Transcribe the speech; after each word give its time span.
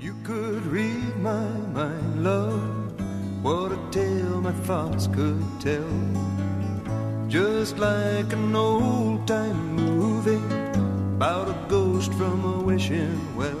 you 0.00 0.14
could 0.22 0.64
read 0.66 1.16
my 1.16 1.48
mind, 1.74 2.22
love, 2.22 3.42
what 3.42 3.72
a 3.72 3.78
tale 3.90 4.40
my 4.40 4.52
thoughts 4.52 5.08
could 5.08 5.44
tell. 5.60 7.28
Just 7.28 7.78
like 7.78 8.32
an 8.32 8.54
old 8.54 9.26
time 9.26 9.74
movie 9.74 10.36
about 11.16 11.48
a 11.48 11.68
ghost 11.68 12.12
from 12.14 12.44
a 12.44 12.62
wishing 12.62 13.36
well. 13.36 13.58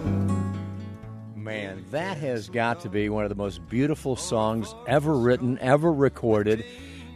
Man, 1.34 1.84
that 1.90 2.18
has 2.18 2.48
got 2.48 2.80
to 2.80 2.88
be 2.88 3.08
one 3.08 3.24
of 3.24 3.30
the 3.30 3.34
most 3.34 3.68
beautiful 3.68 4.14
songs 4.14 4.74
ever 4.86 5.14
written, 5.14 5.58
ever 5.60 5.92
recorded. 5.92 6.64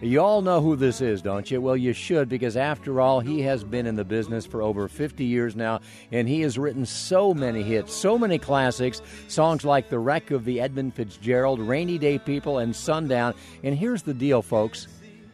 You 0.03 0.21
all 0.21 0.43
know 0.43 0.61
who 0.61 0.75
this 0.75 1.01
is, 1.01 1.23
don't 1.23 1.49
you? 1.49 1.61
Well, 1.61 1.77
you 1.77 1.93
should, 1.93 2.29
because 2.29 2.57
after 2.57 3.01
all, 3.01 3.21
he 3.21 3.41
has 3.43 3.63
been 3.63 3.87
in 3.87 3.95
the 3.95 4.05
business 4.05 4.45
for 4.45 4.61
over 4.61 4.89
50 4.89 5.25
years 5.25 5.55
now, 5.55 5.79
and 6.11 6.29
he 6.29 6.41
has 6.41 6.59
written 6.59 6.85
so 6.85 7.33
many 7.33 7.63
hits, 7.63 7.95
so 7.95 8.19
many 8.19 8.37
classics, 8.37 9.01
songs 9.29 9.65
like 9.65 9.91
The 9.91 10.01
Wreck 10.01 10.33
of 10.33 10.45
the 10.45 10.61
Edmund 10.61 10.95
Fitzgerald, 10.95 11.61
Rainy 11.61 11.99
Day 11.99 12.19
People, 12.19 12.59
and 12.59 12.75
Sundown. 12.75 13.35
And 13.63 13.79
here's 13.79 14.03
the 14.03 14.13
deal, 14.13 14.43
folks 14.43 14.89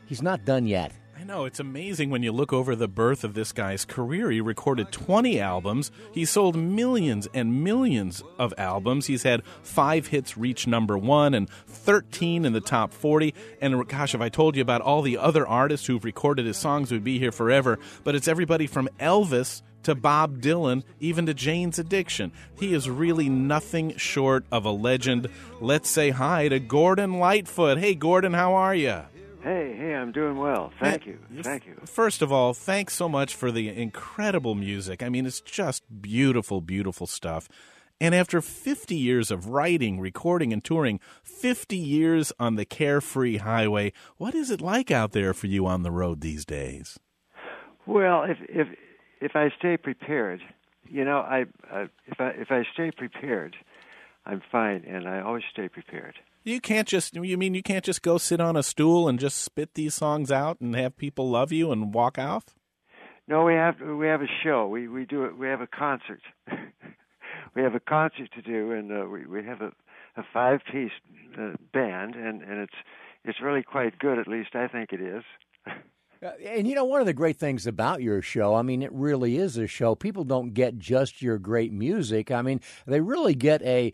he's 0.05 0.23
not 0.23 0.45
done 0.45 0.66
yet 0.66 0.92
know. 1.28 1.45
It's 1.45 1.60
amazing 1.60 2.09
when 2.09 2.23
you 2.23 2.32
look 2.32 2.55
over 2.55 2.74
the 2.74 2.88
birth 2.88 3.23
of 3.23 3.34
this 3.34 3.52
guy's 3.52 3.84
career. 3.84 4.30
He 4.30 4.41
recorded 4.41 4.91
20 4.91 5.38
albums. 5.38 5.91
He 6.10 6.24
sold 6.24 6.56
millions 6.56 7.28
and 7.34 7.62
millions 7.62 8.23
of 8.38 8.55
albums. 8.56 9.06
He's 9.06 9.24
had 9.24 9.42
five 9.62 10.06
hits 10.06 10.38
reach 10.38 10.66
number 10.66 10.96
one 10.96 11.34
and 11.34 11.50
13 11.50 12.46
in 12.46 12.55
the 12.55 12.62
top 12.62 12.95
40. 12.95 13.34
And 13.60 13.86
gosh, 13.86 14.14
if 14.14 14.22
I 14.22 14.30
told 14.30 14.56
you 14.56 14.62
about 14.62 14.80
all 14.80 15.02
the 15.02 15.19
other 15.19 15.46
artists 15.46 15.86
who've 15.86 16.02
recorded 16.02 16.46
his 16.46 16.56
songs, 16.56 16.91
we'd 16.91 17.05
be 17.05 17.19
here 17.19 17.30
forever. 17.30 17.78
But 18.05 18.14
it's 18.14 18.27
everybody 18.27 18.66
from 18.66 18.88
Elvis 18.98 19.60
to 19.83 19.95
Bob 19.95 20.41
Dylan, 20.41 20.83
even 20.98 21.27
to 21.27 21.34
Jane's 21.34 21.78
Addiction. 21.78 22.33
He 22.58 22.72
is 22.72 22.88
really 22.88 23.28
nothing 23.28 23.95
short 23.98 24.47
of 24.50 24.64
a 24.64 24.70
legend. 24.70 25.28
Let's 25.60 25.91
say 25.91 26.08
hi 26.08 26.48
to 26.48 26.58
Gordon 26.58 27.19
Lightfoot. 27.19 27.77
Hey, 27.77 27.94
Gordon, 27.94 28.33
how 28.33 28.55
are 28.55 28.75
you? 28.75 29.03
Hey, 29.42 29.75
hey, 29.77 29.94
I'm 29.94 30.11
doing 30.11 30.36
well. 30.36 30.72
Thank 30.81 31.06
you. 31.06 31.19
Thank 31.42 31.67
you. 31.67 31.81
First 31.84 32.22
of 32.22 32.33
all, 32.33 32.55
thanks 32.55 32.94
so 32.94 33.08
much 33.08 33.34
for 33.34 33.53
the 33.53 33.69
incredible 33.69 34.55
music. 34.55 35.03
I 35.03 35.08
mean, 35.08 35.27
it's 35.27 35.41
just 35.41 35.84
beautiful, 36.03 36.61
beautiful 36.61 37.06
stuff. 37.06 37.48
And 38.00 38.14
after 38.14 38.41
50 38.41 38.94
years 38.94 39.31
of 39.31 39.48
writing, 39.48 40.00
recording, 40.00 40.53
and 40.53 40.62
touring, 40.62 41.00
50 41.22 41.77
years 41.77 42.33
on 42.39 42.55
the 42.55 42.64
carefree 42.64 43.39
highway, 43.39 43.92
what 44.16 44.34
is 44.34 44.50
it 44.50 44.61
like 44.61 44.91
out 44.91 45.12
there 45.12 45.34
for 45.34 45.47
you 45.47 45.66
on 45.66 45.83
the 45.83 45.91
road 45.91 46.20
these 46.20 46.44
days? 46.44 46.98
Well, 47.86 48.25
if 48.25 48.39
if 48.48 48.69
if 49.20 49.34
I 49.34 49.50
stay 49.59 49.77
prepared, 49.77 50.41
you 50.89 51.05
know, 51.05 51.19
I, 51.19 51.47
I 51.72 51.89
if 52.06 52.20
I 52.20 52.28
if 52.31 52.50
I 52.50 52.64
stay 52.72 52.91
prepared, 52.91 53.56
I'm 54.27 54.42
fine, 54.52 54.84
and 54.86 55.08
I 55.08 55.20
always 55.20 55.44
stay 55.50 55.69
prepared. 55.69 56.16
You 56.44 56.61
can't 56.61 56.88
just 56.88 57.14
you 57.14 57.36
mean 57.36 57.55
you 57.55 57.62
can't 57.62 57.84
just 57.84 58.02
go 58.02 58.19
sit 58.19 58.41
on 58.41 58.56
a 58.56 58.62
stool 58.62 59.08
and 59.08 59.19
just 59.19 59.38
spit 59.38 59.75
these 59.75 59.94
songs 59.94 60.30
out 60.30 60.60
and 60.60 60.75
have 60.75 60.97
people 60.97 61.28
love 61.30 61.52
you 61.52 61.72
and 61.72 61.92
walk 61.92 62.19
off? 62.19 62.44
No, 63.27 63.44
we 63.44 63.55
have 63.55 63.80
we 63.80 64.06
have 64.06 64.22
a 64.22 64.30
show. 64.42 64.66
We 64.66 64.88
we 64.88 65.05
do 65.05 65.25
it. 65.25 65.36
We 65.36 65.47
have 65.48 65.60
a 65.60 65.66
concert. 65.66 66.22
we 67.55 67.62
have 67.62 67.75
a 67.75 67.80
concert 67.80 68.30
to 68.34 68.42
do, 68.42 68.72
and 68.72 68.91
uh, 68.91 69.06
we 69.06 69.27
we 69.27 69.44
have 69.44 69.60
a 69.60 69.72
a 70.16 70.22
five 70.32 70.60
piece 70.70 70.92
uh, 71.38 71.53
band, 71.72 72.14
and 72.14 72.42
and 72.42 72.60
it's 72.60 72.75
it's 73.25 73.41
really 73.41 73.62
quite 73.62 73.98
good. 73.98 74.19
At 74.19 74.28
least 74.28 74.55
I 74.55 74.69
think 74.69 74.92
it 74.92 75.00
is. 75.00 75.25
Uh, 76.20 76.32
and 76.44 76.66
you 76.66 76.75
know, 76.75 76.84
one 76.84 76.98
of 76.98 77.06
the 77.06 77.12
great 77.12 77.36
things 77.36 77.64
about 77.64 78.03
your 78.03 78.20
show, 78.20 78.56
I 78.56 78.62
mean, 78.62 78.82
it 78.82 78.92
really 78.92 79.36
is 79.36 79.56
a 79.56 79.69
show. 79.69 79.94
People 79.94 80.25
don't 80.25 80.53
get 80.53 80.77
just 80.77 81.22
your 81.22 81.38
great 81.38 81.72
music. 81.72 82.32
I 82.32 82.42
mean, 82.42 82.60
they 82.88 83.00
really 83.00 83.36
get 83.36 83.62
a 83.62 83.92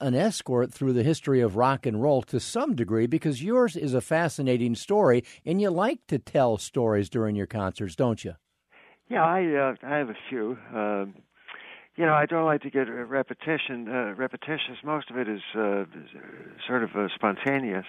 an 0.00 0.14
escort 0.14 0.72
through 0.72 0.92
the 0.92 1.02
history 1.02 1.40
of 1.40 1.56
rock 1.56 1.86
and 1.86 2.02
roll 2.02 2.22
to 2.22 2.40
some 2.40 2.74
degree 2.74 3.06
because 3.06 3.42
yours 3.42 3.76
is 3.76 3.94
a 3.94 4.00
fascinating 4.00 4.74
story 4.74 5.24
and 5.44 5.60
you 5.60 5.70
like 5.70 6.06
to 6.08 6.18
tell 6.18 6.58
stories 6.58 7.08
during 7.08 7.36
your 7.36 7.46
concerts, 7.46 7.94
don't 7.94 8.24
you? 8.24 8.34
Yeah, 9.08 9.24
I 9.24 9.44
uh, 9.54 9.74
I 9.82 9.96
have 9.98 10.10
a 10.10 10.16
few. 10.28 10.58
Uh, 10.74 11.06
you 11.96 12.04
know, 12.04 12.12
I 12.12 12.26
don't 12.26 12.44
like 12.44 12.62
to 12.62 12.70
get 12.70 12.88
repetition 12.88 13.88
uh, 13.88 14.14
repetitious. 14.14 14.78
Most 14.84 15.10
of 15.10 15.16
it 15.16 15.28
is 15.28 15.40
uh, 15.54 15.84
sort 16.66 16.82
of 16.82 16.90
uh, 16.96 17.08
spontaneous. 17.14 17.86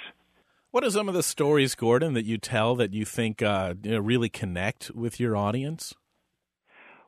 What 0.72 0.84
are 0.84 0.92
some 0.92 1.08
of 1.08 1.16
the 1.16 1.24
stories, 1.24 1.76
Gordon, 1.76 2.14
that 2.14 2.26
you 2.26 2.38
tell 2.38 2.76
that 2.76 2.94
you 2.94 3.06
think 3.06 3.42
uh, 3.42 3.74
you 3.82 3.92
know, 3.92 4.00
really 4.00 4.30
connect 4.30 4.92
with 4.94 5.20
your 5.20 5.36
audience? 5.36 5.94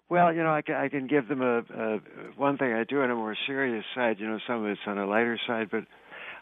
Well, 0.09 0.34
you 0.34 0.42
know, 0.42 0.50
I 0.50 0.64
I 0.75 0.90
can 0.90 1.08
give 1.08 1.28
them 1.28 1.42
a, 1.42 1.59
a 1.59 2.00
one 2.36 2.58
thing 2.58 2.74
I 2.74 2.84
do 2.84 3.02
on 3.02 3.12
a 3.12 3.16
more 3.16 3.36
serious 3.46 3.86
side. 3.96 4.20
You 4.20 4.28
know, 4.28 4.40
some 4.47 4.66
of 4.66 4.72
it's 4.72 4.81
on 4.88 4.97
a 4.97 5.06
lighter 5.06 5.40
side, 5.46 5.70
but 5.72 5.86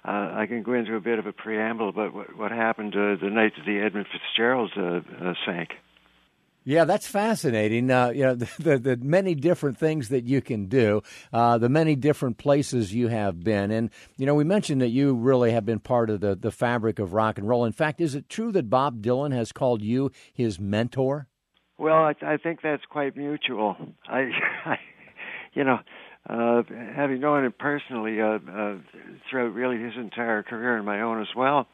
uh, 0.06 0.32
I 0.34 0.46
can 0.48 0.64
go 0.64 0.74
into 0.74 0.96
a 0.96 1.02
bit 1.02 1.20
of 1.20 1.28
a 1.28 1.34
preamble 1.34 1.90
about 1.90 2.14
what, 2.14 2.38
what 2.38 2.52
happened 2.52 2.94
uh, 2.94 3.18
the 3.22 3.30
night 3.30 3.54
that 3.58 3.66
the 3.66 3.80
Edmund 3.80 4.08
Fitzgerald 4.12 4.72
uh, 4.78 5.02
uh, 5.22 5.34
sank. 5.46 5.72
Yeah, 6.64 6.84
that's 6.84 7.08
fascinating. 7.08 7.90
Uh, 7.92 8.10
you 8.10 8.24
know, 8.24 8.36
the, 8.36 8.50
the, 8.60 8.78
the, 8.78 8.98
many 8.98 9.36
different 9.36 9.78
things 9.78 10.10
that 10.10 10.26
you 10.26 10.42
can 10.42 10.66
do, 10.66 11.02
uh, 11.34 11.58
the 11.58 11.70
many 11.70 11.96
different 11.96 12.38
places 12.38 12.94
you 12.94 13.08
have 13.08 13.42
been. 13.42 13.72
And, 13.72 13.90
you 14.18 14.26
know, 14.26 14.36
we 14.36 14.44
mentioned 14.44 14.82
that 14.82 14.90
you 14.90 15.14
really 15.14 15.52
have 15.52 15.66
been 15.66 15.80
part 15.80 16.10
of 16.10 16.20
the, 16.20 16.36
the 16.36 16.52
fabric 16.52 17.00
of 17.00 17.14
rock 17.14 17.38
and 17.38 17.48
roll. 17.48 17.66
In 17.66 17.72
fact, 17.72 18.02
is 18.02 18.16
it 18.16 18.30
true 18.30 18.52
that 18.52 18.70
Bob 18.70 19.02
Dylan 19.02 19.34
has 19.34 19.52
called 19.52 19.82
you 19.82 20.12
his 20.34 20.60
mentor? 20.60 21.28
Well, 21.78 21.96
I, 21.96 22.14
I 22.22 22.38
think 22.38 22.62
that's 22.62 22.84
quite 22.90 23.16
mutual. 23.16 23.76
I, 24.08 24.30
I 24.66 24.78
you 25.54 25.64
know, 25.64 25.80
uh, 26.30 26.62
having 26.96 27.20
known 27.20 27.46
him 27.46 27.54
personally 27.58 28.20
uh, 28.22 28.40
uh, 28.52 28.76
throughout 29.30 29.54
really 29.54 29.82
his 29.82 29.94
entire 29.98 30.44
career 30.44 30.78
and 30.78 30.86
my 30.86 31.02
own 31.02 31.22
as 31.22 31.28
well, 31.36 31.68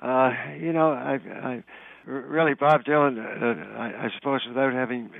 uh, 0.00 0.30
you 0.58 0.72
know, 0.72 0.92
I, 0.92 1.18
I 1.42 1.64
really 2.06 2.54
Bob 2.54 2.84
Dylan. 2.84 3.18
Uh, 3.18 3.78
I, 3.78 4.06
I 4.06 4.08
suppose 4.18 4.40
without 4.48 4.72
having 4.72 5.10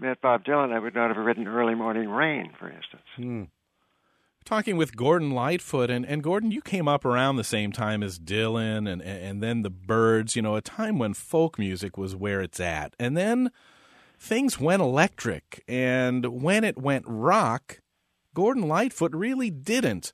met 0.00 0.20
Bob 0.20 0.44
Dylan, 0.44 0.72
I 0.72 0.78
would 0.78 0.94
not 0.94 1.14
have 1.14 1.24
written 1.24 1.46
"Early 1.46 1.74
Morning 1.74 2.08
Rain," 2.08 2.52
for 2.58 2.68
instance. 2.68 3.02
Hmm 3.16 3.42
talking 4.44 4.76
with 4.76 4.96
Gordon 4.96 5.30
Lightfoot, 5.30 5.90
and, 5.90 6.04
and 6.06 6.22
Gordon, 6.22 6.50
you 6.50 6.60
came 6.60 6.88
up 6.88 7.04
around 7.04 7.36
the 7.36 7.44
same 7.44 7.72
time 7.72 8.02
as 8.02 8.18
Dylan 8.18 8.90
and, 8.90 9.02
and 9.02 9.42
then 9.42 9.62
the 9.62 9.70
Byrds, 9.70 10.36
you 10.36 10.42
know, 10.42 10.56
a 10.56 10.60
time 10.60 10.98
when 10.98 11.14
folk 11.14 11.58
music 11.58 11.96
was 11.96 12.16
where 12.16 12.40
it's 12.40 12.60
at. 12.60 12.94
And 12.98 13.16
then 13.16 13.50
things 14.18 14.60
went 14.60 14.82
electric, 14.82 15.62
and 15.66 16.42
when 16.42 16.64
it 16.64 16.78
went 16.78 17.04
rock, 17.06 17.80
Gordon 18.34 18.68
Lightfoot 18.68 19.14
really 19.14 19.50
didn't. 19.50 20.12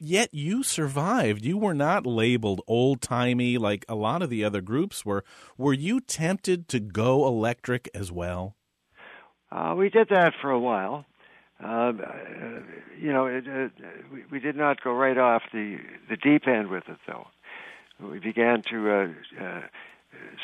Yet 0.00 0.28
you 0.34 0.62
survived. 0.62 1.44
You 1.44 1.56
were 1.56 1.74
not 1.74 2.06
labeled 2.06 2.60
old 2.66 3.00
timey 3.00 3.56
like 3.56 3.84
a 3.88 3.94
lot 3.94 4.20
of 4.20 4.28
the 4.28 4.44
other 4.44 4.60
groups 4.60 5.06
were. 5.06 5.24
Were 5.56 5.72
you 5.72 6.00
tempted 6.00 6.68
to 6.68 6.80
go 6.80 7.26
electric 7.26 7.88
as 7.94 8.12
well? 8.12 8.56
Uh, 9.50 9.74
we 9.76 9.88
did 9.88 10.08
that 10.10 10.34
for 10.42 10.50
a 10.50 10.58
while. 10.58 11.06
Uh, 11.62 11.92
you 13.00 13.12
know, 13.12 13.26
it, 13.26 13.44
uh, 13.48 13.68
we, 14.12 14.24
we 14.30 14.40
did 14.40 14.56
not 14.56 14.82
go 14.82 14.92
right 14.92 15.16
off 15.16 15.42
the 15.52 15.78
the 16.10 16.16
deep 16.16 16.46
end 16.46 16.68
with 16.68 16.84
it, 16.88 16.98
though. 17.06 17.26
We 18.00 18.18
began 18.18 18.62
to 18.70 18.90
uh, 18.90 19.42
uh, 19.42 19.60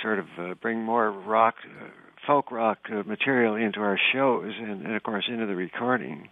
sort 0.00 0.18
of 0.18 0.26
uh, 0.38 0.54
bring 0.54 0.82
more 0.82 1.10
rock, 1.10 1.56
uh, 1.64 1.88
folk 2.26 2.50
rock 2.50 2.78
uh, 2.90 3.02
material 3.06 3.56
into 3.56 3.80
our 3.80 3.98
shows, 4.12 4.52
and, 4.58 4.86
and 4.86 4.94
of 4.96 5.02
course 5.02 5.24
into 5.28 5.46
the 5.46 5.54
recording. 5.54 6.28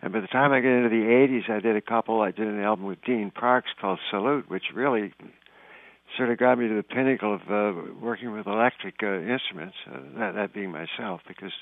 And 0.00 0.12
by 0.12 0.20
the 0.20 0.28
time 0.28 0.52
I 0.52 0.60
get 0.60 0.70
into 0.70 0.90
the 0.90 1.06
'80s, 1.06 1.50
I 1.50 1.58
did 1.58 1.74
a 1.74 1.80
couple. 1.80 2.20
I 2.20 2.30
did 2.30 2.46
an 2.46 2.62
album 2.62 2.86
with 2.86 3.02
Dean 3.04 3.32
Parks 3.32 3.70
called 3.80 3.98
Salute, 4.10 4.48
which 4.48 4.64
really 4.72 5.12
sort 6.16 6.30
of 6.30 6.38
got 6.38 6.56
me 6.56 6.68
to 6.68 6.74
the 6.74 6.84
pinnacle 6.84 7.34
of 7.34 7.40
uh, 7.50 7.80
working 8.00 8.32
with 8.32 8.46
electric 8.46 9.02
uh, 9.02 9.18
instruments. 9.20 9.74
Uh, 9.90 9.98
that, 10.18 10.34
that 10.36 10.54
being 10.54 10.70
myself, 10.70 11.20
because 11.26 11.52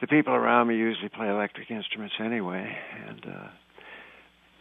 the 0.00 0.06
people 0.06 0.34
around 0.34 0.68
me 0.68 0.76
usually 0.76 1.08
play 1.08 1.28
electric 1.28 1.70
instruments 1.70 2.14
anyway, 2.20 2.76
and 3.08 3.26
uh, 3.26 3.48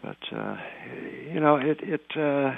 but 0.01 0.37
uh, 0.37 0.57
you 1.31 1.39
know 1.39 1.57
it 1.57 1.79
it 1.81 2.05
uh, 2.15 2.51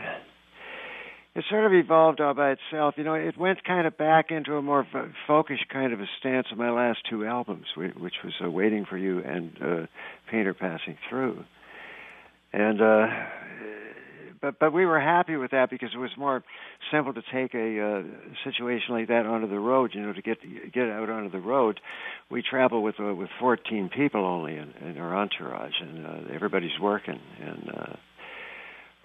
it 1.35 1.45
sort 1.49 1.65
of 1.65 1.73
evolved 1.73 2.21
all 2.21 2.33
by 2.33 2.51
itself. 2.51 2.95
You 2.97 3.03
know, 3.03 3.13
it 3.13 3.37
went 3.37 3.63
kind 3.63 3.85
of 3.85 3.97
back 3.97 4.31
into 4.31 4.55
a 4.55 4.61
more 4.61 4.87
folkish 5.27 5.67
kind 5.71 5.93
of 5.93 5.99
a 5.99 6.07
stance 6.19 6.47
of 6.51 6.57
my 6.57 6.71
last 6.71 6.99
two 7.09 7.25
albums, 7.25 7.65
which 7.75 8.15
was 8.23 8.33
uh, 8.43 8.49
"Waiting 8.49 8.85
for 8.85 8.97
You" 8.97 9.19
and 9.19 9.51
uh, 9.61 9.85
"Painter 10.31 10.53
Passing 10.53 10.97
Through," 11.09 11.43
and 12.53 12.81
uh, 12.81 13.07
but 14.41 14.59
but 14.59 14.73
we 14.73 14.85
were 14.85 14.99
happy 14.99 15.35
with 15.35 15.51
that 15.51 15.69
because 15.69 15.89
it 15.93 15.97
was 15.97 16.11
more 16.17 16.43
simple 16.91 17.13
to 17.13 17.21
take 17.33 17.53
a 17.53 17.81
uh, 17.81 18.03
situation 18.43 18.95
like 18.95 19.07
that 19.07 19.25
onto 19.25 19.47
the 19.47 19.59
road. 19.59 19.91
You 19.93 20.01
know, 20.01 20.13
to 20.13 20.21
get 20.21 20.37
get 20.73 20.89
out 20.89 21.09
onto 21.09 21.31
the 21.31 21.39
road, 21.39 21.79
we 22.29 22.41
travel 22.41 22.81
with 22.83 22.99
uh, 22.99 23.13
with 23.13 23.29
14 23.39 23.89
people 23.95 24.25
only 24.25 24.55
in, 24.57 24.73
in 24.81 24.97
our 24.97 25.15
entourage, 25.15 25.73
and 25.81 26.05
uh, 26.05 26.33
everybody's 26.33 26.79
working. 26.81 27.19
And 27.41 27.69
uh, 27.69 27.95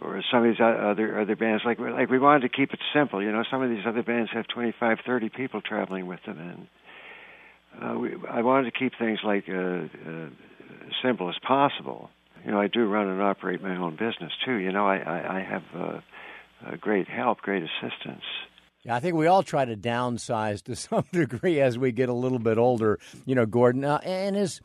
or 0.01 0.23
some 0.31 0.45
of 0.45 0.51
these 0.51 0.61
other 0.61 1.21
other 1.21 1.37
bands, 1.37 1.63
like 1.65 1.79
like 1.79 2.11
we 2.11 2.19
wanted 2.19 2.41
to 2.41 2.49
keep 2.49 2.73
it 2.73 2.81
simple. 2.93 3.23
You 3.23 3.33
know, 3.33 3.45
some 3.51 3.63
of 3.63 3.71
these 3.71 3.85
other 3.87 4.03
bands 4.03 4.31
have 4.35 4.47
25, 4.49 4.99
30 5.07 5.29
people 5.31 5.61
traveling 5.61 6.07
with 6.07 6.21
them, 6.27 6.39
and 6.39 6.69
uh, 7.83 7.99
we, 7.99 8.15
I 8.29 8.43
wanted 8.43 8.73
to 8.73 8.79
keep 8.79 8.93
things 8.99 9.21
like 9.25 9.45
uh, 9.49 9.55
uh, 9.55 10.29
simple 11.03 11.29
as 11.29 11.37
possible 11.47 12.11
you 12.45 12.51
know, 12.51 12.61
I 12.61 12.67
do 12.67 12.87
run 12.87 13.09
and 13.09 13.23
operate 13.23 13.63
my 13.63 13.77
own 13.77 13.93
business 13.93 14.33
too. 14.45 14.57
You 14.57 14.73
know, 14.73 14.87
I 14.87 14.97
I, 14.99 15.37
I 15.39 15.41
have 15.41 15.63
uh, 15.75 16.01
uh, 16.67 16.77
great 16.77 17.09
help, 17.09 17.41
great 17.41 17.63
assistance. 17.63 18.25
Yeah, 18.83 18.97
I 18.97 19.01
think 19.01 19.15
we 19.15 19.27
all 19.27 19.43
try 19.43 19.65
to 19.65 19.77
downsize 19.77 20.63
to 20.65 20.77
some 20.77 21.05
degree 21.13 21.61
as 21.61 21.79
we 21.79 21.93
get 21.93 22.09
a 22.09 22.15
little 22.15 22.39
bit 22.39 22.59
older. 22.59 22.99
You 23.25 23.35
know, 23.35 23.47
Gordon, 23.47 23.85
uh, 23.85 24.01
and 24.05 24.37
as 24.37 24.61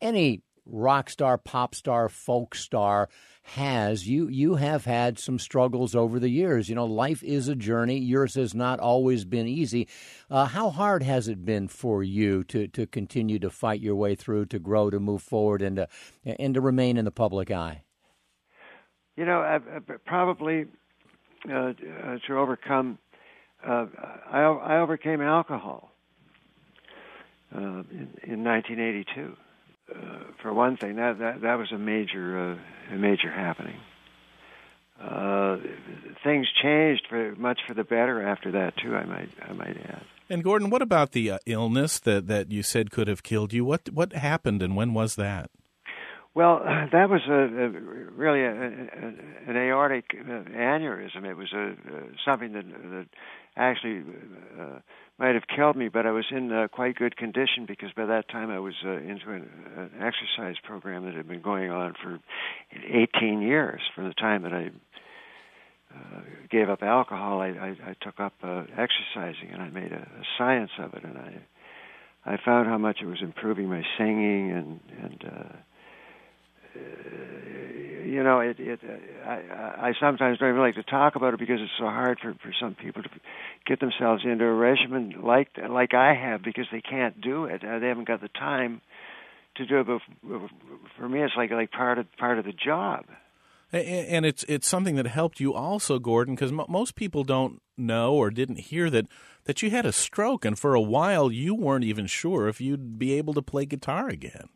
any 0.00 0.40
rock 0.66 1.10
star, 1.10 1.38
pop 1.38 1.74
star, 1.74 2.08
folk 2.08 2.54
star 2.54 3.08
has, 3.42 4.08
you 4.08 4.28
you 4.28 4.54
have 4.54 4.84
had 4.84 5.18
some 5.18 5.38
struggles 5.38 5.94
over 5.94 6.20
the 6.20 6.28
years. 6.28 6.68
You 6.68 6.76
know, 6.76 6.86
life 6.86 7.22
is 7.24 7.48
a 7.48 7.56
journey. 7.56 7.98
Yours 7.98 8.34
has 8.36 8.54
not 8.54 8.78
always 8.78 9.24
been 9.24 9.48
easy. 9.48 9.88
Uh, 10.30 10.46
how 10.46 10.70
hard 10.70 11.02
has 11.02 11.26
it 11.26 11.44
been 11.44 11.68
for 11.68 12.02
you 12.02 12.44
to 12.44 12.68
to 12.68 12.86
continue 12.86 13.38
to 13.40 13.50
fight 13.50 13.80
your 13.80 13.96
way 13.96 14.14
through, 14.14 14.46
to 14.46 14.58
grow, 14.58 14.90
to 14.90 15.00
move 15.00 15.22
forward, 15.22 15.60
and 15.60 15.76
to 15.76 15.88
and 16.24 16.54
to 16.54 16.60
remain 16.60 16.96
in 16.96 17.04
the 17.04 17.10
public 17.10 17.50
eye? 17.50 17.82
You 19.16 19.24
know, 19.24 19.40
I, 19.40 19.56
I 19.56 19.78
probably 20.06 20.66
uh, 21.50 21.54
uh, 21.54 21.72
to 22.26 22.38
overcome. 22.38 22.98
Uh, 23.64 23.86
I, 24.28 24.40
I 24.40 24.78
overcame 24.78 25.20
alcohol 25.20 25.92
uh, 27.54 27.58
in, 27.58 28.08
in 28.24 28.44
1982 28.44 29.36
uh, 29.90 30.18
for 30.40 30.52
one 30.52 30.76
thing, 30.76 30.96
that 30.96 31.18
that 31.18 31.40
that 31.42 31.58
was 31.58 31.72
a 31.72 31.78
major 31.78 32.58
uh, 32.90 32.94
a 32.94 32.98
major 32.98 33.30
happening. 33.30 33.76
Uh, 35.00 35.56
things 36.22 36.46
changed 36.62 37.06
for 37.08 37.34
much 37.36 37.60
for 37.66 37.74
the 37.74 37.84
better 37.84 38.22
after 38.22 38.52
that 38.52 38.76
too. 38.76 38.94
I 38.94 39.04
might 39.04 39.30
I 39.42 39.52
might 39.52 39.76
add. 39.76 40.04
And 40.30 40.44
Gordon, 40.44 40.70
what 40.70 40.82
about 40.82 41.12
the 41.12 41.32
uh, 41.32 41.38
illness 41.46 41.98
that 42.00 42.26
that 42.28 42.50
you 42.52 42.62
said 42.62 42.90
could 42.90 43.08
have 43.08 43.22
killed 43.22 43.52
you? 43.52 43.64
What 43.64 43.88
what 43.90 44.12
happened, 44.12 44.62
and 44.62 44.76
when 44.76 44.94
was 44.94 45.16
that? 45.16 45.50
Well, 46.34 46.60
that 46.92 47.10
was 47.10 47.20
a, 47.28 47.32
a 47.32 47.68
really 47.68 48.42
a, 48.42 48.52
a, 48.52 49.50
an 49.50 49.56
aortic 49.56 50.04
uh, 50.14 50.48
aneurysm. 50.50 51.24
It 51.24 51.36
was 51.36 51.52
a, 51.52 51.72
uh, 51.72 52.00
something 52.24 52.52
that, 52.52 52.64
that 52.66 53.06
actually 53.56 54.04
uh, 54.58 54.78
might 55.22 55.34
have 55.34 55.46
killed 55.46 55.76
me, 55.76 55.88
but 55.88 56.04
I 56.04 56.10
was 56.10 56.24
in 56.32 56.50
uh, 56.50 56.66
quite 56.66 56.96
good 56.96 57.16
condition 57.16 57.64
because 57.64 57.90
by 57.94 58.06
that 58.06 58.28
time 58.28 58.50
I 58.50 58.58
was 58.58 58.74
uh, 58.84 58.90
into 58.90 59.30
an, 59.30 59.48
an 59.76 59.90
exercise 60.00 60.56
program 60.64 61.04
that 61.04 61.14
had 61.14 61.28
been 61.28 61.40
going 61.40 61.70
on 61.70 61.94
for 62.02 62.18
18 62.74 63.40
years. 63.40 63.80
From 63.94 64.08
the 64.08 64.14
time 64.14 64.42
that 64.42 64.52
I 64.52 64.72
uh, 65.94 66.20
gave 66.50 66.68
up 66.68 66.82
alcohol, 66.82 67.40
I, 67.40 67.50
I, 67.50 67.90
I 67.90 67.96
took 68.02 68.18
up 68.18 68.32
uh, 68.42 68.64
exercising, 68.76 69.50
and 69.52 69.62
I 69.62 69.70
made 69.70 69.92
a, 69.92 70.00
a 70.00 70.24
science 70.36 70.72
of 70.80 70.92
it, 70.94 71.04
and 71.04 71.16
I 71.16 71.38
I 72.24 72.36
found 72.44 72.68
how 72.68 72.78
much 72.78 72.98
it 73.02 73.06
was 73.06 73.20
improving 73.20 73.68
my 73.68 73.82
singing 73.96 74.50
and 74.50 74.80
and 75.04 75.24
uh, 75.24 75.56
you 76.74 78.22
know, 78.22 78.40
it, 78.40 78.56
it 78.58 78.80
I, 79.24 79.88
I 79.88 79.92
sometimes 79.98 80.38
don't 80.38 80.50
even 80.50 80.60
like 80.60 80.74
to 80.74 80.82
talk 80.82 81.16
about 81.16 81.34
it 81.34 81.40
because 81.40 81.60
it's 81.60 81.72
so 81.78 81.86
hard 81.86 82.18
for 82.20 82.34
for 82.34 82.52
some 82.60 82.74
people 82.74 83.02
to 83.02 83.08
get 83.66 83.80
themselves 83.80 84.22
into 84.24 84.44
a 84.44 84.52
regimen 84.52 85.14
like 85.22 85.48
like 85.68 85.94
I 85.94 86.14
have 86.14 86.42
because 86.42 86.66
they 86.70 86.80
can't 86.80 87.20
do 87.20 87.46
it. 87.46 87.64
Uh, 87.64 87.78
they 87.78 87.88
haven't 87.88 88.08
got 88.08 88.20
the 88.20 88.28
time 88.28 88.80
to 89.56 89.66
do 89.66 89.80
it. 89.80 89.86
But 89.86 90.00
for 90.98 91.08
me, 91.08 91.22
it's 91.22 91.34
like 91.36 91.50
like 91.50 91.70
part 91.70 91.98
of 91.98 92.06
part 92.18 92.38
of 92.38 92.44
the 92.44 92.52
job. 92.52 93.06
And 93.72 94.26
it's 94.26 94.44
it's 94.48 94.68
something 94.68 94.96
that 94.96 95.06
helped 95.06 95.40
you 95.40 95.54
also, 95.54 95.98
Gordon, 95.98 96.34
because 96.34 96.52
most 96.52 96.94
people 96.94 97.24
don't 97.24 97.62
know 97.78 98.12
or 98.12 98.30
didn't 98.30 98.58
hear 98.58 98.90
that 98.90 99.06
that 99.44 99.62
you 99.62 99.70
had 99.70 99.86
a 99.86 99.92
stroke, 99.92 100.44
and 100.44 100.58
for 100.58 100.74
a 100.74 100.80
while 100.80 101.32
you 101.32 101.54
weren't 101.54 101.84
even 101.84 102.06
sure 102.06 102.48
if 102.48 102.60
you'd 102.60 102.98
be 102.98 103.14
able 103.14 103.32
to 103.32 103.42
play 103.42 103.64
guitar 103.64 104.08
again. 104.08 104.50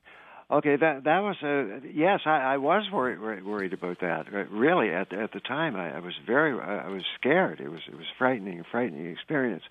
Okay, 0.49 0.77
that 0.77 1.03
that 1.05 1.19
was 1.21 1.37
a 1.43 1.81
yes. 1.93 2.21
I, 2.25 2.55
I 2.55 2.57
was 2.59 2.85
worried 2.93 3.45
worried 3.45 3.73
about 3.73 3.99
that. 4.01 4.27
Uh, 4.33 4.45
really, 4.45 4.91
at 4.91 5.13
at 5.13 5.33
the 5.33 5.41
time, 5.41 5.75
I, 5.75 5.97
I 5.97 5.99
was 5.99 6.15
very 6.25 6.53
I 6.61 6.89
was 6.89 7.03
scared. 7.19 7.61
It 7.61 7.69
was 7.69 7.81
it 7.89 7.97
was 7.97 8.07
frightening, 8.17 8.63
frightening 8.71 9.11
experience. 9.11 9.65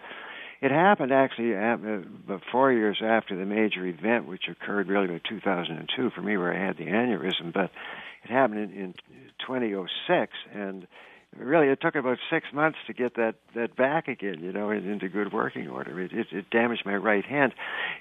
It 0.61 0.71
happened 0.71 1.13
actually 1.13 1.55
uh, 1.55 1.75
about 1.75 2.41
four 2.51 2.73
years 2.73 2.99
after 3.01 3.37
the 3.37 3.45
major 3.45 3.85
event, 3.85 4.27
which 4.27 4.49
occurred 4.49 4.87
really 4.87 5.13
in 5.13 5.21
2002 5.29 6.09
for 6.09 6.21
me, 6.21 6.35
where 6.35 6.53
I 6.53 6.65
had 6.65 6.77
the 6.77 6.87
aneurysm. 6.87 7.53
But 7.53 7.71
it 8.23 8.29
happened 8.29 8.71
in, 8.71 8.77
in 8.77 8.93
2006, 9.47 10.33
and 10.53 10.87
really 11.37 11.67
it 11.67 11.81
took 11.81 11.95
about 11.95 12.17
six 12.29 12.47
months 12.53 12.77
to 12.87 12.93
get 12.93 13.15
that 13.15 13.35
that 13.55 13.75
back 13.75 14.07
again 14.07 14.39
you 14.41 14.51
know 14.51 14.69
into 14.69 15.09
good 15.09 15.33
working 15.33 15.67
order 15.67 15.99
it 16.01 16.11
it, 16.13 16.27
it 16.31 16.49
damaged 16.49 16.85
my 16.85 16.95
right 16.95 17.25
hand 17.25 17.53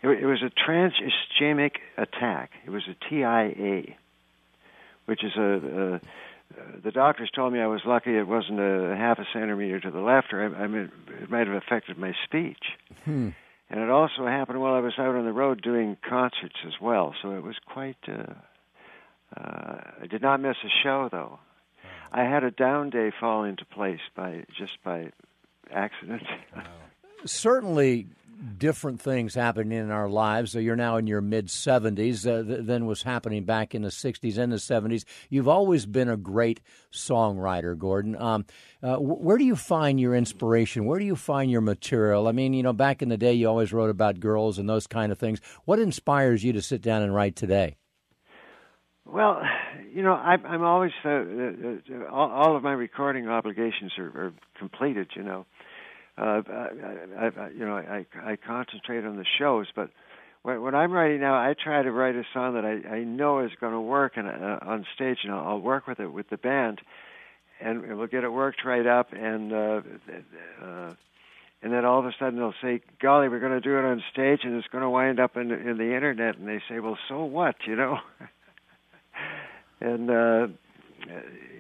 it, 0.03 0.09
it 0.09 0.27
was 0.27 0.43
a 0.43 0.51
transischemic 0.51 1.77
attack 1.97 2.51
it 2.67 2.71
was 2.71 2.83
a 2.89 3.09
tia 3.09 3.97
which 5.07 5.23
is 5.25 5.33
a, 5.37 6.01
a 6.01 6.01
the 6.83 6.91
doctors 6.91 7.31
told 7.35 7.53
me 7.53 7.61
I 7.61 7.67
was 7.67 7.81
lucky 7.85 8.17
it 8.17 8.27
wasn't 8.27 8.61
a 8.61 8.95
half 8.97 9.19
a 9.19 9.25
centimeter 9.33 9.81
to 9.81 9.91
the 9.91 10.01
left, 10.01 10.33
or 10.33 10.43
I, 10.43 10.65
I 10.65 10.67
mean, 10.67 10.91
it 11.21 11.31
might 11.31 11.47
have 11.47 11.57
affected 11.57 11.99
my 11.99 12.15
speech. 12.25 12.63
Hmm. 13.05 13.31
And 13.71 13.81
it 13.81 13.91
also 13.91 14.27
happened 14.27 14.61
while 14.61 14.75
I 14.75 14.81
was 14.81 14.93
out 14.99 15.15
on 15.15 15.25
the 15.25 15.33
road 15.33 15.63
doing 15.63 15.97
concerts 16.09 16.57
as 16.67 16.75
well. 16.81 17.15
So 17.23 17.33
it 17.33 17.43
was 17.43 17.57
quite. 17.67 17.97
Uh, 18.07 18.35
uh, 19.37 19.81
I 20.03 20.07
did 20.09 20.23
not 20.23 20.41
miss 20.41 20.57
a 20.65 20.69
show 20.83 21.09
though. 21.11 21.39
I 22.15 22.23
had 22.23 22.45
a 22.45 22.53
down 22.53 22.91
day 22.91 23.11
fall 23.19 23.43
into 23.43 23.65
place 23.65 24.01
by 24.15 24.45
just 24.57 24.79
by 24.85 25.11
accident. 25.73 26.23
Certainly, 27.27 28.07
different 28.57 29.01
things 29.01 29.35
happen 29.35 29.73
in 29.73 29.91
our 29.91 30.09
lives. 30.09 30.53
So 30.53 30.61
you're 30.61 30.77
now 30.77 30.97
in 30.97 31.09
your 31.09 31.21
mid 31.21 31.49
70s 31.49 32.25
uh, 32.25 32.45
th- 32.45 32.67
than 32.67 32.87
was 32.87 33.03
happening 33.03 33.43
back 33.43 33.75
in 33.75 33.83
the 33.83 33.89
60s 33.89 34.39
and 34.39 34.53
the 34.53 34.57
70s. 34.57 35.05
You've 35.29 35.49
always 35.49 35.87
been 35.87 36.09
a 36.09 36.17
great 36.17 36.61
songwriter, 36.93 37.77
Gordon. 37.77 38.15
Um, 38.17 38.45
uh, 38.81 38.97
where 38.97 39.37
do 39.37 39.45
you 39.45 39.57
find 39.57 39.99
your 39.99 40.15
inspiration? 40.15 40.85
Where 40.85 41.01
do 41.01 41.05
you 41.05 41.17
find 41.17 41.51
your 41.51 41.63
material? 41.63 42.29
I 42.29 42.33
mean, 42.33 42.55
you 42.55 42.63
know, 42.63 42.73
back 42.73 43.03
in 43.03 43.09
the 43.09 43.17
day, 43.17 43.33
you 43.33 43.49
always 43.49 43.73
wrote 43.73 43.91
about 43.91 44.21
girls 44.21 44.61
and 44.61 44.69
those 44.69 44.87
kind 44.87 45.11
of 45.11 45.19
things. 45.19 45.41
What 45.65 45.81
inspires 45.81 46.45
you 46.45 46.53
to 46.53 46.63
sit 46.63 46.81
down 46.81 47.03
and 47.03 47.13
write 47.13 47.35
today? 47.35 47.77
Well, 49.07 49.43
you 49.93 50.03
know, 50.03 50.15
I, 50.15 50.37
I'm 50.47 50.63
always 50.63 50.93
uh, 51.05 51.09
uh, 51.09 52.07
all, 52.11 52.31
all 52.31 52.57
of 52.57 52.63
my 52.63 52.73
recording 52.73 53.29
obligations 53.29 53.93
are, 53.99 54.07
are 54.07 54.33
completed. 54.59 55.09
You 55.15 55.23
know, 55.23 55.47
uh, 56.17 56.41
I, 56.49 57.31
I, 57.37 57.49
you 57.51 57.67
know, 57.67 57.77
I, 57.77 58.07
I 58.17 58.37
concentrate 58.37 59.05
on 59.05 59.17
the 59.17 59.27
shows, 59.39 59.67
but 59.77 59.91
when, 60.43 60.63
when 60.63 60.75
I'm 60.75 60.91
writing 60.91 61.21
now, 61.21 61.35
I 61.35 61.55
try 61.63 61.83
to 61.83 61.93
write 61.93 62.15
a 62.17 62.25
song 62.33 62.55
that 62.55 62.65
I, 62.65 62.97
I 62.97 63.05
know 63.05 63.45
is 63.45 63.51
going 63.61 63.75
to 63.75 63.81
work 63.81 64.15
and 64.17 64.27
uh, 64.27 64.59
on 64.63 64.87
stage, 64.95 65.19
and 65.23 65.33
I'll, 65.33 65.49
I'll 65.49 65.61
work 65.61 65.87
with 65.87 66.01
it 66.01 66.09
with 66.09 66.31
the 66.31 66.39
band, 66.39 66.81
and 67.61 67.97
we'll 67.97 68.07
get 68.07 68.25
it 68.25 68.33
worked 68.33 68.65
right 68.65 68.87
up, 68.87 69.09
and 69.13 69.53
uh, 69.53 69.81
uh, 70.63 70.95
and 71.63 71.73
then 71.73 71.85
all 71.85 71.99
of 71.99 72.07
a 72.07 72.13
sudden 72.19 72.37
they'll 72.39 72.55
say, 72.63 72.81
"Golly, 73.03 73.29
we're 73.29 73.41
going 73.41 73.53
to 73.53 73.61
do 73.61 73.79
it 73.79 73.85
on 73.85 74.03
stage, 74.13 74.41
and 74.45 74.55
it's 74.55 74.69
going 74.69 74.83
to 74.83 74.91
wind 74.91 75.21
up 75.21 75.37
in, 75.37 75.51
in 75.51 75.77
the 75.77 75.95
internet," 75.95 76.39
and 76.39 76.49
they 76.49 76.63
say, 76.71 76.81
"Well, 76.81 76.99
so 77.09 77.25
what?" 77.25 77.57
You 77.67 77.77
know. 77.77 77.99
And 79.81 80.11
uh, 80.11 80.47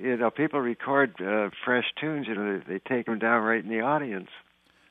you 0.00 0.16
know 0.16 0.30
people 0.30 0.60
record 0.60 1.14
uh, 1.20 1.50
fresh 1.64 1.86
tunes. 2.00 2.26
You 2.28 2.34
know 2.34 2.58
they, 2.58 2.74
they 2.74 2.78
take 2.78 3.06
them 3.06 3.18
down 3.18 3.42
right 3.42 3.62
in 3.62 3.70
the 3.70 3.80
audience. 3.80 4.28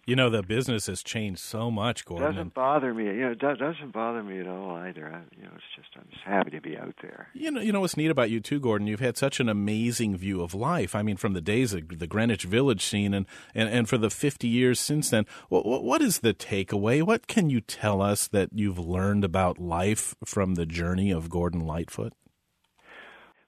You 0.06 0.18
know 0.18 0.30
the 0.30 0.44
business 0.44 0.88
has 0.88 1.02
changed 1.02 1.40
so 1.40 1.72
much, 1.72 2.04
Gordon. 2.04 2.30
Doesn't 2.30 2.54
bother 2.54 2.94
me. 2.94 3.06
You 3.06 3.22
know, 3.22 3.32
it 3.32 3.40
doesn't 3.40 3.94
bother 3.94 4.22
me 4.22 4.42
at 4.42 4.48
all 4.48 4.76
either. 4.76 5.08
I, 5.08 5.22
you 5.38 5.44
know, 5.44 5.52
it's 5.56 5.64
just 5.78 5.88
I'm 5.96 6.06
just 6.12 6.24
happy 6.26 6.52
to 6.52 6.60
be 6.60 6.78
out 6.78 6.96
there. 7.02 7.30
You 7.34 7.52
know, 7.52 7.62
you 7.62 7.72
know 7.72 7.80
what's 7.80 7.96
neat 7.96 8.12
about 8.12 8.30
you 8.30 8.42
too, 8.42 8.60
Gordon. 8.60 8.88
You've 8.88 9.00
had 9.00 9.16
such 9.16 9.40
an 9.40 9.48
amazing 9.48 10.18
view 10.18 10.42
of 10.42 10.54
life. 10.54 10.94
I 10.94 11.04
mean, 11.04 11.16
from 11.16 11.32
the 11.32 11.40
days 11.40 11.74
of 11.74 11.88
the 11.88 12.08
Greenwich 12.08 12.44
Village 12.44 12.84
scene, 12.84 13.14
and 13.14 13.26
and, 13.56 13.70
and 13.70 13.88
for 13.88 13.98
the 13.98 14.10
50 14.10 14.46
years 14.46 14.78
since 14.78 15.10
then. 15.10 15.26
What, 15.48 15.84
what 15.84 16.02
is 16.02 16.20
the 16.20 16.34
takeaway? 16.34 17.02
What 17.02 17.28
can 17.28 17.50
you 17.50 17.62
tell 17.62 18.02
us 18.02 18.28
that 18.28 18.50
you've 18.54 18.80
learned 18.80 19.24
about 19.24 19.58
life 19.58 20.16
from 20.26 20.56
the 20.56 20.66
journey 20.66 21.12
of 21.12 21.30
Gordon 21.30 21.62
Lightfoot? 21.62 22.14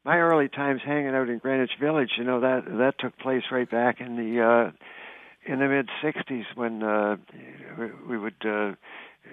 My 0.06 0.20
early 0.20 0.48
times 0.48 0.82
hanging 0.86 1.16
out 1.16 1.30
in 1.30 1.40
Greenwich 1.40 1.72
Village, 1.82 2.12
you 2.18 2.24
know 2.24 2.40
that 2.40 2.66
that 2.66 2.94
took 3.00 3.18
place 3.18 3.44
right 3.52 3.70
back 3.70 4.00
in 4.00 4.16
the 4.16 4.42
uh, 4.42 5.52
in 5.52 5.60
the 5.60 5.68
mid 5.68 5.90
'60s 6.04 6.46
when 6.54 6.84
uh, 6.84 7.18
we 8.08 8.18
would 8.18 8.46
uh, 8.46 8.74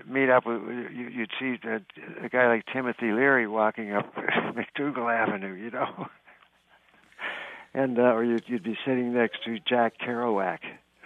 meet 0.08 0.30
up 0.30 0.46
with. 0.46 0.62
You'd 0.92 1.30
see 1.38 1.56
a, 1.64 2.24
a 2.24 2.28
guy 2.30 2.48
like 2.48 2.64
Timothy 2.72 3.12
Leary 3.12 3.46
walking 3.46 3.92
up 3.92 4.14
MacDougal 4.16 5.08
Avenue, 5.12 5.54
you 5.54 5.70
know, 5.70 6.08
and 7.74 7.98
uh, 7.98 8.14
or 8.14 8.24
you'd, 8.24 8.44
you'd 8.46 8.64
be 8.64 8.78
sitting 8.86 9.12
next 9.12 9.44
to 9.44 9.58
Jack 9.68 9.94
Kerouac 9.98 10.58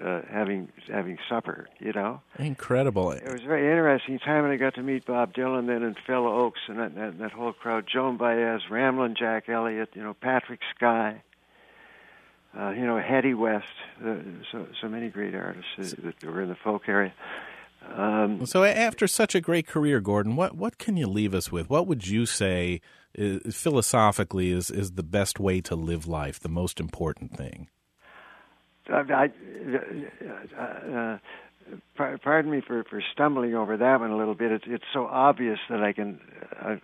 uh, 0.04 0.22
having 0.30 0.68
having 0.90 1.18
supper. 1.28 1.68
You 1.78 1.92
know, 1.92 2.20
incredible. 2.38 3.10
It 3.12 3.24
was 3.24 3.42
a 3.42 3.46
very 3.46 3.70
interesting 3.70 4.18
time 4.18 4.42
when 4.42 4.52
I 4.52 4.56
got 4.56 4.74
to 4.74 4.82
meet 4.82 5.06
Bob 5.06 5.34
Dylan 5.34 5.66
then 5.66 5.82
and 5.82 5.96
Phil 6.06 6.22
Ochs 6.22 6.52
and 6.68 6.78
that 6.78 6.94
that, 6.94 7.18
that 7.18 7.32
whole 7.32 7.52
crowd. 7.52 7.86
Joan 7.92 8.16
Baez, 8.16 8.62
Ramblin' 8.70 9.16
Jack 9.18 9.48
Elliott, 9.48 9.90
you 9.94 10.02
know, 10.02 10.14
Patrick 10.14 10.60
Sky. 10.74 11.22
Uh, 12.58 12.70
you 12.70 12.86
know, 12.86 12.94
Hedy 12.94 13.36
West, 13.36 13.66
uh, 14.02 14.14
so 14.50 14.66
so 14.80 14.88
many 14.88 15.08
great 15.10 15.34
artists 15.34 15.94
that 16.02 16.24
were 16.24 16.40
in 16.40 16.48
the 16.48 16.54
folk 16.54 16.88
area. 16.88 17.12
Um, 17.94 18.46
so 18.46 18.64
after 18.64 19.06
such 19.06 19.34
a 19.34 19.40
great 19.40 19.66
career, 19.66 20.00
Gordon, 20.00 20.36
what 20.36 20.56
what 20.56 20.78
can 20.78 20.96
you 20.96 21.06
leave 21.06 21.34
us 21.34 21.52
with? 21.52 21.68
What 21.68 21.86
would 21.86 22.06
you 22.06 22.24
say 22.24 22.80
is, 23.14 23.54
philosophically 23.54 24.52
is 24.52 24.70
is 24.70 24.92
the 24.92 25.02
best 25.02 25.38
way 25.38 25.60
to 25.62 25.76
live 25.76 26.06
life, 26.06 26.40
the 26.40 26.48
most 26.48 26.80
important 26.80 27.36
thing? 27.36 27.68
I, 28.90 29.00
I, 29.12 29.28
uh, 30.58 31.18
uh, 31.98 32.16
pardon 32.22 32.50
me 32.50 32.62
for, 32.66 32.84
for 32.84 33.02
stumbling 33.12 33.54
over 33.54 33.76
that 33.76 34.00
one 34.00 34.10
a 34.10 34.16
little 34.16 34.34
bit. 34.34 34.52
It's 34.52 34.64
it's 34.66 34.84
so 34.92 35.06
obvious 35.06 35.58
that 35.68 35.82
I 35.82 35.92
can. 35.92 36.20
Uh, 36.64 36.76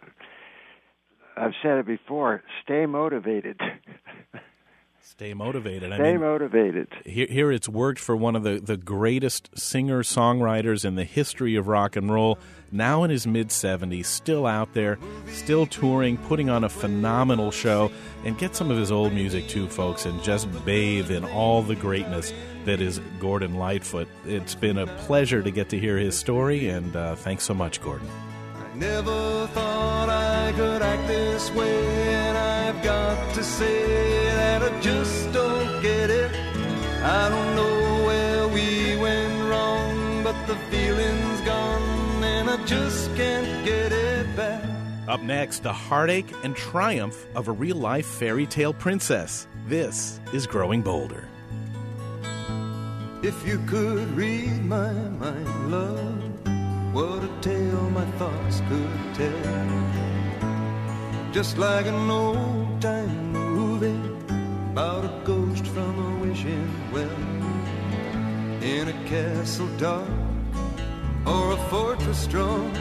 I've 1.37 1.55
said 1.63 1.79
it 1.79 1.87
before. 1.87 2.43
Stay 2.65 2.87
motivated. 2.87 3.61
Stay 5.05 5.35
motivated. 5.35 5.93
Stay 5.93 6.13
mean, 6.13 6.21
motivated. 6.21 6.87
Here, 7.05 7.27
here 7.29 7.51
it's 7.51 7.69
worked 7.69 7.99
for 7.99 8.15
one 8.17 8.37
of 8.37 8.45
the, 8.45 8.61
the 8.61 8.77
greatest 8.77 9.51
singer 9.59 10.05
songwriters 10.05 10.85
in 10.85 10.95
the 10.95 11.03
history 11.03 11.57
of 11.57 11.67
rock 11.67 11.97
and 11.97 12.09
roll. 12.11 12.39
Now 12.71 13.03
in 13.03 13.11
his 13.11 13.27
mid 13.27 13.49
70s, 13.49 14.07
still 14.07 14.47
out 14.47 14.75
there, 14.75 15.01
still 15.27 15.67
touring, 15.67 16.19
putting 16.19 16.49
on 16.49 16.63
a 16.63 16.69
phenomenal 16.69 17.51
show. 17.51 17.91
And 18.25 18.39
get 18.39 18.55
some 18.55 18.71
of 18.71 18.79
his 18.79 18.93
old 18.93 19.13
music 19.13 19.49
too, 19.49 19.69
folks, 19.69 20.07
and 20.07 20.23
just 20.23 20.47
bathe 20.65 21.11
in 21.11 21.25
all 21.25 21.63
the 21.63 21.75
greatness 21.75 22.33
that 22.65 22.81
is 22.81 23.01
Gordon 23.19 23.57
Lightfoot. 23.57 24.07
It's 24.25 24.55
been 24.55 24.79
a 24.79 24.87
pleasure 24.87 25.43
to 25.43 25.51
get 25.51 25.69
to 25.71 25.79
hear 25.81 25.99
his 25.99 26.17
story, 26.17 26.69
and 26.69 26.95
uh, 26.95 27.17
thanks 27.17 27.43
so 27.43 27.55
much, 27.55 27.83
Gordon. 27.83 28.09
I 28.55 28.77
never 28.77 29.49
thought 29.49 30.09
I 30.09 30.53
could 30.53 30.81
act 30.81 31.09
this 31.09 31.51
way, 31.51 31.85
and 32.05 32.39
I've 32.39 32.85
got 32.85 33.35
to 33.35 33.43
say 33.43 33.83
that 33.85 34.19
I 34.19 34.22
just 34.83 35.33
don't 35.33 35.81
get 35.81 36.11
it. 36.11 36.31
I 37.03 37.29
don't 37.29 37.57
know 37.57 38.05
where 38.05 38.49
we 38.49 38.97
went 38.97 39.49
wrong, 39.49 40.25
but 40.25 40.47
the 40.47 40.57
feeling's 40.71 41.41
gone, 41.43 42.25
and 42.25 42.51
I 42.51 42.65
just 42.65 43.15
can't 43.15 43.65
get 43.65 43.93
it 43.93 44.37
back. 44.37 44.65
Up 45.09 45.23
next, 45.23 45.63
the 45.63 45.73
heartache 45.73 46.33
and 46.43 46.57
triumph 46.57 47.27
of 47.37 47.49
a 47.49 47.53
real 47.53 47.77
life 47.77 48.07
fairy 48.07 48.47
tale 48.47 48.73
princess. 48.73 49.47
This 49.67 50.21
is 50.33 50.47
Growing 50.47 50.83
Bolder. 50.83 51.29
If 53.23 53.47
you 53.47 53.59
could 53.67 54.09
read 54.17 54.65
my 54.65 54.93
mind, 54.93 55.71
love, 55.71 56.95
what 56.95 57.23
a 57.23 57.31
tale 57.41 57.91
my 57.91 58.05
thoughts 58.13 58.61
could 58.69 59.15
tell. 59.15 59.93
Just 61.33 61.57
like 61.57 61.87
an 61.87 62.11
old 62.11 62.83
time 62.83 63.33
movie 63.33 64.12
about 64.73 65.05
a 65.05 65.13
ghost 65.25 65.67
from 65.67 65.99
a 65.99 66.25
wishing 66.25 66.71
well. 66.93 67.21
In 68.63 68.89
a 68.89 68.93
castle 69.07 69.69
dark 69.77 70.09
or 71.27 71.53
a 71.53 71.57
fortress 71.69 72.19
strong 72.19 72.73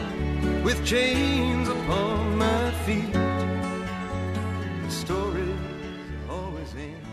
with 0.64 0.82
chains 0.86 1.68
upon 1.68 2.38
my 2.38 2.70
feet. 2.86 3.12
The 3.12 4.90
story 4.90 5.54
always 6.30 6.74
ends. 6.74 7.08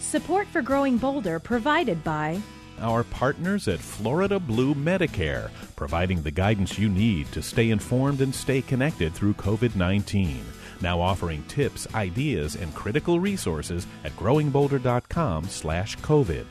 Support 0.00 0.48
for 0.48 0.62
Growing 0.62 0.96
Bolder 0.96 1.38
provided 1.38 2.02
by 2.02 2.40
our 2.80 3.04
partners 3.04 3.68
at 3.68 3.78
Florida 3.78 4.40
Blue 4.40 4.74
Medicare, 4.74 5.50
providing 5.76 6.22
the 6.22 6.30
guidance 6.30 6.78
you 6.78 6.88
need 6.88 7.30
to 7.32 7.42
stay 7.42 7.70
informed 7.70 8.20
and 8.20 8.34
stay 8.34 8.62
connected 8.62 9.12
through 9.14 9.34
COVID 9.34 9.76
19. 9.76 10.44
Now 10.80 11.00
offering 11.00 11.42
tips, 11.44 11.86
ideas, 11.94 12.56
and 12.56 12.74
critical 12.74 13.20
resources 13.20 13.86
at 14.04 14.12
growingbolder.com 14.12 15.48
slash 15.48 15.96
COVID. 15.98 16.46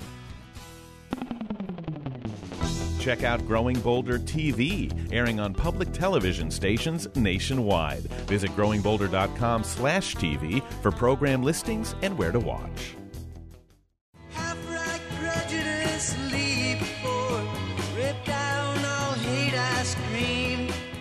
Check 3.00 3.24
out 3.24 3.46
Growing 3.48 3.80
Bolder 3.80 4.20
TV, 4.20 4.92
airing 5.12 5.40
on 5.40 5.54
public 5.54 5.92
television 5.94 6.52
stations 6.52 7.08
nationwide. 7.16 8.04
Visit 8.28 8.52
growingbolder.com 8.52 9.64
slash 9.64 10.16
TV 10.16 10.62
for 10.82 10.92
program 10.92 11.42
listings 11.42 11.96
and 12.02 12.18
where 12.18 12.32
to 12.32 12.40
watch. 12.40 12.99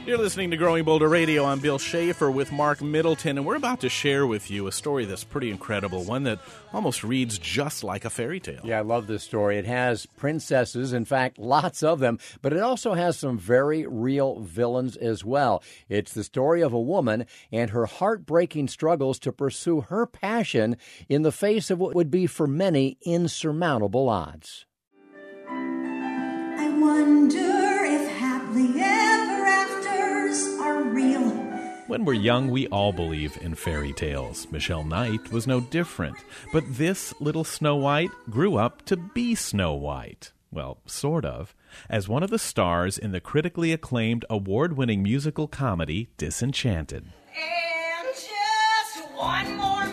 You're 0.09 0.17
listening 0.17 0.51
to 0.53 0.57
Growing 0.57 0.85
Bolder 0.85 1.07
Radio. 1.07 1.45
I'm 1.45 1.61
Bill 1.61 1.79
Schaefer 1.79 2.31
with 2.31 2.51
Marc 2.51 2.81
Middleton, 2.81 3.37
and 3.37 3.47
we're 3.47 3.57
about 3.57 3.83
to 3.83 3.91
share 3.91 4.27
with 4.27 4.51
you 4.51 4.67
a 4.67 4.73
story 4.73 5.05
that's 5.05 5.23
pretty 5.23 5.51
incredible, 5.51 6.03
one 6.03 6.23
that 6.23 6.39
almost 6.73 7.05
reads 7.05 7.39
just 7.39 7.85
like 7.85 8.07
a 8.07 8.11
fairy 8.11 8.41
tale. 8.41 8.63
Yeah, 8.65 8.79
I 8.79 8.81
love 8.81 9.07
this 9.07 9.23
story. 9.23 9.59
It 9.59 9.67
has 9.67 10.07
princesses, 10.17 10.95
in 10.95 11.05
fact, 11.05 11.39
lots 11.39 11.83
of 11.83 11.99
them, 11.99 12.19
but 12.41 12.55
it 12.55 12.61
also 12.61 12.95
has 12.95 13.19
some 13.19 13.37
very 13.37 13.87
real 13.87 14.41
villains 14.41 14.97
as 14.97 15.27
well. 15.27 15.63
It's 15.91 16.15
the 16.15 16.25
story 16.25 16.63
of 16.63 16.73
a 16.73 16.81
woman 16.81 17.27
and 17.53 17.69
her 17.69 17.85
heartbreaking 17.85 18.69
struggles 18.69 19.19
to 19.19 19.31
pursue 19.31 19.83
her 19.83 20.07
passion 20.07 20.79
in 21.11 21.21
the 21.21 21.33
face 21.33 21.71
of 21.71 21.79
what 21.79 21.95
would 21.95 22.11
be 22.11 22.27
for 22.27 22.47
many 22.47 22.97
insurmountable 23.03 24.09
odds. 24.09 24.65
I 25.51 26.75
wonder 26.81 27.85
if 27.85 28.11
happily 28.17 28.81
ever 28.81 29.18
are 30.29 30.83
real. 30.83 31.31
When 31.87 32.05
we're 32.05 32.13
young, 32.13 32.51
we 32.51 32.67
all 32.67 32.93
believe 32.93 33.39
in 33.41 33.55
fairy 33.55 33.95
tales. 33.95 34.47
Michelle 34.51 34.85
Knight 34.85 35.33
was 35.33 35.47
no 35.47 35.59
different. 35.61 36.19
But 36.53 36.65
this 36.69 37.15
little 37.19 37.45
Snow 37.45 37.77
White 37.77 38.11
grew 38.29 38.57
up 38.57 38.85
to 38.87 38.97
be 38.99 39.35
Snow 39.35 39.73
White. 39.73 40.33
Well, 40.51 40.79
sort 40.85 41.25
of. 41.25 41.55
As 41.89 42.07
one 42.07 42.23
of 42.23 42.29
the 42.29 42.39
stars 42.39 42.99
in 42.99 43.13
the 43.13 43.21
critically 43.21 43.73
acclaimed 43.73 44.27
award 44.29 44.77
winning 44.77 45.03
musical 45.03 45.49
comedy 45.49 46.11
Disenchanted. 46.19 47.07
And 47.35 48.15
just 48.15 49.11
one 49.15 49.57
more 49.57 49.87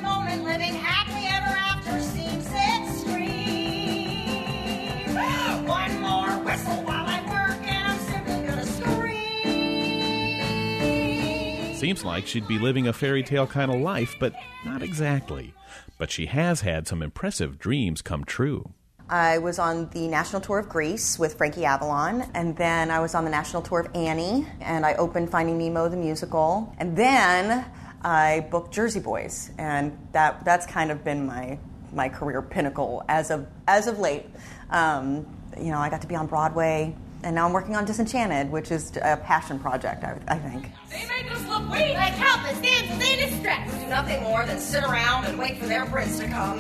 Seems 11.86 12.04
like 12.04 12.26
she'd 12.26 12.48
be 12.48 12.58
living 12.58 12.88
a 12.88 12.94
fairy 12.94 13.22
tale 13.22 13.46
kind 13.46 13.72
of 13.72 13.80
life, 13.80 14.16
but 14.20 14.34
not 14.66 14.82
exactly. 14.82 15.54
But 16.00 16.10
she 16.10 16.26
has 16.26 16.62
had 16.62 16.88
some 16.88 17.04
impressive 17.04 17.60
dreams 17.60 18.02
come 18.02 18.24
true. 18.24 18.72
I 19.08 19.38
was 19.38 19.60
on 19.60 19.90
the 19.90 20.08
national 20.08 20.42
tour 20.42 20.58
of 20.58 20.68
Grease 20.68 21.20
with 21.20 21.36
Frankie 21.36 21.64
Avalon, 21.64 22.28
and 22.34 22.58
then 22.58 22.90
I 22.90 23.02
was 23.02 23.14
on 23.14 23.24
the 23.24 23.30
national 23.30 23.62
tour 23.62 23.82
of 23.82 23.96
Annie, 23.96 24.48
and 24.62 24.84
I 24.84 24.96
opened 24.96 25.30
Finding 25.30 25.60
Nemo 25.60 25.88
the 25.88 25.96
musical, 25.96 26.76
and 26.80 26.98
then 26.98 27.64
I 28.02 28.48
booked 28.50 28.74
Jersey 28.74 29.00
Boys, 29.00 29.52
and 29.60 29.96
that 30.12 30.44
that's 30.44 30.66
kind 30.66 30.90
of 30.90 31.04
been 31.04 31.28
my 31.28 31.60
my 31.94 32.10
career 32.10 32.42
pinnacle 32.42 33.04
as 33.08 33.30
of 33.30 33.46
as 33.68 33.86
of 33.86 34.00
late. 34.00 34.26
Um, 34.72 35.28
you 35.56 35.70
know, 35.70 35.78
I 35.78 35.92
got 35.92 36.02
to 36.02 36.08
be 36.08 36.16
on 36.16 36.26
Broadway, 36.26 36.96
and 37.26 37.34
now 37.34 37.48
I'm 37.48 37.54
working 37.54 37.76
on 37.76 37.86
Disenchanted, 37.86 38.52
which 38.52 38.72
is 38.72 38.96
a 38.98 39.18
passion 39.18 39.58
project, 39.58 40.04
I, 40.04 40.16
I 40.28 40.38
think. 40.38 40.70
They 40.92 41.08
make 41.08 41.32
us 41.32 41.44
look 41.50 41.68
weak, 41.72 41.96
like 41.96 42.14
helpless 42.14 42.62
damsels 42.62 43.10
in 43.10 43.30
distress. 43.30 43.82
Do 43.82 43.88
nothing 43.88 44.22
more 44.22 44.46
than 44.46 44.60
sit 44.60 44.84
around 44.84 45.26
and 45.26 45.38
wait 45.38 45.58
for 45.58 45.66
their 45.66 45.88
prince 45.88 46.20
to 46.20 46.28
come. 46.28 46.60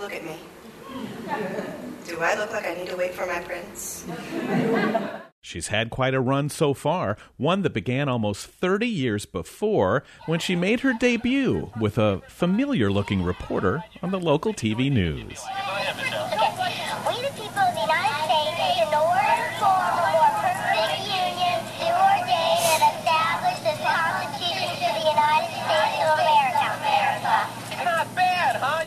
Look 0.00 0.14
at 0.14 0.24
me. 0.24 0.36
Do 2.06 2.20
I 2.20 2.34
look 2.34 2.50
like 2.50 2.66
I 2.66 2.74
need 2.74 2.88
to 2.88 2.96
wait 2.96 3.12
for 3.12 3.26
my 3.26 3.40
prince? 3.40 4.06
She's 5.42 5.68
had 5.68 5.90
quite 5.90 6.14
a 6.14 6.20
run 6.20 6.48
so 6.48 6.72
far, 6.72 7.18
one 7.36 7.62
that 7.62 7.74
began 7.74 8.08
almost 8.08 8.46
30 8.46 8.86
years 8.86 9.26
before 9.26 10.02
when 10.24 10.40
she 10.40 10.56
made 10.56 10.80
her 10.80 10.94
debut 10.94 11.70
with 11.78 11.98
a 11.98 12.22
familiar 12.26 12.90
looking 12.90 13.22
reporter 13.22 13.84
on 14.02 14.12
the 14.12 14.20
local 14.20 14.54
TV 14.54 14.90
news. 14.90 15.44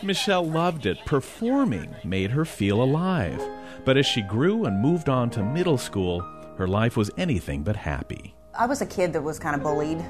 Michelle 0.06 0.46
loved 0.46 0.86
it. 0.86 0.98
Performing 1.04 1.94
made 2.04 2.30
her 2.30 2.44
feel 2.44 2.82
alive. 2.82 3.42
But 3.84 3.96
as 3.96 4.06
she 4.06 4.22
grew 4.22 4.64
and 4.64 4.80
moved 4.80 5.08
on 5.08 5.30
to 5.30 5.42
middle 5.42 5.78
school, 5.78 6.20
her 6.56 6.68
life 6.68 6.96
was 6.96 7.10
anything 7.18 7.62
but 7.62 7.76
happy. 7.76 8.34
I 8.54 8.66
was 8.66 8.80
a 8.80 8.86
kid 8.86 9.12
that 9.12 9.22
was 9.22 9.38
kind 9.38 9.56
of 9.56 9.62
bullied. 9.62 10.04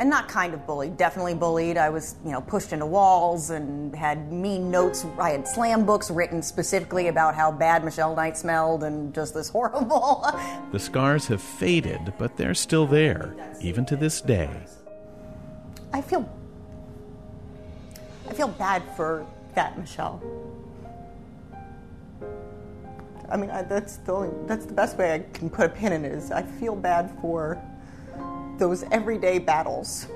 And 0.00 0.08
not 0.08 0.28
kind 0.28 0.54
of 0.54 0.64
bullied, 0.64 0.96
definitely 0.96 1.34
bullied. 1.34 1.76
I 1.76 1.90
was, 1.90 2.14
you 2.24 2.30
know, 2.30 2.40
pushed 2.40 2.72
into 2.72 2.86
walls 2.86 3.50
and 3.50 3.94
had 3.96 4.32
mean 4.32 4.70
notes. 4.70 5.04
I 5.18 5.30
had 5.30 5.48
slam 5.48 5.84
books 5.84 6.08
written 6.08 6.40
specifically 6.40 7.08
about 7.08 7.34
how 7.34 7.50
bad 7.50 7.84
Michelle 7.84 8.14
Knight 8.14 8.36
smelled 8.36 8.84
and 8.84 9.12
just 9.12 9.34
this 9.34 9.48
horrible. 9.54 10.24
the 10.70 10.78
scars 10.78 11.26
have 11.26 11.42
faded, 11.42 12.12
but 12.16 12.36
they're 12.36 12.54
still 12.54 12.86
there, 12.86 13.34
even 13.60 13.84
to 13.86 13.96
this 13.96 14.20
day. 14.20 14.50
I 15.92 16.00
feel 16.00 16.28
I 18.28 18.34
feel 18.34 18.48
bad 18.48 18.82
for 18.94 19.26
that 19.54 19.78
Michelle. 19.78 20.22
I 23.30 23.36
mean, 23.36 23.50
I, 23.50 23.62
that's 23.62 23.96
the 23.96 24.12
only, 24.12 24.30
that's 24.46 24.66
the 24.66 24.74
best 24.74 24.98
way 24.98 25.14
I 25.14 25.18
can 25.32 25.48
put 25.48 25.66
a 25.66 25.68
pin 25.68 25.92
in 25.92 26.04
it. 26.04 26.12
Is 26.12 26.30
I 26.30 26.42
feel 26.42 26.76
bad 26.76 27.10
for 27.20 27.60
those 28.58 28.84
everyday 28.90 29.38
battles 29.38 30.08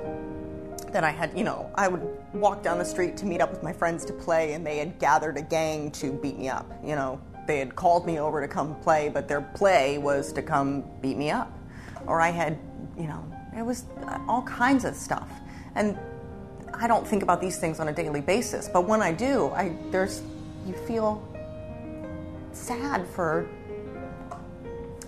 that 0.93 1.05
I 1.05 1.11
had. 1.11 1.37
You 1.37 1.45
know, 1.45 1.71
I 1.75 1.89
would 1.89 2.07
walk 2.35 2.63
down 2.63 2.79
the 2.79 2.85
street 2.85 3.17
to 3.19 3.27
meet 3.27 3.41
up 3.41 3.51
with 3.51 3.63
my 3.63 3.73
friends 3.73 4.05
to 4.07 4.13
play, 4.13 4.53
and 4.53 4.67
they 4.67 4.79
had 4.79 4.99
gathered 4.99 5.39
a 5.39 5.43
gang 5.43 5.91
to 5.93 6.13
beat 6.13 6.39
me 6.39 6.49
up. 6.51 6.71
You 6.85 6.97
know, 6.97 7.21
they 7.47 7.59
had 7.59 7.75
called 7.75 8.07
me 8.07 8.19
over 8.19 8.43
to 8.43 8.49
come 8.49 8.75
play, 8.81 9.09
but 9.09 9.27
their 9.27 9.41
play 9.41 9.97
was 9.97 10.33
to 10.35 10.43
come 10.43 10.85
beat 11.01 11.17
me 11.17 11.31
up. 11.31 11.51
Or 12.07 12.21
I 12.21 12.29
had, 12.29 12.59
you 12.99 13.07
know, 13.07 13.25
it 13.57 13.63
was 13.63 13.87
all 14.29 14.43
kinds 14.43 14.85
of 14.85 14.95
stuff. 14.95 15.31
And 15.75 15.99
I 16.83 16.89
don't 16.89 17.07
think 17.07 17.23
about 17.23 17.41
these 17.41 17.59
things 17.59 17.79
on 17.79 17.87
a 17.87 17.93
daily 17.93 18.21
basis, 18.21 18.69
but 18.69 18.89
when 18.89 19.03
I 19.03 19.13
do, 19.13 19.51
I 19.51 19.73
there's 19.93 20.21
you 20.67 20.75
feel 20.75 21.23
sad 22.51 23.07
for 23.07 23.49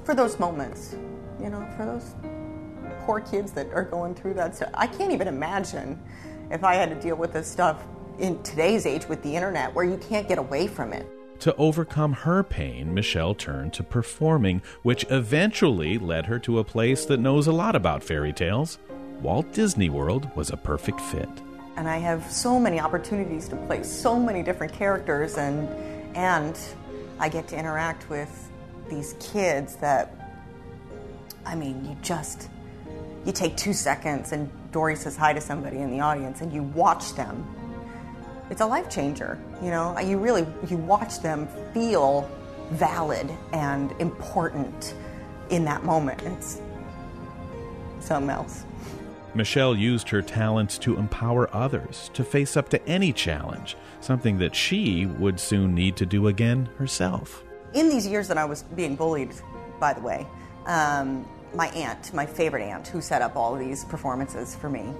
for 0.04 0.14
those 0.14 0.38
moments, 0.38 0.94
you 1.42 1.50
know, 1.50 1.66
for 1.76 1.84
those 1.84 2.14
poor 3.00 3.18
kids 3.18 3.50
that 3.54 3.72
are 3.72 3.82
going 3.82 4.14
through 4.14 4.34
that 4.34 4.54
stuff. 4.54 4.70
I 4.74 4.86
can't 4.86 5.10
even 5.10 5.26
imagine 5.26 6.00
if 6.52 6.62
I 6.62 6.76
had 6.76 6.90
to 6.90 6.94
deal 6.94 7.16
with 7.16 7.32
this 7.32 7.50
stuff 7.50 7.82
in 8.20 8.40
today's 8.44 8.86
age 8.86 9.08
with 9.08 9.20
the 9.24 9.34
internet 9.34 9.74
where 9.74 9.84
you 9.84 9.96
can't 9.96 10.28
get 10.28 10.38
away 10.38 10.68
from 10.68 10.92
it. 10.92 11.08
To 11.40 11.56
overcome 11.56 12.12
her 12.12 12.44
pain, 12.44 12.94
Michelle 12.94 13.34
turned 13.34 13.72
to 13.72 13.82
performing, 13.82 14.62
which 14.84 15.04
eventually 15.10 15.98
led 15.98 16.26
her 16.26 16.38
to 16.38 16.60
a 16.60 16.64
place 16.64 17.04
that 17.06 17.18
knows 17.18 17.48
a 17.48 17.52
lot 17.52 17.74
about 17.74 18.04
fairy 18.04 18.32
tales. 18.32 18.78
Walt 19.20 19.52
Disney 19.52 19.88
World 19.88 20.30
was 20.36 20.50
a 20.50 20.56
perfect 20.56 21.00
fit. 21.00 21.28
And 21.76 21.88
I 21.88 21.98
have 21.98 22.30
so 22.30 22.58
many 22.60 22.80
opportunities 22.80 23.48
to 23.48 23.56
play 23.56 23.82
so 23.82 24.18
many 24.18 24.42
different 24.42 24.72
characters 24.72 25.36
and 25.36 25.68
and 26.16 26.58
I 27.18 27.28
get 27.28 27.48
to 27.48 27.58
interact 27.58 28.08
with 28.08 28.50
these 28.88 29.14
kids 29.18 29.76
that 29.76 30.14
I 31.44 31.54
mean, 31.54 31.84
you 31.84 31.96
just 32.02 32.48
you 33.24 33.32
take 33.32 33.56
2 33.56 33.72
seconds 33.72 34.32
and 34.32 34.50
Dory 34.70 34.96
says 34.96 35.16
hi 35.16 35.32
to 35.32 35.40
somebody 35.40 35.78
in 35.78 35.90
the 35.90 36.00
audience 36.00 36.40
and 36.40 36.52
you 36.52 36.62
watch 36.62 37.14
them 37.14 37.46
it's 38.50 38.60
a 38.60 38.66
life 38.66 38.90
changer. 38.90 39.38
You 39.62 39.70
know, 39.70 39.96
uh, 39.96 40.00
you 40.00 40.18
really 40.18 40.46
you 40.68 40.76
watch 40.76 41.20
them 41.20 41.48
feel 41.72 42.30
valid 42.70 43.30
and 43.52 43.92
important 44.00 44.94
in 45.50 45.64
that 45.64 45.84
moment. 45.84 46.22
It's 46.22 46.60
something 48.00 48.30
else. 48.30 48.64
Michelle 49.34 49.74
used 49.76 50.08
her 50.10 50.22
talents 50.22 50.78
to 50.78 50.96
empower 50.96 51.54
others 51.54 52.10
to 52.14 52.22
face 52.22 52.56
up 52.56 52.68
to 52.68 52.88
any 52.88 53.12
challenge, 53.12 53.76
something 54.00 54.38
that 54.38 54.54
she 54.54 55.06
would 55.06 55.40
soon 55.40 55.74
need 55.74 55.96
to 55.96 56.06
do 56.06 56.28
again 56.28 56.68
herself. 56.78 57.42
In 57.72 57.88
these 57.88 58.06
years 58.06 58.28
that 58.28 58.38
I 58.38 58.44
was 58.44 58.62
being 58.62 58.94
bullied, 58.94 59.34
by 59.80 59.92
the 59.92 60.00
way, 60.00 60.26
um, 60.66 61.26
my 61.52 61.68
aunt, 61.68 62.14
my 62.14 62.26
favorite 62.26 62.62
aunt, 62.62 62.86
who 62.86 63.00
set 63.00 63.22
up 63.22 63.36
all 63.36 63.56
these 63.56 63.84
performances 63.84 64.54
for 64.54 64.70
me, 64.70 64.92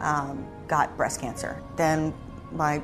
um, 0.00 0.46
got 0.66 0.96
breast 0.96 1.20
cancer. 1.20 1.62
Then 1.76 2.12
my 2.52 2.82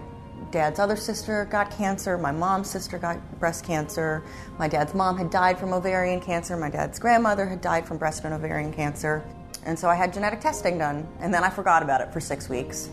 dad's 0.51 0.79
other 0.79 0.97
sister 0.97 1.47
got 1.47 1.71
cancer. 1.71 2.17
My 2.19 2.33
mom's 2.33 2.71
sister 2.71 2.99
got 2.99 3.19
breast 3.39 3.65
cancer. 3.65 4.23
My 4.59 4.69
dad's 4.69 4.95
mom 4.95 5.17
had 5.19 5.31
died 5.31 5.59
from 5.59 5.73
ovarian 5.73 6.21
cancer. 6.21 6.57
My 6.57 6.71
dad's 6.71 6.99
grandmother 6.99 7.47
had 7.47 7.61
died 7.61 7.87
from 7.87 7.99
breast 7.99 8.25
and 8.25 8.35
ovarian 8.35 8.73
cancer. 8.73 9.25
And 9.65 9.79
so 9.79 9.89
I 9.89 9.95
had 9.95 10.13
genetic 10.13 10.41
testing 10.41 10.79
done. 10.79 11.07
And 11.21 11.33
then 11.33 11.45
I 11.45 11.51
forgot 11.51 11.83
about 11.83 12.01
it 12.01 12.13
for 12.13 12.21
six 12.21 12.49
weeks. 12.49 12.91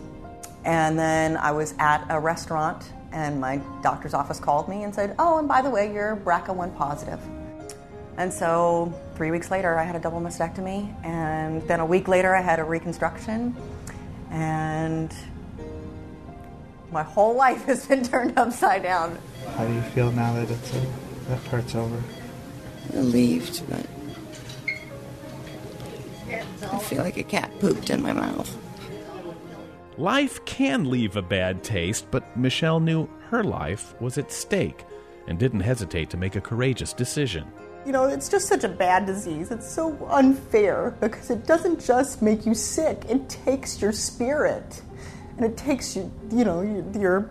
And 0.66 1.00
then 1.00 1.38
I 1.38 1.52
was 1.52 1.74
at 1.80 2.06
a 2.10 2.20
restaurant, 2.20 2.92
and 3.12 3.40
my 3.40 3.58
doctor's 3.82 4.14
office 4.14 4.40
called 4.40 4.68
me 4.68 4.84
and 4.84 4.94
said, 4.94 5.16
Oh, 5.18 5.40
and 5.40 5.48
by 5.48 5.62
the 5.62 5.70
way, 5.70 5.92
you're 5.92 6.16
BRCA1 6.18 6.76
positive. 6.76 7.20
And 8.18 8.32
so 8.32 8.94
three 9.16 9.32
weeks 9.32 9.50
later, 9.50 9.80
I 9.80 9.84
had 9.84 9.96
a 9.96 10.00
double 10.00 10.20
mastectomy. 10.20 10.94
And 11.06 11.62
then 11.68 11.80
a 11.80 11.86
week 11.86 12.08
later, 12.08 12.36
I 12.36 12.42
had 12.42 12.60
a 12.60 12.64
reconstruction. 12.64 13.56
And 14.30 15.14
my 16.92 17.04
whole 17.04 17.36
life 17.36 17.66
has 17.66 17.86
been 17.86 18.04
turned 18.10 18.38
upside 18.38 18.84
down. 18.84 19.18
How 19.56 19.66
do 19.66 19.74
you 19.74 19.82
feel 19.82 20.12
now 20.12 20.34
that 20.34 20.52
it's 20.52 20.74
uh, 20.76 20.86
that 21.30 21.44
part's 21.46 21.76
over? 21.76 22.02
Relieved, 22.94 23.62
but 23.70 23.86
I 26.72 26.80
feel 26.80 27.04
like 27.04 27.18
a 27.18 27.24
cat 27.24 27.52
pooped 27.60 27.90
in 27.90 28.02
my 28.02 28.14
mouth. 28.14 28.56
Life 29.98 30.44
can 30.46 30.90
leave 30.90 31.16
a 31.16 31.22
bad 31.22 31.64
taste, 31.64 32.08
but 32.10 32.38
Michelle 32.38 32.80
knew 32.80 33.10
her 33.30 33.44
life 33.44 34.00
was 34.00 34.18
at 34.18 34.32
stake 34.32 34.86
and 35.28 35.38
didn't 35.38 35.60
hesitate 35.60 36.10
to 36.12 36.18
make 36.18 36.36
a 36.36 36.42
courageous 36.42 36.94
decision. 36.94 37.46
You 37.86 37.92
know, 37.92 38.06
it's 38.06 38.30
just 38.30 38.48
such 38.48 38.64
a 38.64 38.70
bad 38.70 39.06
disease. 39.06 39.52
It's 39.52 39.70
so 39.70 39.98
unfair 40.10 40.96
because 41.00 41.30
it 41.30 41.46
doesn't 41.46 41.84
just 41.84 42.22
make 42.22 42.46
you 42.46 42.54
sick, 42.54 43.04
it 43.10 43.28
takes 43.30 43.82
your 43.82 43.92
spirit 43.92 44.82
and 45.38 45.46
it 45.46 45.58
takes 45.58 45.96
you, 45.96 46.12
you 46.32 46.44
know, 46.44 46.62
your 46.94 47.30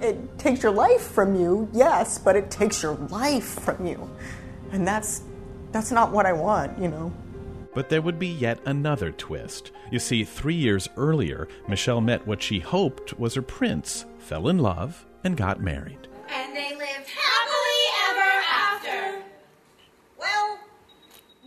it 0.00 0.38
takes 0.38 0.62
your 0.62 0.70
life 0.70 1.02
from 1.02 1.34
you, 1.34 1.68
yes, 1.72 2.16
but 2.16 2.36
it 2.36 2.50
takes 2.50 2.82
your 2.82 2.94
life 2.94 3.60
from 3.60 3.84
you, 3.84 4.08
and 4.70 4.86
that's 4.86 5.22
that's 5.72 5.90
not 5.90 6.12
what 6.12 6.26
I 6.26 6.32
want, 6.32 6.78
you 6.78 6.88
know. 6.88 7.12
But 7.74 7.88
there 7.88 8.02
would 8.02 8.18
be 8.18 8.28
yet 8.28 8.60
another 8.66 9.12
twist. 9.12 9.72
You 9.90 9.98
see, 9.98 10.24
three 10.24 10.54
years 10.54 10.88
earlier, 10.96 11.48
Michelle 11.68 12.02
met 12.02 12.26
what 12.26 12.42
she 12.42 12.60
hoped 12.60 13.18
was 13.18 13.34
her 13.34 13.42
prince, 13.42 14.04
fell 14.18 14.48
in 14.48 14.58
love, 14.58 15.06
and 15.24 15.36
got 15.36 15.60
married. 15.60 16.08
And 16.28 16.54
they 16.54 16.74
lived 16.76 17.08
happily 17.08 17.82
ever 18.10 18.42
after. 18.52 19.24
Well, 20.18 20.58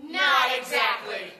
not 0.03 0.57
exactly. 0.57 1.33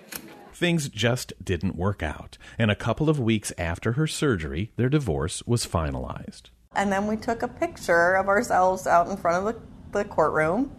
Things 0.54 0.88
just 0.88 1.34
didn't 1.44 1.76
work 1.76 2.04
out, 2.04 2.38
and 2.58 2.70
a 2.70 2.76
couple 2.76 3.10
of 3.10 3.20
weeks 3.20 3.52
after 3.58 3.94
her 3.94 4.08
surgery, 4.08 4.72
their 4.78 4.90
divorce 4.90 5.44
was 5.48 5.66
finalized. 5.66 6.44
And 6.76 6.92
then 6.92 7.08
we 7.08 7.18
took 7.18 7.42
a 7.42 7.48
picture 7.48 8.16
of 8.16 8.28
ourselves 8.28 8.86
out 8.86 9.08
in 9.08 9.18
front 9.18 9.48
of 9.48 9.56
the, 9.92 10.00
the 10.00 10.06
courtroom, 10.06 10.72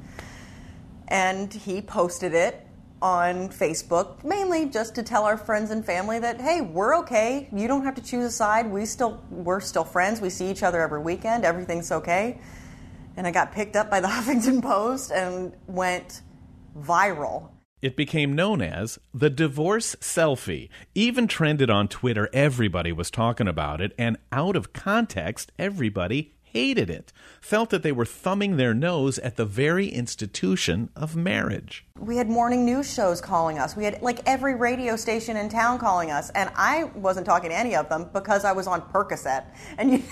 and 1.09 1.53
he 1.53 1.81
posted 1.81 2.35
it 2.35 2.67
on 3.03 3.49
Facebook, 3.49 4.25
mainly 4.25 4.67
just 4.67 4.95
to 4.95 5.03
tell 5.03 5.25
our 5.25 5.37
friends 5.37 5.71
and 5.71 5.85
family 5.85 6.19
that 6.19 6.41
hey, 6.41 6.61
we're 6.61 6.97
okay. 6.99 7.49
You 7.53 7.69
don't 7.69 7.85
have 7.85 7.95
to 7.97 8.03
choose 8.03 8.25
a 8.25 8.31
side. 8.31 8.71
We 8.71 8.87
still 8.87 9.23
we're 9.31 9.61
still 9.61 9.85
friends. 9.85 10.21
We 10.21 10.31
see 10.31 10.51
each 10.51 10.63
other 10.63 10.81
every 10.81 11.01
weekend. 11.01 11.45
Everything's 11.45 11.93
okay. 11.93 12.41
And 13.17 13.27
I 13.27 13.31
got 13.31 13.53
picked 13.53 13.77
up 13.77 13.91
by 13.91 14.01
the 14.01 14.09
Huffington 14.15 14.63
Post 14.63 15.13
and 15.13 15.53
went 15.67 16.23
viral 16.79 17.51
it 17.83 17.95
became 17.95 18.33
known 18.33 18.63
as 18.63 18.99
the 19.13 19.29
divorce 19.29 19.95
selfie. 19.97 20.69
Even 20.95 21.29
trended 21.29 21.71
on 21.71 21.89
Twitter, 21.89 22.29
everybody 22.33 22.91
was 22.91 23.11
talking 23.11 23.47
about 23.47 23.81
it, 23.81 23.93
and 23.99 24.17
out 24.33 24.57
of 24.57 24.73
context, 24.73 25.53
everybody 25.59 26.36
hated 26.57 26.89
it, 26.89 27.13
felt 27.39 27.69
that 27.69 27.83
they 27.83 27.93
were 27.93 28.07
thumbing 28.07 28.57
their 28.57 28.73
nose 28.73 29.19
at 29.19 29.37
the 29.37 29.45
very 29.45 29.89
institution 29.89 30.89
of 30.97 31.15
marriage. 31.15 31.85
We 31.99 32.17
had 32.17 32.31
morning 32.31 32.65
news 32.65 32.91
shows 32.91 33.21
calling 33.21 33.59
us. 33.59 33.77
We 33.77 33.85
had 33.85 34.01
like 34.01 34.21
every 34.25 34.55
radio 34.55 34.97
station 34.97 35.37
in 35.37 35.51
town 35.51 35.79
calling 35.79 36.11
us, 36.11 36.31
and 36.31 36.51
I 36.57 36.85
wasn't 36.95 37.27
talking 37.27 37.51
to 37.51 37.57
any 37.57 37.77
of 37.77 37.91
them 37.91 38.09
because 38.15 38.47
I 38.47 38.53
was 38.53 38.67
on 38.67 38.81
Percocet, 38.81 39.45
and 39.77 39.93
you, 39.93 40.03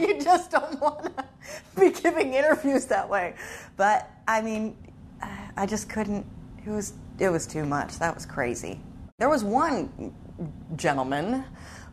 you 0.00 0.20
just 0.20 0.50
don't 0.50 0.80
want 0.80 1.16
to 1.16 1.24
be 1.78 1.90
giving 1.90 2.34
interviews 2.34 2.86
that 2.86 3.08
way. 3.08 3.34
But 3.76 4.10
I 4.26 4.42
mean, 4.42 4.76
I 5.56 5.64
just 5.64 5.88
couldn't. 5.88 6.26
It 6.66 6.70
was 6.70 6.94
it 7.20 7.28
was 7.28 7.46
too 7.46 7.64
much. 7.64 8.00
That 8.00 8.14
was 8.16 8.26
crazy. 8.26 8.80
There 9.18 9.28
was 9.28 9.44
one 9.44 10.12
gentleman 10.74 11.44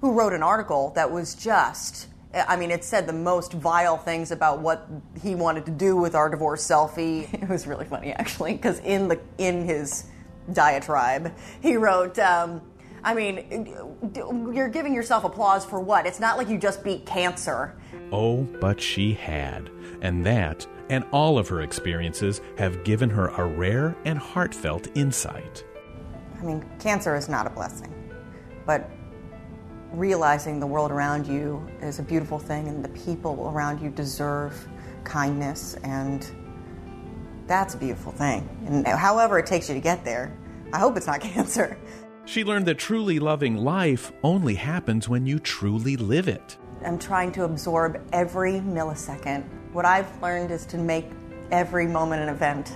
who 0.01 0.13
wrote 0.13 0.33
an 0.33 0.41
article 0.41 0.91
that 0.95 1.11
was 1.11 1.35
just 1.35 2.07
I 2.33 2.55
mean, 2.55 2.71
it 2.71 2.83
said 2.83 3.07
the 3.07 3.13
most 3.13 3.53
vile 3.53 3.97
things 3.97 4.31
about 4.31 4.59
what 4.59 4.87
he 5.21 5.35
wanted 5.35 5.65
to 5.65 5.71
do 5.71 5.95
with 5.97 6.15
our 6.15 6.29
divorce 6.29 6.65
selfie. 6.65 7.27
It 7.41 7.49
was 7.49 7.67
really 7.67 7.85
funny, 7.85 8.11
actually, 8.11 8.53
because 8.53 8.79
in 8.79 9.07
the 9.07 9.19
in 9.37 9.65
his 9.65 10.05
diatribe, 10.53 11.33
he 11.61 11.75
wrote, 11.75 12.17
um, 12.19 12.61
"I 13.03 13.13
mean, 13.13 13.75
you're 14.53 14.69
giving 14.69 14.93
yourself 14.93 15.23
applause 15.23 15.65
for 15.65 15.79
what? 15.79 16.05
It's 16.05 16.19
not 16.19 16.37
like 16.37 16.47
you 16.47 16.57
just 16.57 16.83
beat 16.83 17.05
cancer." 17.05 17.75
Oh, 18.11 18.43
but 18.59 18.79
she 18.79 19.13
had, 19.13 19.69
and 20.01 20.25
that 20.25 20.65
and 20.91 21.05
all 21.13 21.37
of 21.39 21.47
her 21.47 21.61
experiences 21.61 22.41
have 22.57 22.83
given 22.83 23.09
her 23.09 23.29
a 23.29 23.45
rare 23.45 23.95
and 24.03 24.19
heartfelt 24.19 24.89
insight. 24.95 25.63
I 26.37 26.43
mean, 26.43 26.69
cancer 26.79 27.15
is 27.15 27.29
not 27.29 27.47
a 27.47 27.49
blessing, 27.49 27.93
but 28.65 28.89
realizing 29.91 30.59
the 30.59 30.67
world 30.67 30.91
around 30.91 31.27
you 31.27 31.65
is 31.81 31.99
a 31.99 32.03
beautiful 32.03 32.39
thing 32.39 32.67
and 32.67 32.83
the 32.83 32.89
people 32.89 33.49
around 33.53 33.81
you 33.81 33.89
deserve 33.89 34.67
kindness 35.03 35.75
and 35.83 36.31
that's 37.47 37.73
a 37.73 37.77
beautiful 37.77 38.11
thing. 38.11 38.47
And 38.65 38.87
however 38.87 39.39
it 39.39 39.45
takes 39.45 39.67
you 39.67 39.75
to 39.75 39.81
get 39.81 40.05
there, 40.05 40.37
I 40.71 40.79
hope 40.79 40.95
it's 40.97 41.07
not 41.07 41.19
cancer. 41.21 41.77
She 42.25 42.43
learned 42.43 42.65
that 42.67 42.77
truly 42.77 43.19
loving 43.19 43.57
life 43.57 44.11
only 44.23 44.55
happens 44.55 45.09
when 45.09 45.25
you 45.25 45.39
truly 45.39 45.97
live 45.97 46.27
it. 46.27 46.57
I'm 46.85 46.97
trying 46.97 47.31
to 47.33 47.43
absorb 47.43 48.01
every 48.13 48.53
millisecond 48.53 49.43
what 49.73 49.85
I've 49.85 50.21
learned 50.21 50.51
is 50.51 50.65
to 50.67 50.77
make 50.77 51.05
every 51.51 51.87
moment 51.87 52.21
an 52.21 52.29
event, 52.29 52.75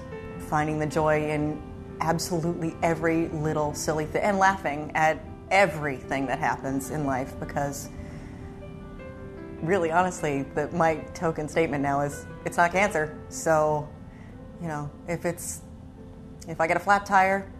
finding 0.49 0.79
the 0.79 0.85
joy 0.85 1.29
in 1.29 1.61
absolutely 1.99 2.75
every 2.83 3.27
little 3.29 3.73
silly 3.73 4.05
thing 4.05 4.21
and 4.21 4.37
laughing 4.37 4.91
at 4.95 5.19
everything 5.51 6.25
that 6.27 6.39
happens 6.39 6.89
in 6.89 7.05
life 7.05 7.33
because 7.39 7.89
really 9.61 9.91
honestly 9.91 10.43
the, 10.55 10.67
my 10.71 10.95
token 11.13 11.47
statement 11.47 11.81
now 11.81 12.01
is 12.01 12.25
it's 12.45 12.57
not 12.57 12.71
cancer 12.71 13.17
so 13.29 13.87
you 14.61 14.67
know 14.67 14.89
if 15.07 15.25
it's 15.25 15.61
if 16.47 16.59
i 16.59 16.67
get 16.67 16.77
a 16.77 16.79
flat 16.79 17.05
tire 17.05 17.51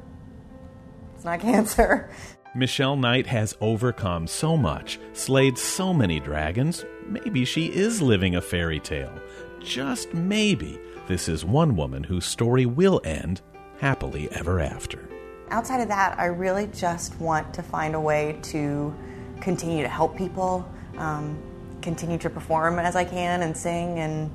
it's 1.16 1.26
not 1.26 1.40
cancer 1.42 2.10
Michelle 2.58 2.96
Knight 2.96 3.28
has 3.28 3.54
overcome 3.60 4.28
so 4.28 4.56
much, 4.56 4.98
slayed 5.12 5.58
so 5.58 5.94
many 5.94 6.22
dragons. 6.22 6.86
Maybe 7.06 7.44
she 7.44 7.66
is 7.66 8.02
living 8.02 8.38
a 8.38 8.42
fairy 8.42 8.80
tale. 8.80 9.12
Just 9.60 10.14
maybe 10.14 10.80
this 11.06 11.28
is 11.28 11.44
one 11.44 11.76
woman 11.76 12.02
whose 12.02 12.26
story 12.26 12.66
will 12.66 13.02
end 13.04 13.42
happily 13.80 14.32
ever 14.32 14.62
after. 14.62 15.10
Outside 15.50 15.82
of 15.82 15.88
that 15.88 16.18
i 16.20 16.26
really 16.26 16.68
just 16.68 17.20
want 17.20 17.54
to 17.54 17.62
find 17.62 17.96
a 17.96 18.00
way 18.00 18.38
to 18.42 18.94
continue 19.42 19.84
to 19.84 19.90
help 19.90 20.18
people 20.18 20.68
um, 20.98 21.38
continue 21.82 22.18
to 22.18 22.30
perform 22.30 22.80
as 22.80 22.96
i 22.96 23.04
can 23.04 23.44
and 23.44 23.56
sing 23.56 24.00
and 24.00 24.32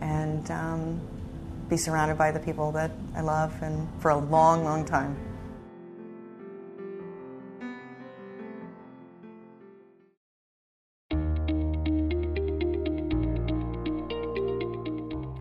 and 0.00 0.50
um, 0.50 1.00
be 1.68 1.76
surrounded 1.76 2.16
by 2.16 2.30
the 2.30 2.40
people 2.40 2.72
that 2.72 2.90
i 3.14 3.20
love 3.20 3.54
and 3.62 3.88
for 4.00 4.10
a 4.10 4.16
long 4.16 4.64
long 4.64 4.84
time 4.84 5.16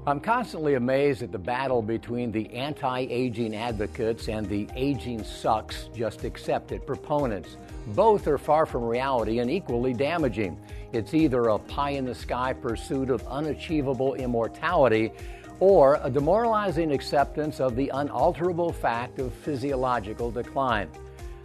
I'm 0.06 0.20
constantly 0.20 0.74
amazed 0.74 1.24
at 1.24 1.32
the 1.32 1.40
battle 1.40 1.82
between 1.82 2.30
the 2.30 2.54
anti 2.54 3.08
aging 3.10 3.56
advocates 3.56 4.28
and 4.28 4.46
the 4.50 4.68
aging 4.76 5.24
sucks, 5.24 5.88
just 5.96 6.26
accept 6.26 6.74
it 6.74 6.86
proponents. 6.86 7.56
Both 7.88 8.28
are 8.28 8.38
far 8.38 8.66
from 8.66 8.84
reality 8.84 9.40
and 9.40 9.50
equally 9.50 9.94
damaging. 9.94 10.60
It's 10.92 11.14
either 11.14 11.44
a 11.44 11.58
pie 11.58 11.92
in 11.92 12.04
the 12.04 12.14
sky 12.14 12.52
pursuit 12.52 13.10
of 13.10 13.26
unachievable 13.28 14.16
immortality 14.16 15.14
or 15.62 15.98
a 16.04 16.10
demoralizing 16.10 16.92
acceptance 16.92 17.62
of 17.62 17.78
the 17.78 17.90
unalterable 17.94 18.74
fact 18.74 19.20
of 19.20 19.34
physiological 19.34 20.32
decline. 20.32 20.90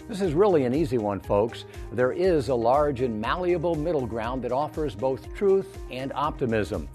This 0.09 0.21
is 0.21 0.33
really 0.33 0.65
an 0.65 0.75
easy 0.75 0.99
one, 0.99 1.21
folks. 1.21 1.65
There 1.93 2.11
is 2.11 2.49
a 2.49 2.55
large 2.57 3.03
and 3.03 3.21
malleable 3.21 3.77
middle 3.77 4.07
ground 4.07 4.43
that 4.43 4.51
offers 4.51 4.97
both 4.97 5.33
truth 5.37 5.79
and 5.93 6.13
optimism. 6.17 6.89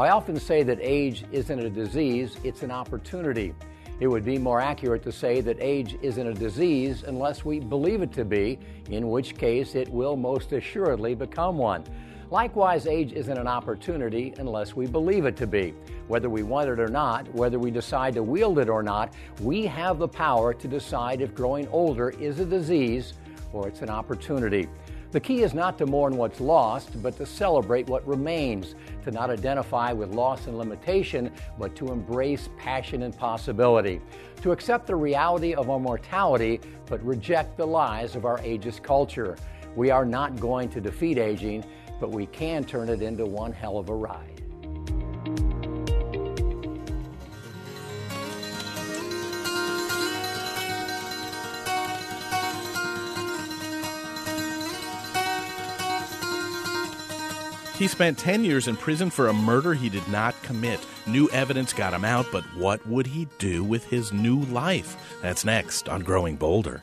I 0.00 0.08
often 0.08 0.40
say 0.40 0.62
that 0.62 0.78
age 0.80 1.26
isn't 1.30 1.58
a 1.58 1.68
disease, 1.68 2.38
it's 2.42 2.62
an 2.62 2.70
opportunity. 2.70 3.52
It 4.00 4.06
would 4.06 4.24
be 4.24 4.38
more 4.38 4.58
accurate 4.58 5.02
to 5.02 5.12
say 5.12 5.42
that 5.42 5.58
age 5.60 5.98
isn't 6.00 6.26
a 6.26 6.32
disease 6.32 7.04
unless 7.06 7.44
we 7.44 7.60
believe 7.60 8.00
it 8.00 8.10
to 8.12 8.24
be, 8.24 8.58
in 8.88 9.10
which 9.10 9.36
case 9.36 9.74
it 9.74 9.90
will 9.90 10.16
most 10.16 10.52
assuredly 10.52 11.14
become 11.14 11.58
one. 11.58 11.84
Likewise, 12.30 12.86
age 12.86 13.12
isn't 13.12 13.36
an 13.36 13.46
opportunity 13.46 14.32
unless 14.38 14.74
we 14.74 14.86
believe 14.86 15.26
it 15.26 15.36
to 15.36 15.46
be. 15.46 15.74
Whether 16.08 16.30
we 16.30 16.44
want 16.44 16.70
it 16.70 16.80
or 16.80 16.88
not, 16.88 17.30
whether 17.34 17.58
we 17.58 17.70
decide 17.70 18.14
to 18.14 18.22
wield 18.22 18.58
it 18.58 18.70
or 18.70 18.82
not, 18.82 19.12
we 19.42 19.66
have 19.66 19.98
the 19.98 20.08
power 20.08 20.54
to 20.54 20.66
decide 20.66 21.20
if 21.20 21.34
growing 21.34 21.68
older 21.68 22.08
is 22.08 22.40
a 22.40 22.46
disease 22.46 23.12
or 23.52 23.68
it's 23.68 23.82
an 23.82 23.90
opportunity. 23.90 24.66
The 25.12 25.18
key 25.18 25.42
is 25.42 25.54
not 25.54 25.76
to 25.78 25.86
mourn 25.86 26.16
what's 26.16 26.40
lost, 26.40 27.02
but 27.02 27.16
to 27.16 27.26
celebrate 27.26 27.88
what 27.88 28.06
remains, 28.06 28.76
to 29.02 29.10
not 29.10 29.28
identify 29.28 29.92
with 29.92 30.14
loss 30.14 30.46
and 30.46 30.56
limitation, 30.56 31.32
but 31.58 31.74
to 31.76 31.88
embrace 31.88 32.48
passion 32.56 33.02
and 33.02 33.16
possibility, 33.16 34.00
to 34.42 34.52
accept 34.52 34.86
the 34.86 34.94
reality 34.94 35.52
of 35.52 35.68
our 35.68 35.80
mortality, 35.80 36.60
but 36.86 37.04
reject 37.04 37.56
the 37.56 37.66
lies 37.66 38.14
of 38.14 38.24
our 38.24 38.38
ageist 38.38 38.84
culture. 38.84 39.36
We 39.74 39.90
are 39.90 40.04
not 40.04 40.38
going 40.38 40.68
to 40.70 40.80
defeat 40.80 41.18
aging, 41.18 41.64
but 41.98 42.12
we 42.12 42.26
can 42.26 42.62
turn 42.62 42.88
it 42.88 43.02
into 43.02 43.26
one 43.26 43.52
hell 43.52 43.78
of 43.78 43.88
a 43.88 43.94
ride. 43.94 44.29
He 57.80 57.88
spent 57.88 58.18
10 58.18 58.44
years 58.44 58.68
in 58.68 58.76
prison 58.76 59.08
for 59.08 59.28
a 59.28 59.32
murder 59.32 59.72
he 59.72 59.88
did 59.88 60.06
not 60.06 60.34
commit. 60.42 60.86
New 61.06 61.30
evidence 61.30 61.72
got 61.72 61.94
him 61.94 62.04
out, 62.04 62.26
but 62.30 62.44
what 62.54 62.86
would 62.86 63.06
he 63.06 63.26
do 63.38 63.64
with 63.64 63.86
his 63.86 64.12
new 64.12 64.40
life? 64.40 65.18
That's 65.22 65.46
next 65.46 65.88
on 65.88 66.02
Growing 66.02 66.36
Bolder. 66.36 66.82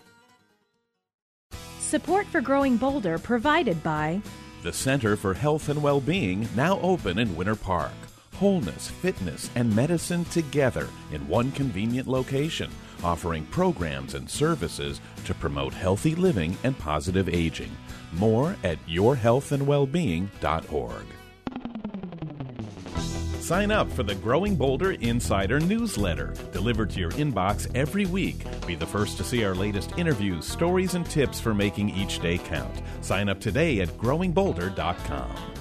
Support 1.81 2.25
for 2.25 2.41
Growing 2.41 2.77
Bolder 2.77 3.19
provided 3.19 3.83
by 3.83 4.19
The 4.63 4.73
Center 4.73 5.15
for 5.15 5.35
Health 5.35 5.69
and 5.69 5.83
Well-Being, 5.83 6.49
now 6.55 6.79
open 6.79 7.19
in 7.19 7.35
Winter 7.35 7.55
Park. 7.55 7.93
Wholeness, 8.33 8.89
fitness, 8.89 9.51
and 9.53 9.75
medicine 9.75 10.25
together 10.25 10.87
in 11.11 11.27
one 11.27 11.51
convenient 11.51 12.07
location, 12.07 12.71
offering 13.03 13.45
programs 13.45 14.15
and 14.15 14.27
services 14.27 14.99
to 15.25 15.35
promote 15.35 15.75
healthy 15.75 16.15
living 16.15 16.57
and 16.63 16.75
positive 16.79 17.29
aging. 17.29 17.69
More 18.13 18.55
at 18.63 18.77
yourhealthandwellbeing.org. 18.87 21.05
Sign 23.47 23.71
up 23.71 23.89
for 23.89 24.03
the 24.03 24.15
Growing 24.15 24.57
Bolder 24.57 24.91
Insider 24.91 25.61
newsletter, 25.61 26.33
delivered 26.51 26.89
to 26.89 26.99
your 26.99 27.11
inbox 27.11 27.73
every 27.75 28.05
week. 28.05 28.45
Be 28.65 28.75
the 28.75 28.85
first 28.85 29.15
to 29.17 29.23
see 29.23 29.45
our 29.45 29.55
latest 29.55 29.97
interviews, 29.97 30.45
stories, 30.45 30.95
and 30.95 31.05
tips 31.05 31.39
for 31.39 31.53
making 31.53 31.91
each 31.91 32.19
day 32.19 32.37
count. 32.37 32.81
Sign 32.99 33.29
up 33.29 33.39
today 33.39 33.79
at 33.79 33.87
growingbolder.com. 33.97 35.56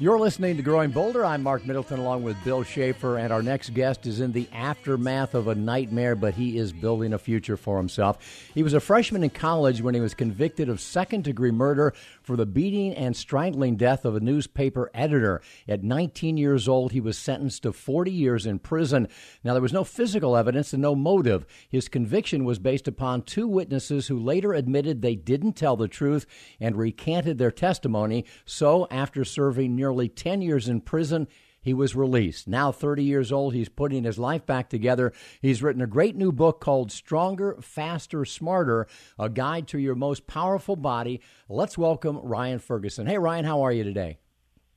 You're 0.00 0.18
listening 0.18 0.56
to 0.56 0.62
Growing 0.62 0.92
Bolder. 0.92 1.26
I'm 1.26 1.42
Marc 1.42 1.66
Middleton 1.66 1.98
along 1.98 2.22
with 2.22 2.42
Bill 2.42 2.62
Schaefer, 2.62 3.18
and 3.18 3.30
our 3.30 3.42
next 3.42 3.74
guest 3.74 4.06
is 4.06 4.20
in 4.20 4.32
the 4.32 4.48
aftermath 4.50 5.34
of 5.34 5.46
a 5.46 5.54
nightmare, 5.54 6.16
but 6.16 6.32
he 6.32 6.56
is 6.56 6.72
building 6.72 7.12
a 7.12 7.18
future 7.18 7.58
for 7.58 7.76
himself. 7.76 8.16
He 8.54 8.62
was 8.62 8.72
a 8.72 8.80
freshman 8.80 9.22
in 9.22 9.28
college 9.28 9.82
when 9.82 9.94
he 9.94 10.00
was 10.00 10.14
convicted 10.14 10.70
of 10.70 10.80
second 10.80 11.24
degree 11.24 11.50
murder 11.50 11.92
for 12.22 12.34
the 12.34 12.46
beating 12.46 12.94
and 12.94 13.14
strangling 13.14 13.76
death 13.76 14.06
of 14.06 14.16
a 14.16 14.20
newspaper 14.20 14.90
editor. 14.94 15.42
At 15.68 15.84
19 15.84 16.38
years 16.38 16.66
old, 16.66 16.92
he 16.92 17.00
was 17.02 17.18
sentenced 17.18 17.64
to 17.64 17.72
40 17.74 18.10
years 18.10 18.46
in 18.46 18.58
prison. 18.58 19.06
Now, 19.44 19.52
there 19.52 19.60
was 19.60 19.74
no 19.74 19.84
physical 19.84 20.34
evidence 20.34 20.72
and 20.72 20.80
no 20.80 20.94
motive. 20.94 21.44
His 21.68 21.90
conviction 21.90 22.46
was 22.46 22.58
based 22.58 22.88
upon 22.88 23.20
two 23.20 23.46
witnesses 23.46 24.06
who 24.06 24.18
later 24.18 24.54
admitted 24.54 25.02
they 25.02 25.14
didn't 25.14 25.56
tell 25.56 25.76
the 25.76 25.88
truth 25.88 26.24
and 26.58 26.74
recanted 26.74 27.36
their 27.36 27.50
testimony. 27.50 28.24
So, 28.46 28.88
after 28.90 29.26
serving 29.26 29.76
nearly 29.90 30.08
10 30.08 30.40
years 30.40 30.68
in 30.68 30.80
prison, 30.80 31.26
he 31.60 31.74
was 31.74 31.96
released. 31.96 32.46
Now 32.46 32.70
30 32.70 33.02
years 33.02 33.32
old, 33.32 33.54
he's 33.54 33.68
putting 33.68 34.04
his 34.04 34.20
life 34.20 34.46
back 34.46 34.68
together. 34.70 35.12
He's 35.42 35.64
written 35.64 35.82
a 35.82 35.86
great 35.88 36.14
new 36.14 36.30
book 36.30 36.60
called 36.60 36.92
Stronger, 36.92 37.58
Faster, 37.60 38.24
Smarter, 38.24 38.86
a 39.18 39.28
guide 39.28 39.66
to 39.68 39.78
your 39.80 39.96
most 39.96 40.28
powerful 40.28 40.76
body. 40.76 41.20
Let's 41.48 41.76
welcome 41.76 42.18
Ryan 42.18 42.60
Ferguson. 42.60 43.08
Hey, 43.08 43.18
Ryan, 43.18 43.44
how 43.44 43.62
are 43.62 43.72
you 43.72 43.82
today? 43.82 44.20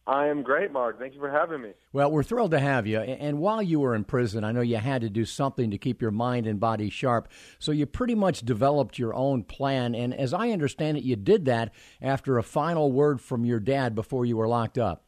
I 0.06 0.28
am 0.28 0.44
great, 0.44 0.72
Marc. 0.72 1.00
Thank 1.00 1.14
you 1.14 1.20
for 1.22 1.32
having 1.32 1.62
me. 1.62 1.72
Well, 1.94 2.12
we're 2.12 2.24
thrilled 2.24 2.52
to 2.52 2.60
have 2.60 2.86
you. 2.86 3.00
And 3.00 3.40
while 3.40 3.62
you 3.62 3.80
were 3.80 3.96
in 3.96 4.04
prison, 4.04 4.44
I 4.44 4.52
know 4.52 4.62
you 4.62 4.76
had 4.76 5.02
to 5.02 5.10
do 5.10 5.24
something 5.24 5.72
to 5.72 5.78
keep 5.78 6.02
your 6.02 6.12
mind 6.12 6.46
and 6.46 6.60
body 6.60 6.90
sharp. 6.90 7.30
So 7.58 7.72
you 7.72 7.86
pretty 7.86 8.16
much 8.16 8.42
developed 8.42 9.00
your 9.00 9.14
own 9.14 9.44
plan. 9.44 9.96
And 9.96 10.14
as 10.14 10.34
I 10.34 10.50
understand 10.50 10.98
it, 10.98 11.04
you 11.04 11.16
did 11.16 11.46
that 11.46 11.74
after 12.02 12.38
a 12.38 12.44
final 12.44 12.92
word 12.92 13.22
from 13.22 13.46
your 13.46 13.62
dad 13.62 13.96
before 13.96 14.26
you 14.26 14.36
were 14.36 14.48
locked 14.48 14.78
up. 14.78 15.06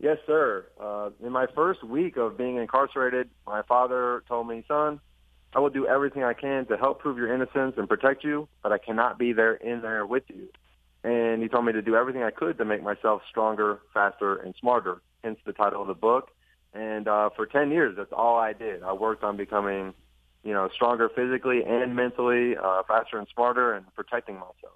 Yes, 0.00 0.18
sir. 0.26 0.66
Uh, 0.80 1.10
in 1.24 1.30
my 1.30 1.46
first 1.54 1.84
week 1.84 2.16
of 2.16 2.36
being 2.36 2.56
incarcerated, 2.56 3.30
my 3.46 3.62
father 3.62 4.24
told 4.26 4.48
me, 4.48 4.64
son, 4.66 4.98
I 5.54 5.60
will 5.60 5.70
do 5.70 5.86
everything 5.86 6.24
I 6.24 6.32
can 6.32 6.66
to 6.66 6.76
help 6.76 7.00
prove 7.00 7.16
your 7.16 7.32
innocence 7.32 7.74
and 7.76 7.88
protect 7.88 8.24
you, 8.24 8.48
but 8.62 8.72
I 8.72 8.78
cannot 8.78 9.18
be 9.18 9.32
there 9.32 9.54
in 9.54 9.82
there 9.82 10.06
with 10.06 10.24
you. 10.28 10.48
And 11.02 11.42
he 11.42 11.48
told 11.48 11.64
me 11.64 11.72
to 11.72 11.82
do 11.82 11.96
everything 11.96 12.22
I 12.22 12.30
could 12.30 12.58
to 12.58 12.64
make 12.64 12.82
myself 12.82 13.22
stronger, 13.28 13.80
faster, 13.94 14.36
and 14.36 14.54
smarter, 14.60 15.00
hence 15.24 15.38
the 15.46 15.52
title 15.52 15.80
of 15.80 15.88
the 15.88 15.94
book. 15.94 16.30
And 16.74 17.08
uh, 17.08 17.30
for 17.34 17.46
10 17.46 17.70
years, 17.70 17.96
that's 17.96 18.12
all 18.12 18.38
I 18.38 18.52
did. 18.52 18.82
I 18.82 18.92
worked 18.92 19.24
on 19.24 19.36
becoming, 19.36 19.94
you 20.44 20.52
know, 20.52 20.68
stronger 20.74 21.08
physically 21.08 21.62
and 21.66 21.96
mentally, 21.96 22.56
uh, 22.56 22.82
faster 22.86 23.18
and 23.18 23.26
smarter, 23.34 23.72
and 23.72 23.86
protecting 23.94 24.34
myself. 24.34 24.74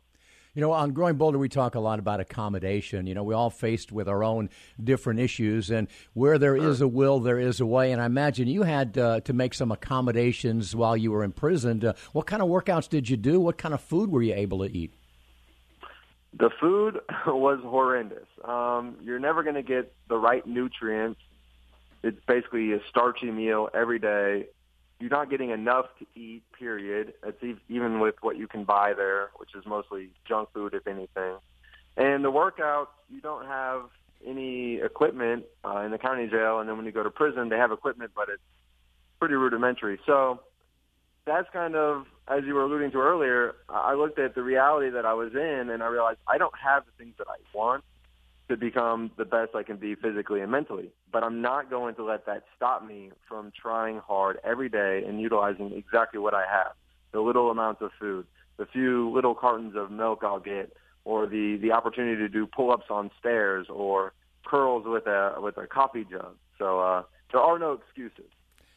You 0.55 0.61
know, 0.61 0.71
on 0.71 0.93
Growing 0.93 1.17
Bolder, 1.17 1.37
we 1.37 1.49
talk 1.49 1.75
a 1.75 1.81
lot 1.81 1.99
about 1.99 2.21
accommodation. 2.21 3.09
You 3.09 3.15
know, 3.15 3.25
we 3.25 3.35
all 3.35 3.51
faced 3.51 3.91
with 3.91 4.09
our 4.09 4.23
own 4.23 4.51
different 4.83 5.19
issues, 5.19 5.69
and 5.69 5.89
where 6.13 6.39
there 6.39 6.57
is 6.57 6.81
a 6.81 6.87
will, 6.87 7.19
there 7.19 7.41
is 7.41 7.61
a 7.61 7.67
way. 7.67 7.91
And 7.91 8.01
I 8.01 8.07
imagine 8.07 8.47
you 8.47 8.63
had 8.63 8.97
uh, 8.97 9.21
to 9.23 9.33
make 9.33 9.53
some 9.53 9.73
accommodations 9.73 10.75
while 10.75 10.97
you 10.97 11.11
were 11.11 11.25
imprisoned. 11.25 11.85
Uh, 11.85 11.95
what 12.13 12.27
kind 12.27 12.41
of 12.41 12.49
workouts 12.49 12.89
did 12.89 13.09
you 13.09 13.17
do? 13.17 13.41
What 13.41 13.59
kind 13.59 13.75
of 13.75 13.81
food 13.81 14.13
were 14.13 14.23
you 14.23 14.33
able 14.33 14.61
to 14.61 14.73
eat? 14.73 14.95
The 16.37 16.51
food 16.61 17.01
was 17.27 17.61
horrendous. 17.63 18.27
Um, 18.45 18.97
you're 19.03 19.19
never 19.19 19.43
going 19.43 19.55
to 19.57 19.63
get 19.63 19.93
the 20.09 20.17
right 20.17 20.47
nutrients. 20.47 21.21
It's 22.03 22.21
basically 22.27 22.73
a 22.73 22.81
starchy 22.91 23.31
meal 23.31 23.71
every 23.73 23.99
day 23.99 24.47
you're 25.01 25.11
not 25.11 25.31
getting 25.31 25.51
enough 25.51 25.87
to 25.99 26.07
eat. 26.19 26.43
Period. 26.59 27.15
It's 27.23 27.61
even 27.69 28.01
with 28.01 28.15
what 28.21 28.39
you 28.39 28.47
can 28.47 28.65
buy 28.65 28.95
there, 28.95 29.31
which 29.37 29.51
is 29.55 29.65
mostly 29.67 30.11
junk 30.27 30.49
food, 30.55 30.73
if 30.73 30.87
anything. 30.87 31.37
And 31.97 32.25
the 32.25 32.33
workouts, 32.33 32.87
you 33.11 33.21
don't 33.21 33.45
have 33.45 33.83
any 34.27 34.77
equipment 34.77 35.45
uh, 35.65 35.81
in 35.81 35.91
the 35.91 35.99
county 35.99 36.27
jail, 36.27 36.61
and 36.61 36.69
then 36.69 36.77
when 36.77 36.87
you 36.87 36.93
go 36.93 37.03
to 37.03 37.11
prison, 37.11 37.49
they 37.49 37.59
have 37.59 37.71
equipment, 37.71 38.13
but 38.17 38.29
it's 38.29 38.43
pretty 39.19 39.35
rudimentary. 39.35 39.99
So 40.07 40.41
that's 41.27 41.49
kind 41.53 41.75
of, 41.75 42.07
as 42.29 42.45
you 42.47 42.55
were 42.55 42.63
alluding 42.63 42.91
to 42.93 42.99
earlier, 42.99 43.55
I 43.69 43.95
looked 43.95 44.19
at 44.19 44.35
the 44.35 44.43
reality 44.43 44.91
that 44.91 45.05
I 45.05 45.15
was 45.15 45.33
in, 45.35 45.71
and 45.71 45.83
I 45.83 45.87
realized 45.87 46.19
I 46.29 46.39
don't 46.39 46.55
have 46.63 46.85
the 46.85 46.93
things 47.03 47.15
that 47.19 47.27
I 47.29 47.37
want 47.57 47.85
to 48.49 48.57
become 48.57 49.11
the 49.17 49.25
best 49.25 49.55
I 49.55 49.63
can 49.63 49.77
be 49.77 49.95
physically 49.95 50.41
and 50.41 50.51
mentally. 50.51 50.91
But 51.11 51.25
I'm 51.25 51.41
not 51.41 51.71
going 51.71 51.95
to 51.95 52.05
let 52.05 52.27
that 52.27 52.45
stop 52.57 52.87
me 52.87 53.11
from 53.27 53.53
trying 53.61 53.99
hard 53.99 54.39
every 54.45 54.69
day 54.69 55.03
and 55.07 55.21
utilizing 55.21 55.73
exactly 55.73 56.21
what 56.21 56.35
I 56.35 56.45
have. 56.51 56.73
The 57.13 57.21
little 57.21 57.51
amounts 57.51 57.81
of 57.81 57.91
food, 57.99 58.27
the 58.59 58.67
few 58.67 59.11
little 59.11 59.35
cartons 59.35 59.75
of 59.77 59.91
milk 59.91 60.21
I'll 60.23 60.41
get, 60.41 60.77
or 61.05 61.27
the, 61.27 61.59
the 61.61 61.73
opportunity 61.73 62.17
to 62.17 62.29
do 62.29 62.47
pull-ups 62.47 62.87
on 62.91 63.11
stairs 63.19 63.67
or 63.71 64.13
curls 64.45 64.85
with 64.87 65.07
a, 65.07 65.37
with 65.39 65.57
a 65.57 65.67
coffee 65.67 66.07
jug. 66.11 66.37
So 66.59 66.81
uh, 66.81 67.03
there 67.33 67.41
are 67.41 67.59
no 67.59 67.73
excuses. 67.73 68.31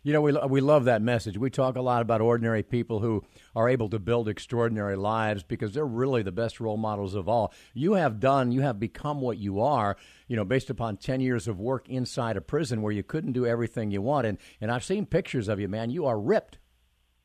You 0.07 0.13
know, 0.13 0.21
we, 0.21 0.31
we 0.31 0.61
love 0.61 0.85
that 0.85 1.01
message. 1.01 1.37
We 1.37 1.49
talk 1.49 1.75
a 1.75 1.81
lot 1.81 2.01
about 2.01 2.21
ordinary 2.21 2.63
people 2.63 3.01
who 3.01 3.25
are 3.53 3.67
able 3.67 3.89
to 3.89 3.99
build 3.99 4.29
extraordinary 4.29 4.95
lives 4.95 5.43
because 5.43 5.73
they're 5.73 5.85
really 5.85 6.23
the 6.23 6.31
best 6.31 6.61
role 6.61 6.77
models 6.77 7.13
of 7.13 7.27
all. 7.27 7.53
You 7.73 7.95
have 7.95 8.21
done, 8.21 8.53
you 8.53 8.61
have 8.61 8.79
become 8.79 9.19
what 9.19 9.37
you 9.37 9.59
are, 9.59 9.97
you 10.29 10.37
know, 10.37 10.45
based 10.45 10.69
upon 10.69 10.95
10 10.95 11.19
years 11.19 11.49
of 11.49 11.59
work 11.59 11.89
inside 11.89 12.37
a 12.37 12.41
prison 12.41 12.81
where 12.81 12.93
you 12.93 13.03
couldn't 13.03 13.33
do 13.33 13.45
everything 13.45 13.91
you 13.91 14.01
want. 14.01 14.25
And, 14.27 14.37
and 14.61 14.71
I've 14.71 14.85
seen 14.85 15.05
pictures 15.05 15.49
of 15.49 15.59
you, 15.59 15.67
man. 15.67 15.89
You 15.89 16.05
are 16.05 16.17
ripped. 16.17 16.57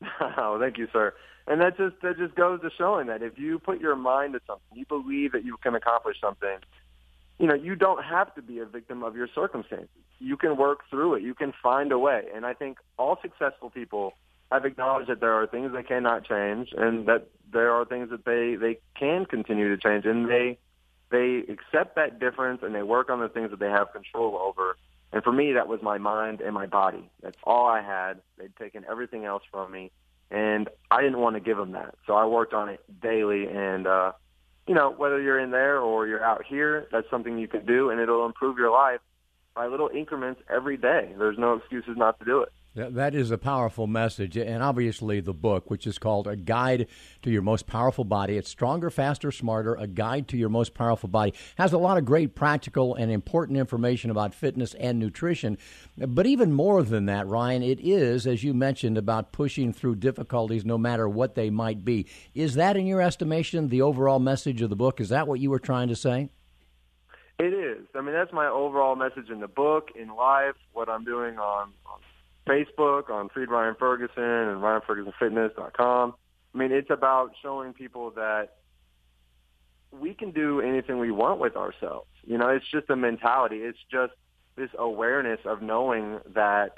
oh, 0.37 0.59
thank 0.59 0.77
you, 0.77 0.89
sir. 0.91 1.13
And 1.47 1.61
that 1.61 1.77
just 1.77 1.95
that 2.01 2.17
just 2.17 2.35
goes 2.35 2.59
to 2.61 2.69
showing 2.77 3.07
that 3.07 3.21
if 3.21 3.37
you 3.37 3.59
put 3.59 3.79
your 3.79 3.95
mind 3.95 4.33
to 4.33 4.41
something, 4.45 4.77
you 4.77 4.85
believe 4.85 5.31
that 5.31 5.45
you 5.45 5.55
can 5.63 5.73
accomplish 5.75 6.17
something, 6.19 6.57
you 7.39 7.47
know, 7.47 7.55
you 7.55 7.75
don't 7.75 8.03
have 8.03 8.33
to 8.35 8.41
be 8.41 8.59
a 8.59 8.65
victim 8.65 9.03
of 9.03 9.15
your 9.15 9.27
circumstances. 9.33 9.89
You 10.19 10.37
can 10.37 10.55
work 10.57 10.81
through 10.89 11.15
it. 11.15 11.23
You 11.23 11.33
can 11.33 11.53
find 11.61 11.91
a 11.91 11.99
way. 11.99 12.23
And 12.33 12.45
I 12.45 12.53
think 12.53 12.77
all 12.97 13.17
successful 13.21 13.69
people 13.69 14.13
have 14.51 14.65
acknowledged 14.65 15.09
that 15.09 15.19
there 15.19 15.33
are 15.33 15.47
things 15.47 15.71
they 15.73 15.83
cannot 15.83 16.25
change 16.25 16.69
and 16.77 17.07
that 17.07 17.27
there 17.51 17.71
are 17.71 17.85
things 17.85 18.09
that 18.11 18.23
they, 18.23 18.55
they 18.55 18.79
can 18.97 19.25
continue 19.25 19.75
to 19.75 19.77
change 19.77 20.05
and 20.05 20.29
they 20.29 20.57
they 21.11 21.43
accept 21.47 21.95
that 21.95 22.19
difference 22.19 22.61
and 22.63 22.73
they 22.73 22.81
work 22.81 23.11
on 23.11 23.19
the 23.19 23.29
things 23.29 23.51
that 23.51 23.59
they 23.59 23.69
have 23.69 23.93
control 23.93 24.35
over. 24.35 24.77
And 25.11 25.23
for 25.23 25.31
me 25.31 25.53
that 25.53 25.67
was 25.67 25.79
my 25.83 25.99
mind 25.99 26.41
and 26.41 26.55
my 26.55 26.65
body. 26.65 27.09
That's 27.21 27.37
all 27.43 27.67
I 27.67 27.81
had. 27.81 28.21
They'd 28.37 28.55
taken 28.55 28.83
everything 28.89 29.25
else 29.25 29.43
from 29.51 29.71
me 29.71 29.91
and 30.31 30.69
I 30.89 31.01
didn't 31.01 31.19
want 31.19 31.35
to 31.35 31.39
give 31.39 31.57
them 31.57 31.73
that. 31.73 31.95
So 32.07 32.13
I 32.15 32.25
worked 32.25 32.53
on 32.53 32.69
it 32.69 32.79
daily 33.01 33.47
and 33.47 33.85
uh 33.87 34.13
you 34.67 34.73
know, 34.73 34.93
whether 34.95 35.21
you're 35.21 35.39
in 35.39 35.51
there 35.51 35.79
or 35.79 36.07
you're 36.07 36.23
out 36.23 36.45
here, 36.45 36.87
that's 36.91 37.09
something 37.09 37.37
you 37.37 37.47
can 37.47 37.65
do, 37.65 37.89
and 37.89 37.99
it'll 37.99 38.25
improve 38.25 38.57
your 38.57 38.71
life 38.71 39.01
by 39.55 39.67
little 39.67 39.89
increments 39.93 40.41
every 40.49 40.77
day. 40.77 41.13
There's 41.17 41.37
no 41.37 41.55
excuses 41.55 41.95
not 41.97 42.19
to 42.19 42.25
do 42.25 42.41
it. 42.41 42.51
That 42.75 43.13
is 43.13 43.29
a 43.29 43.37
powerful 43.37 43.85
message. 43.85 44.35
And 44.35 44.63
obviously, 44.63 45.19
the 45.19 45.33
book, 45.33 45.69
which 45.69 45.85
is 45.85 45.99
called 45.99 46.25
A 46.25 46.35
Guide 46.35 46.87
to 47.21 47.29
Your 47.29 47.43
Most 47.43 47.67
Powerful 47.67 48.03
Body, 48.03 48.35
it's 48.35 48.49
Stronger, 48.49 48.89
Faster, 48.89 49.31
Smarter, 49.31 49.75
A 49.75 49.85
Guide 49.85 50.27
to 50.29 50.37
Your 50.37 50.49
Most 50.49 50.73
Powerful 50.73 51.07
Body, 51.07 51.35
has 51.55 51.71
a 51.71 51.77
lot 51.77 51.99
of 51.99 52.05
great 52.05 52.33
practical 52.33 52.95
and 52.95 53.11
important 53.11 53.59
information 53.59 54.09
about 54.09 54.33
fitness 54.33 54.73
and 54.73 54.97
nutrition. 54.97 55.59
But 55.99 56.25
even 56.25 56.51
more 56.51 56.81
than 56.81 57.05
that, 57.05 57.27
Ryan, 57.27 57.61
it 57.61 57.79
is, 57.79 58.25
as 58.25 58.43
you 58.43 58.55
mentioned, 58.55 58.97
about 58.97 59.31
pushing 59.31 59.71
through 59.71 59.97
difficulties 59.97 60.65
no 60.65 60.79
matter 60.79 61.07
what 61.07 61.35
they 61.35 61.51
might 61.51 61.85
be. 61.85 62.07
Is 62.33 62.55
that, 62.55 62.75
in 62.75 62.87
your 62.87 63.01
estimation, 63.01 63.67
the 63.67 63.83
overall 63.83 64.19
message 64.19 64.63
of 64.63 64.71
the 64.71 64.75
book? 64.75 64.99
Is 64.99 65.09
that 65.09 65.27
what 65.27 65.39
you 65.39 65.51
were 65.51 65.59
trying 65.59 65.89
to 65.89 65.95
say? 65.95 66.29
It 67.37 67.53
is. 67.53 67.85
I 67.93 68.01
mean, 68.01 68.13
that's 68.13 68.33
my 68.33 68.47
overall 68.47 68.95
message 68.95 69.29
in 69.29 69.41
the 69.41 69.47
book, 69.47 69.89
in 69.95 70.07
life, 70.15 70.55
what 70.71 70.89
I'm 70.89 71.03
doing 71.03 71.37
on, 71.37 71.69
on 71.85 71.99
Facebook, 72.47 73.09
on 73.09 73.29
Freed 73.29 73.49
Ryan 73.49 73.75
Ferguson 73.77 74.23
and 74.23 74.61
RyanFergusonFitness.com. 74.61 76.13
I 76.53 76.57
mean, 76.57 76.71
it's 76.71 76.89
about 76.89 77.31
showing 77.41 77.73
people 77.73 78.11
that 78.11 78.57
we 79.91 80.13
can 80.13 80.31
do 80.31 80.61
anything 80.61 80.99
we 80.99 81.11
want 81.11 81.39
with 81.39 81.55
ourselves. 81.55 82.07
You 82.25 82.37
know, 82.37 82.49
it's 82.49 82.65
just 82.69 82.89
a 82.89 82.95
mentality. 82.95 83.57
It's 83.57 83.79
just 83.91 84.13
this 84.55 84.69
awareness 84.77 85.39
of 85.45 85.61
knowing 85.61 86.19
that 86.33 86.77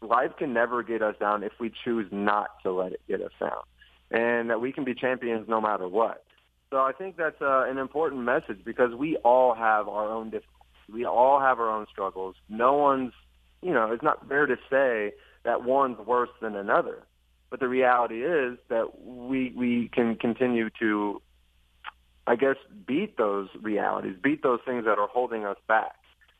life 0.00 0.32
can 0.38 0.52
never 0.52 0.82
get 0.82 1.02
us 1.02 1.14
down 1.20 1.42
if 1.42 1.52
we 1.60 1.72
choose 1.84 2.06
not 2.10 2.50
to 2.62 2.72
let 2.72 2.92
it 2.92 3.00
get 3.08 3.20
us 3.20 3.32
down, 3.38 3.62
and 4.10 4.50
that 4.50 4.60
we 4.60 4.72
can 4.72 4.84
be 4.84 4.94
champions 4.94 5.48
no 5.48 5.60
matter 5.60 5.86
what. 5.88 6.24
So 6.70 6.78
I 6.78 6.92
think 6.92 7.16
that's 7.16 7.40
uh, 7.40 7.64
an 7.68 7.78
important 7.78 8.22
message 8.22 8.64
because 8.64 8.94
we 8.94 9.16
all 9.18 9.54
have 9.54 9.88
our 9.88 10.08
own 10.08 10.30
difficulties. 10.30 10.56
We 10.92 11.04
all 11.04 11.40
have 11.40 11.58
our 11.58 11.68
own 11.68 11.86
struggles. 11.90 12.36
No 12.48 12.74
one's 12.76 13.12
you 13.62 13.72
know, 13.72 13.92
it's 13.92 14.02
not 14.02 14.28
fair 14.28 14.46
to 14.46 14.56
say 14.70 15.12
that 15.44 15.64
one's 15.64 15.98
worse 15.98 16.30
than 16.40 16.56
another. 16.56 17.04
But 17.50 17.60
the 17.60 17.68
reality 17.68 18.24
is 18.24 18.58
that 18.68 19.04
we 19.04 19.52
we 19.56 19.90
can 19.92 20.14
continue 20.14 20.70
to, 20.78 21.20
I 22.26 22.36
guess, 22.36 22.56
beat 22.86 23.16
those 23.16 23.48
realities, 23.60 24.16
beat 24.22 24.42
those 24.42 24.60
things 24.64 24.84
that 24.84 24.98
are 24.98 25.08
holding 25.08 25.44
us 25.44 25.56
back, 25.66 25.96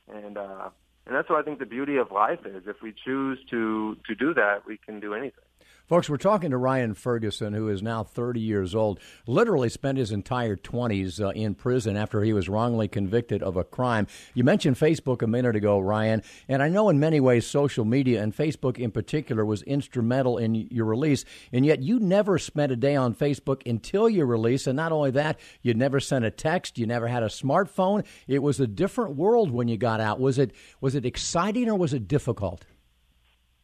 and 0.08 0.38
uh, 0.38 0.70
and 1.06 1.14
that's 1.14 1.28
what 1.28 1.40
I 1.40 1.42
think 1.42 1.58
the 1.58 1.66
beauty 1.66 1.96
of 1.96 2.12
life 2.12 2.46
is. 2.46 2.62
If 2.68 2.80
we 2.80 2.94
choose 3.04 3.38
to 3.50 3.96
to 4.06 4.14
do 4.14 4.32
that, 4.34 4.66
we 4.66 4.78
can 4.78 5.00
do 5.00 5.14
anything. 5.14 5.49
Folks, 5.90 6.08
we're 6.08 6.18
talking 6.18 6.52
to 6.52 6.56
Ryan 6.56 6.94
Ferguson, 6.94 7.52
who 7.52 7.68
is 7.68 7.82
now 7.82 8.04
30 8.04 8.38
years 8.38 8.76
old, 8.76 9.00
literally 9.26 9.68
spent 9.68 9.98
his 9.98 10.12
entire 10.12 10.54
20s 10.54 11.20
uh, 11.20 11.30
in 11.30 11.56
prison 11.56 11.96
after 11.96 12.22
he 12.22 12.32
was 12.32 12.48
wrongly 12.48 12.86
convicted 12.86 13.42
of 13.42 13.56
a 13.56 13.64
crime. 13.64 14.06
You 14.32 14.44
mentioned 14.44 14.76
Facebook 14.76 15.20
a 15.20 15.26
minute 15.26 15.56
ago, 15.56 15.80
Ryan, 15.80 16.22
and 16.46 16.62
I 16.62 16.68
know 16.68 16.90
in 16.90 17.00
many 17.00 17.18
ways 17.18 17.44
social 17.44 17.84
media, 17.84 18.22
and 18.22 18.32
Facebook 18.32 18.78
in 18.78 18.92
particular, 18.92 19.44
was 19.44 19.64
instrumental 19.64 20.38
in 20.38 20.54
your 20.54 20.84
release, 20.84 21.24
and 21.52 21.66
yet 21.66 21.82
you 21.82 21.98
never 21.98 22.38
spent 22.38 22.70
a 22.70 22.76
day 22.76 22.94
on 22.94 23.12
Facebook 23.12 23.68
until 23.68 24.08
your 24.08 24.26
release, 24.26 24.68
and 24.68 24.76
not 24.76 24.92
only 24.92 25.10
that, 25.10 25.40
you 25.60 25.74
never 25.74 25.98
sent 25.98 26.24
a 26.24 26.30
text, 26.30 26.78
you 26.78 26.86
never 26.86 27.08
had 27.08 27.24
a 27.24 27.26
smartphone. 27.26 28.06
It 28.28 28.44
was 28.44 28.60
a 28.60 28.68
different 28.68 29.16
world 29.16 29.50
when 29.50 29.66
you 29.66 29.76
got 29.76 30.00
out. 30.00 30.20
Was 30.20 30.38
it, 30.38 30.52
was 30.80 30.94
it 30.94 31.04
exciting 31.04 31.68
or 31.68 31.74
was 31.74 31.92
it 31.92 32.06
difficult? 32.06 32.64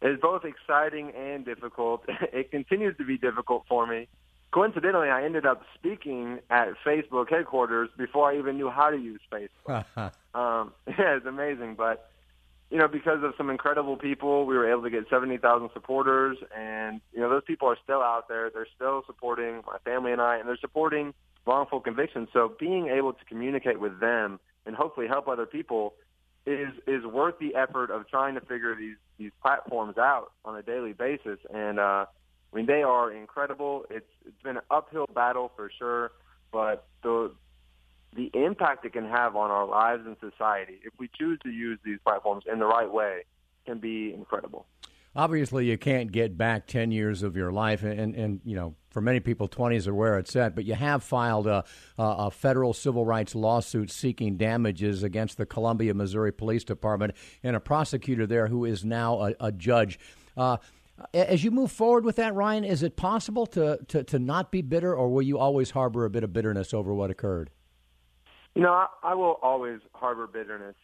It's 0.07 0.23
both 0.23 0.45
exciting 0.45 1.11
and 1.11 1.45
difficult. 1.45 2.05
It 2.33 2.51
continues 2.51 2.97
to 2.99 3.05
be 3.05 3.19
difficult 3.19 3.65
for 3.69 3.87
me. 3.87 4.09
Coincidentally, 4.53 5.09
I 5.09 5.25
ended 5.25 5.45
up 5.45 5.63
speaking 5.75 6.39
at 6.49 6.69
Facebook 6.85 7.29
headquarters 7.29 7.91
before 7.97 8.31
I 8.31 8.39
even 8.39 8.57
knew 8.57 8.71
how 8.71 8.91
to 8.91 8.97
use 8.97 9.21
Facebook. 9.33 9.85
um, 10.35 10.73
yeah, 10.87 11.17
it's 11.17 11.27
amazing. 11.27 11.75
But, 11.75 12.09
you 12.71 12.79
know, 12.79 12.89
because 12.89 13.23
of 13.25 13.35
some 13.37 13.51
incredible 13.51 13.97
people, 13.97 14.47
we 14.47 14.57
were 14.57 14.71
able 14.71 14.83
to 14.83 14.91
get 14.91 15.09
70,000 15.11 15.71
supporters. 15.73 16.39
And, 16.57 17.01
you 17.13 17.21
know, 17.21 17.29
those 17.29 17.45
people 17.45 17.69
are 17.69 17.79
still 17.83 18.01
out 18.01 18.29
there. 18.29 18.51
They're 18.51 18.69
still 18.77 19.03
supporting 19.07 19.63
my 19.67 19.79
family 19.85 20.13
and 20.13 20.21
I, 20.21 20.37
and 20.37 20.49
they're 20.49 20.57
supporting 20.59 21.15
wrongful 21.47 21.81
convictions. 21.81 22.29
So 22.33 22.55
being 22.61 22.89
able 22.89 23.13
to 23.13 23.25
communicate 23.25 23.81
with 23.81 23.99
them 23.99 24.39
and 24.67 24.77
hopefully 24.77 25.09
help 25.09 25.27
other 25.27 25.47
people 25.47 25.95
is 26.47 26.73
is 26.87 27.05
worth 27.05 27.39
the 27.39 27.55
effort 27.55 27.91
of 27.91 28.09
trying 28.09 28.35
to 28.35 28.41
figure 28.41 28.75
these 28.75 28.97
these 29.19 29.33
platforms 29.43 29.99
out 29.99 30.33
on 30.45 30.57
a 30.57 30.63
daily 30.63 30.93
basis. 30.93 31.39
And 31.53 31.79
uh, 31.79 32.07
I 32.53 32.57
mean, 32.57 32.67
they 32.67 32.83
are 32.83 33.11
incredible. 33.13 33.85
It's 33.91 34.07
it's 34.25 34.43
been 34.43 34.57
an 34.57 34.63
uphill 34.71 35.07
battle 35.13 35.53
for 35.57 35.71
sure, 35.79 36.13
but 36.53 36.87
the 37.03 37.33
the 38.15 38.31
impact 38.33 38.85
it 38.85 38.93
can 38.93 39.09
have 39.09 39.37
on 39.37 39.51
our 39.51 39.67
lives 39.67 40.07
and 40.07 40.17
society, 40.21 40.81
if 40.85 40.93
we 40.99 41.11
choose 41.19 41.39
to 41.43 41.51
use 41.51 41.79
these 41.85 41.99
platforms 42.03 42.45
in 42.51 42.59
the 42.59 42.67
right 42.67 42.91
way, 42.91 43.25
can 43.67 43.79
be 43.79 44.15
incredible. 44.15 44.67
Obviously, 45.17 45.65
you 45.65 45.79
can't 45.79 46.13
get 46.13 46.37
back 46.37 46.67
10 46.67 46.91
years 46.91 47.23
of 47.23 47.37
your 47.37 47.51
life, 47.51 47.83
and, 47.83 48.15
and, 48.15 48.41
you 48.45 48.55
know, 48.55 48.75
for 48.91 49.01
many 49.01 49.19
people, 49.19 49.49
20s 49.49 49.87
are 49.87 49.95
where 49.95 50.19
it's 50.19 50.37
at, 50.37 50.55
but 50.55 50.67
you 50.67 50.75
have 50.75 51.03
filed 51.03 51.47
a, 51.47 51.65
a, 51.99 52.31
federal 52.31 52.75
civil 52.75 53.05
rights 53.05 53.35
lawsuit 53.35 53.91
seeking 53.91 54.37
damages 54.37 55.03
against 55.03 55.39
the 55.39 55.47
Columbia, 55.47 55.95
Missouri 55.95 56.33
Police 56.33 56.65
Department 56.65 57.15
and 57.43 57.57
a 57.57 57.61
prosecutor 57.61 58.27
there 58.27 58.47
who 58.47 58.67
is 58.67 58.85
now 58.85 59.23
a, 59.23 59.35
a 59.41 59.53
judge. 59.53 59.99
Uh, 60.37 60.59
As 61.15 61.45
you 61.45 61.51
move 61.51 61.73
forward 61.73 62.05
with 62.05 62.17
that, 62.17 62.35
Ryan, 62.35 62.65
is 62.65 62.83
it 62.83 62.97
possible 62.97 63.47
to, 63.49 63.79
to, 63.89 64.05
to 64.05 64.19
not 64.19 64.51
be 64.51 64.61
bitter, 64.61 64.95
or 64.95 65.09
will 65.09 65.23
you 65.23 65.39
always 65.39 65.71
harbor 65.71 66.05
a 66.05 66.11
bit 66.11 66.25
of 66.25 66.33
bitterness 66.33 66.75
over 66.75 66.93
what 66.93 67.11
occurred? 67.11 67.51
You 68.55 68.63
know, 68.63 68.73
I, 68.73 68.87
I 69.03 69.15
will 69.15 69.39
always 69.43 69.81
harbor 69.95 70.27
bitterness. 70.27 70.75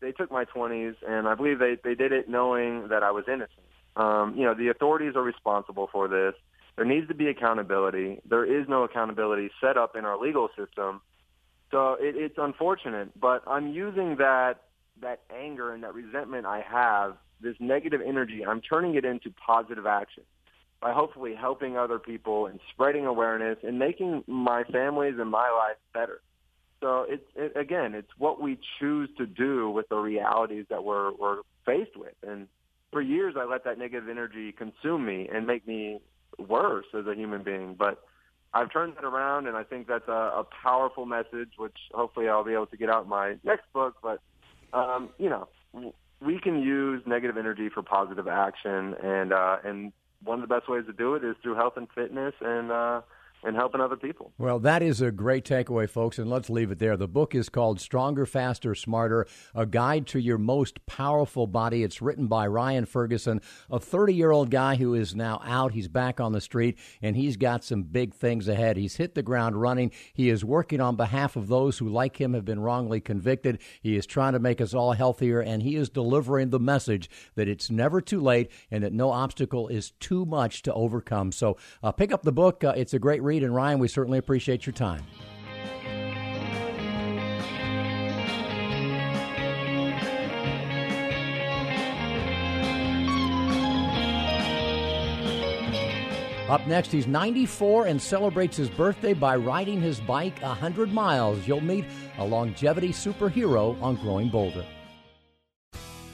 They 0.00 0.12
took 0.12 0.30
my 0.30 0.44
20s, 0.44 0.94
and 1.06 1.26
I 1.26 1.34
believe 1.34 1.58
they, 1.58 1.76
they 1.82 1.94
did 1.94 2.12
it 2.12 2.28
knowing 2.28 2.88
that 2.88 3.02
I 3.02 3.10
was 3.10 3.24
innocent. 3.28 3.66
Um, 3.98 4.34
you 4.36 4.44
know, 4.44 4.54
the 4.54 4.68
authorities 4.68 5.16
are 5.16 5.22
responsible 5.22 5.88
for 5.92 6.08
this. 6.08 6.34
There 6.76 6.84
needs 6.84 7.08
to 7.08 7.14
be 7.14 7.26
accountability. 7.28 8.20
There 8.24 8.44
is 8.44 8.68
no 8.68 8.84
accountability 8.84 9.50
set 9.60 9.76
up 9.76 9.96
in 9.96 10.04
our 10.04 10.16
legal 10.16 10.48
system. 10.56 11.00
So 11.72 11.94
it, 11.94 12.14
it's 12.16 12.36
unfortunate, 12.38 13.18
but 13.20 13.42
I'm 13.46 13.68
using 13.68 14.16
that 14.16 14.62
that 15.00 15.20
anger 15.30 15.72
and 15.72 15.84
that 15.84 15.94
resentment 15.94 16.44
I 16.44 16.60
have, 16.68 17.16
this 17.40 17.54
negative 17.60 18.00
energy, 18.04 18.44
I'm 18.44 18.60
turning 18.60 18.96
it 18.96 19.04
into 19.04 19.30
positive 19.30 19.86
action 19.86 20.24
by 20.80 20.92
hopefully 20.92 21.34
helping 21.34 21.76
other 21.76 21.98
people 21.98 22.46
and 22.46 22.58
spreading 22.72 23.06
awareness 23.06 23.58
and 23.62 23.78
making 23.78 24.24
my 24.26 24.64
families 24.64 25.14
and 25.18 25.30
my 25.30 25.50
life 25.50 25.76
better. 25.92 26.20
So 26.80 27.06
it's 27.08 27.24
it, 27.34 27.56
again, 27.56 27.94
it's 27.94 28.10
what 28.18 28.40
we 28.40 28.58
choose 28.78 29.08
to 29.18 29.26
do 29.26 29.68
with 29.70 29.88
the 29.88 29.96
realities 29.96 30.66
that 30.70 30.84
we're 30.84 31.12
we're 31.12 31.38
faced 31.66 31.96
with. 31.96 32.14
And 32.26 32.46
for 32.98 33.02
years, 33.02 33.34
I 33.38 33.44
let 33.44 33.62
that 33.62 33.78
negative 33.78 34.08
energy 34.08 34.50
consume 34.50 35.06
me 35.06 35.28
and 35.32 35.46
make 35.46 35.68
me 35.68 36.00
worse 36.36 36.86
as 36.98 37.06
a 37.06 37.14
human 37.14 37.44
being. 37.44 37.76
But 37.78 38.02
I've 38.52 38.72
turned 38.72 38.96
that 38.96 39.04
around, 39.04 39.46
and 39.46 39.56
I 39.56 39.62
think 39.62 39.86
that's 39.86 40.08
a, 40.08 40.40
a 40.42 40.46
powerful 40.64 41.06
message, 41.06 41.50
which 41.58 41.76
hopefully 41.94 42.28
I'll 42.28 42.42
be 42.42 42.54
able 42.54 42.66
to 42.66 42.76
get 42.76 42.90
out 42.90 43.04
in 43.04 43.08
my 43.08 43.36
next 43.44 43.72
book. 43.72 43.94
But 44.02 44.18
um, 44.72 45.10
you 45.16 45.30
know, 45.30 45.46
we 46.20 46.40
can 46.40 46.60
use 46.60 47.00
negative 47.06 47.36
energy 47.36 47.68
for 47.72 47.84
positive 47.84 48.26
action, 48.26 48.96
and 49.00 49.32
uh, 49.32 49.58
and 49.64 49.92
one 50.24 50.42
of 50.42 50.48
the 50.48 50.52
best 50.52 50.68
ways 50.68 50.82
to 50.86 50.92
do 50.92 51.14
it 51.14 51.22
is 51.22 51.36
through 51.40 51.54
health 51.54 51.74
and 51.76 51.86
fitness 51.94 52.34
and 52.40 52.72
uh, 52.72 53.02
and 53.44 53.54
helping 53.54 53.80
other 53.80 53.96
people. 53.96 54.32
Well, 54.38 54.58
that 54.60 54.82
is 54.82 55.00
a 55.00 55.10
great 55.10 55.44
takeaway, 55.44 55.88
folks, 55.88 56.18
and 56.18 56.28
let's 56.28 56.50
leave 56.50 56.70
it 56.70 56.78
there. 56.78 56.96
The 56.96 57.06
book 57.06 57.34
is 57.34 57.48
called 57.48 57.80
Stronger, 57.80 58.26
Faster, 58.26 58.74
Smarter 58.74 59.26
A 59.54 59.64
Guide 59.64 60.06
to 60.08 60.18
Your 60.18 60.38
Most 60.38 60.84
Powerful 60.86 61.46
Body. 61.46 61.82
It's 61.82 62.02
written 62.02 62.26
by 62.26 62.46
Ryan 62.46 62.84
Ferguson, 62.84 63.40
a 63.70 63.78
30 63.78 64.14
year 64.14 64.32
old 64.32 64.50
guy 64.50 64.74
who 64.76 64.94
is 64.94 65.14
now 65.14 65.40
out. 65.44 65.72
He's 65.72 65.88
back 65.88 66.20
on 66.20 66.32
the 66.32 66.40
street, 66.40 66.78
and 67.00 67.16
he's 67.16 67.36
got 67.36 67.62
some 67.62 67.84
big 67.84 68.12
things 68.12 68.48
ahead. 68.48 68.76
He's 68.76 68.96
hit 68.96 69.14
the 69.14 69.22
ground 69.22 69.60
running. 69.60 69.92
He 70.12 70.30
is 70.30 70.44
working 70.44 70.80
on 70.80 70.96
behalf 70.96 71.36
of 71.36 71.48
those 71.48 71.78
who, 71.78 71.88
like 71.88 72.20
him, 72.20 72.34
have 72.34 72.44
been 72.44 72.60
wrongly 72.60 73.00
convicted. 73.00 73.60
He 73.80 73.96
is 73.96 74.06
trying 74.06 74.32
to 74.32 74.40
make 74.40 74.60
us 74.60 74.74
all 74.74 74.92
healthier, 74.92 75.40
and 75.40 75.62
he 75.62 75.76
is 75.76 75.88
delivering 75.88 76.50
the 76.50 76.60
message 76.60 77.08
that 77.36 77.48
it's 77.48 77.70
never 77.70 78.00
too 78.00 78.20
late 78.20 78.50
and 78.70 78.82
that 78.82 78.92
no 78.92 79.10
obstacle 79.10 79.68
is 79.68 79.92
too 80.00 80.24
much 80.26 80.62
to 80.62 80.72
overcome. 80.74 81.30
So 81.30 81.56
uh, 81.82 81.92
pick 81.92 82.12
up 82.12 82.22
the 82.22 82.32
book. 82.32 82.64
Uh, 82.64 82.74
it's 82.76 82.94
a 82.94 82.98
great 82.98 83.22
read. 83.28 83.44
And 83.44 83.54
Ryan, 83.54 83.78
we 83.78 83.88
certainly 83.88 84.18
appreciate 84.18 84.66
your 84.66 84.72
time. 84.72 85.04
Up 96.48 96.66
next, 96.66 96.90
he's 96.90 97.06
94 97.06 97.86
and 97.88 98.00
celebrates 98.00 98.56
his 98.56 98.70
birthday 98.70 99.12
by 99.12 99.36
riding 99.36 99.82
his 99.82 100.00
bike 100.00 100.40
100 100.40 100.90
miles. 100.90 101.46
You'll 101.46 101.60
meet 101.60 101.84
a 102.16 102.24
longevity 102.24 102.88
superhero 102.88 103.80
on 103.82 103.96
Growing 103.96 104.30
Bolder. 104.30 104.64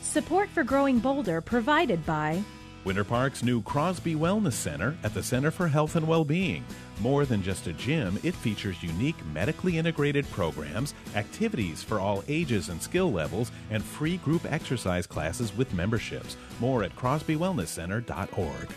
Support 0.03 0.48
for 0.48 0.64
Growing 0.64 0.98
Bolder 0.98 1.40
provided 1.40 2.05
by 2.05 2.42
Winter 2.85 3.05
Park's 3.05 3.42
new 3.42 3.62
Crosby 3.62 4.14
Wellness 4.14 4.53
Center 4.53 4.97
at 5.03 5.14
the 5.14 5.23
Center 5.23 5.51
for 5.51 5.68
Health 5.68 5.97
and 5.97 6.07
Well-Being. 6.07 6.64
More 7.01 7.25
than 7.25 7.42
just 7.42 7.66
a 7.66 7.73
gym, 7.73 8.18
it 8.23 8.35
features 8.35 8.83
unique 8.83 9.16
medically 9.33 9.79
integrated 9.79 10.31
programs, 10.31 10.94
activities 11.14 11.83
for 11.83 11.99
all 11.99 12.23
ages 12.29 12.68
and 12.68 12.83
skill 12.83 13.11
levels, 13.11 13.51
and 13.70 13.83
free 13.83 14.18
group 14.18 14.44
exercise 14.53 15.07
classes 15.07 15.57
with 15.57 15.73
memberships. 15.73 16.37
More 16.61 16.83
at 16.83 16.94
crosbywellnesscenter.org. 16.97 18.68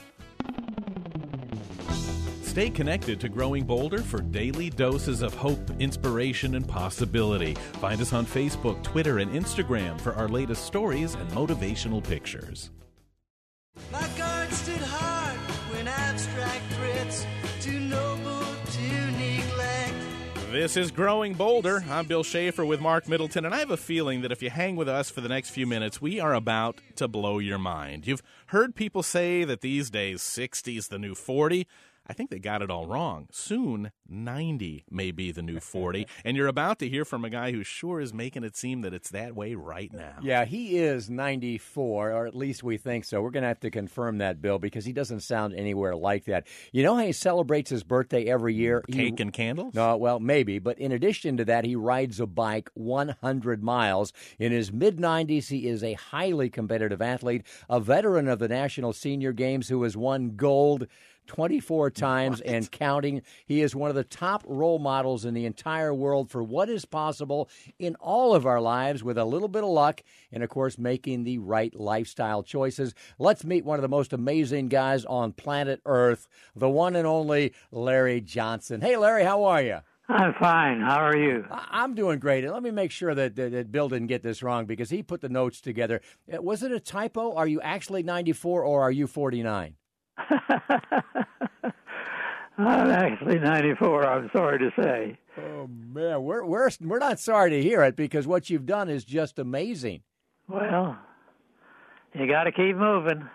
Stay 2.44 2.70
connected 2.72 3.20
to 3.20 3.30
Growing 3.30 3.66
Bolder 3.66 4.00
for 4.00 4.20
daily 4.20 4.72
doses 4.72 5.22
of 5.22 5.36
hope, 5.36 5.60
inspiration, 5.80 6.56
and 6.56 6.68
possibility. 6.68 7.54
Find 7.74 8.02
us 8.02 8.14
on 8.14 8.26
Facebook, 8.26 8.82
Twitter, 8.82 9.20
and 9.20 9.32
Instagram 9.32 10.02
for 10.02 10.14
our 10.14 10.28
latest 10.28 10.66
stories 10.66 11.14
and 11.14 11.30
motivational 11.34 12.04
pictures. 12.04 12.72
My 13.92 14.08
guard 14.18 14.52
stood 14.52 14.82
hard 14.82 15.38
when 15.72 15.88
abstract 15.88 16.74
threats 16.74 17.26
noble 17.80 18.46
to 18.72 19.12
neglect. 19.12 19.94
This 20.52 20.78
is 20.78 20.92
Growing 20.92 21.34
Bolder. 21.34 21.84
I'm 21.90 22.06
Bill 22.06 22.24
Schaefer 22.24 22.66
with 22.66 22.80
Marc 22.80 23.08
Middleton, 23.08 23.46
and 23.46 23.54
I 23.54 23.60
have 23.60 23.72
a 23.72 23.78
feeling 23.78 24.22
that 24.22 24.32
if 24.32 24.42
you 24.42 24.50
hang 24.50 24.76
with 24.76 24.88
us 24.88 25.10
for 25.10 25.22
the 25.22 25.28
next 25.30 25.50
few 25.50 25.68
minutes, 25.68 26.02
we 26.02 26.20
are 26.20 26.34
about 26.34 26.78
to 26.96 27.08
blow 27.08 27.40
your 27.40 27.58
mind. 27.58 28.08
You've 28.08 28.24
heard 28.48 28.76
people 28.76 29.04
say 29.04 29.44
that 29.44 29.62
these 29.62 29.90
days 29.90 30.22
60 30.22 30.78
is 30.78 30.88
the 30.88 30.98
new 30.98 31.16
40. 31.16 31.68
I 32.08 32.14
think 32.14 32.30
they 32.30 32.40
got 32.40 32.62
it 32.62 32.72
all 32.72 32.88
wrong. 32.88 33.28
Soon, 33.32 33.92
90 34.08 34.86
may 34.90 35.12
be 35.12 35.32
the 35.32 35.42
new 35.42 35.60
40. 35.60 36.08
and 36.26 36.38
you're 36.38 36.48
about 36.48 36.80
to 36.80 36.88
hear 36.88 37.04
from 37.04 37.26
a 37.26 37.30
guy 37.30 37.52
who 37.52 37.64
sure 37.64 38.00
is 38.00 38.14
making 38.14 38.44
it 38.44 38.56
seem 38.56 38.82
that 38.82 38.94
it's 38.94 39.10
that 39.10 39.36
way 39.36 39.56
right 39.56 39.92
now. 39.94 40.16
Yeah, 40.22 40.46
he 40.46 40.78
is 40.78 41.10
94, 41.10 42.12
or 42.12 42.26
at 42.26 42.36
least 42.36 42.64
we 42.64 42.78
think 42.78 43.04
so. 43.04 43.22
We're 43.22 43.32
going 43.32 43.44
to 43.44 43.50
have 43.50 43.60
to 43.62 43.70
confirm 43.70 44.20
that, 44.20 44.42
Bill, 44.42 44.58
because 44.58 44.86
he 44.86 44.94
doesn't 44.94 45.20
sound 45.20 45.54
anywhere 45.54 45.96
like 45.96 46.26
that. 46.26 46.48
You 46.72 46.84
know 46.84 46.96
how 46.96 47.04
he 47.04 47.12
celebrates 47.12 47.70
his 47.70 47.84
birthday 47.84 48.26
every 48.26 48.56
year? 48.56 48.82
Cake 48.90 49.18
he, 49.18 49.22
and 49.22 49.34
candles? 49.34 49.74
No, 49.74 49.98
well, 49.98 50.20
maybe. 50.20 50.60
But 50.60 50.80
in 50.80 50.94
addition 50.94 51.38
to 51.38 51.46
that, 51.46 51.66
he 51.66 51.76
rides 51.76 52.20
a 52.22 52.26
bike 52.26 52.70
100 52.74 53.62
miles. 53.62 54.14
In 54.40 54.54
his 54.54 54.72
mid 54.72 54.98
90s, 54.98 55.50
he 55.50 55.68
is 55.68 55.84
a 55.84 55.94
highly 55.94 56.50
competitive 56.50 57.02
athlete, 57.02 57.44
a 57.70 57.82
veteran 57.82 58.30
of 58.30 58.40
the 58.40 58.48
National 58.48 58.94
Senior 58.94 59.34
Games 59.34 59.68
who 59.68 59.84
has 59.84 59.98
won 59.98 60.36
gold 60.36 60.88
24 61.28 61.92
times 61.92 62.40
what? 62.40 62.48
and 62.48 62.72
counting. 62.72 63.22
He 63.46 63.62
is 63.62 63.76
one 63.76 63.90
of 63.90 63.96
the 63.96 64.04
top 64.04 64.44
role 64.48 64.80
models 64.80 65.26
in 65.26 65.34
the 65.34 65.46
entire 65.46 65.94
world 65.94 66.30
for 66.30 66.44
what 66.44 66.70
is 66.70 66.86
possible 66.86 67.50
in 67.78 67.96
all 67.96 68.34
of 68.34 68.46
our 68.46 68.62
lives 68.62 69.04
with 69.04 69.18
a 69.18 69.26
little 69.26 69.48
bit 69.48 69.64
of 69.64 69.70
luck 69.70 70.02
and, 70.32 70.44
of 70.44 70.50
course, 70.50 70.78
making 70.78 71.24
the 71.24 71.38
right 71.38 71.74
lifestyle 71.76 72.44
choices. 72.44 72.96
Let's 73.20 73.46
meet 73.46 73.66
one 73.66 73.78
of 73.78 73.84
the 73.84 73.88
most 73.88 74.14
amazing 74.14 74.70
guys 74.70 75.06
on 75.06 75.34
planet 75.34 75.82
Earth, 75.86 76.28
the 76.56 76.70
one 76.70 76.96
and 76.96 77.08
only 77.08 77.54
Larry 77.72 78.22
Johnson. 78.22 78.82
Hey, 78.82 78.98
Larry, 78.98 79.24
how 79.24 79.44
are 79.44 79.62
you? 79.62 79.80
I'm 80.10 80.34
fine. 80.36 80.80
How 80.80 81.00
are 81.06 81.18
you? 81.18 81.46
I'm 81.52 81.94
doing 81.94 82.20
great. 82.20 82.46
And 82.46 82.54
let 82.54 82.64
me 82.64 82.72
make 82.72 82.92
sure 82.92 83.14
that, 83.14 83.36
that, 83.36 83.52
that, 83.52 83.72
Bill 83.72 83.90
didn't 83.90 84.08
get 84.08 84.24
this 84.24 84.42
wrong 84.42 84.66
because 84.66 84.90
he 84.90 85.04
put 85.04 85.20
the 85.20 85.28
notes 85.28 85.60
together. 85.60 86.02
Uh, 86.34 86.42
was 86.42 86.64
it 86.64 86.72
a 86.72 86.80
typo? 86.80 87.34
Are 87.36 87.48
you 87.48 87.60
actually 87.62 88.04
94 88.04 88.64
or 88.64 88.82
are 88.82 88.92
you 88.92 89.06
49? 89.06 89.76
I'm 92.58 92.90
actually 92.90 93.40
94. 93.40 94.06
I'm 94.06 94.30
sorry 94.34 94.60
to 94.60 94.72
say. 94.82 95.18
Oh 95.40 95.68
man, 95.68 96.24
we're 96.24 96.44
we're 96.44 96.72
we're 96.82 96.98
not 96.98 97.20
sorry 97.20 97.52
to 97.52 97.62
hear 97.62 97.84
it 97.84 97.96
because 97.96 98.26
what 98.26 98.50
you've 98.50 98.66
done 98.66 98.90
is 98.90 99.06
just 99.06 99.38
amazing. 99.38 100.02
Well, 100.48 100.98
you 102.16 102.28
got 102.28 102.46
to 102.46 102.52
keep 102.52 102.76
moving. 102.76 103.30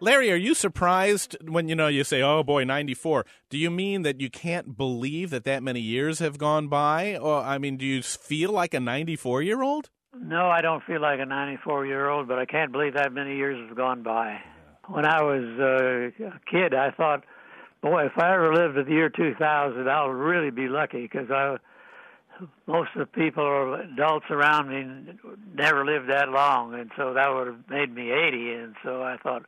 Larry, 0.00 0.32
are 0.32 0.36
you 0.36 0.54
surprised 0.54 1.36
when 1.48 1.68
you 1.68 1.76
know 1.76 1.86
you 1.86 2.02
say, 2.02 2.22
"Oh 2.22 2.42
boy, 2.42 2.64
94"? 2.64 3.24
Do 3.50 3.56
you 3.56 3.70
mean 3.70 4.02
that 4.02 4.20
you 4.20 4.28
can't 4.28 4.76
believe 4.76 5.30
that 5.30 5.44
that 5.44 5.62
many 5.62 5.78
years 5.78 6.18
have 6.18 6.38
gone 6.38 6.66
by, 6.66 7.16
or 7.16 7.40
I 7.40 7.58
mean, 7.58 7.76
do 7.76 7.86
you 7.86 8.02
feel 8.02 8.50
like 8.50 8.74
a 8.74 8.78
94-year-old? 8.78 9.90
No, 10.20 10.48
I 10.48 10.60
don't 10.60 10.82
feel 10.82 11.00
like 11.00 11.20
a 11.20 11.24
94-year-old, 11.24 12.26
but 12.26 12.40
I 12.40 12.46
can't 12.46 12.72
believe 12.72 12.94
that 12.94 13.12
many 13.12 13.36
years 13.36 13.64
have 13.68 13.76
gone 13.76 14.02
by. 14.02 14.40
When 14.92 15.06
I 15.06 15.22
was 15.22 15.44
uh, 15.58 16.26
a 16.26 16.40
kid, 16.50 16.74
I 16.74 16.90
thought 16.90 17.24
boy, 17.82 18.04
if 18.04 18.18
I 18.18 18.34
ever 18.34 18.54
lived 18.54 18.76
to 18.76 18.84
the 18.84 18.90
year 18.90 19.08
2000, 19.08 19.88
I'll 19.88 20.08
really 20.08 20.50
be 20.50 20.68
lucky 20.68 21.02
because 21.02 21.30
I 21.30 21.56
most 22.66 22.90
of 22.94 23.00
the 23.00 23.06
people 23.06 23.42
or 23.42 23.80
adults 23.80 24.26
around 24.30 24.68
me 24.68 25.14
never 25.54 25.84
lived 25.84 26.10
that 26.10 26.28
long, 26.28 26.74
and 26.74 26.90
so 26.96 27.14
that 27.14 27.32
would 27.32 27.46
have 27.46 27.70
made 27.70 27.94
me 27.94 28.10
80. 28.10 28.52
And 28.52 28.74
so 28.82 29.02
I 29.02 29.16
thought, 29.16 29.44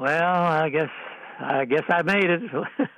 well, 0.00 0.34
I 0.44 0.68
guess 0.68 0.90
I 1.38 1.64
guess 1.66 1.82
I 1.88 2.02
made 2.02 2.24
it. 2.24 2.42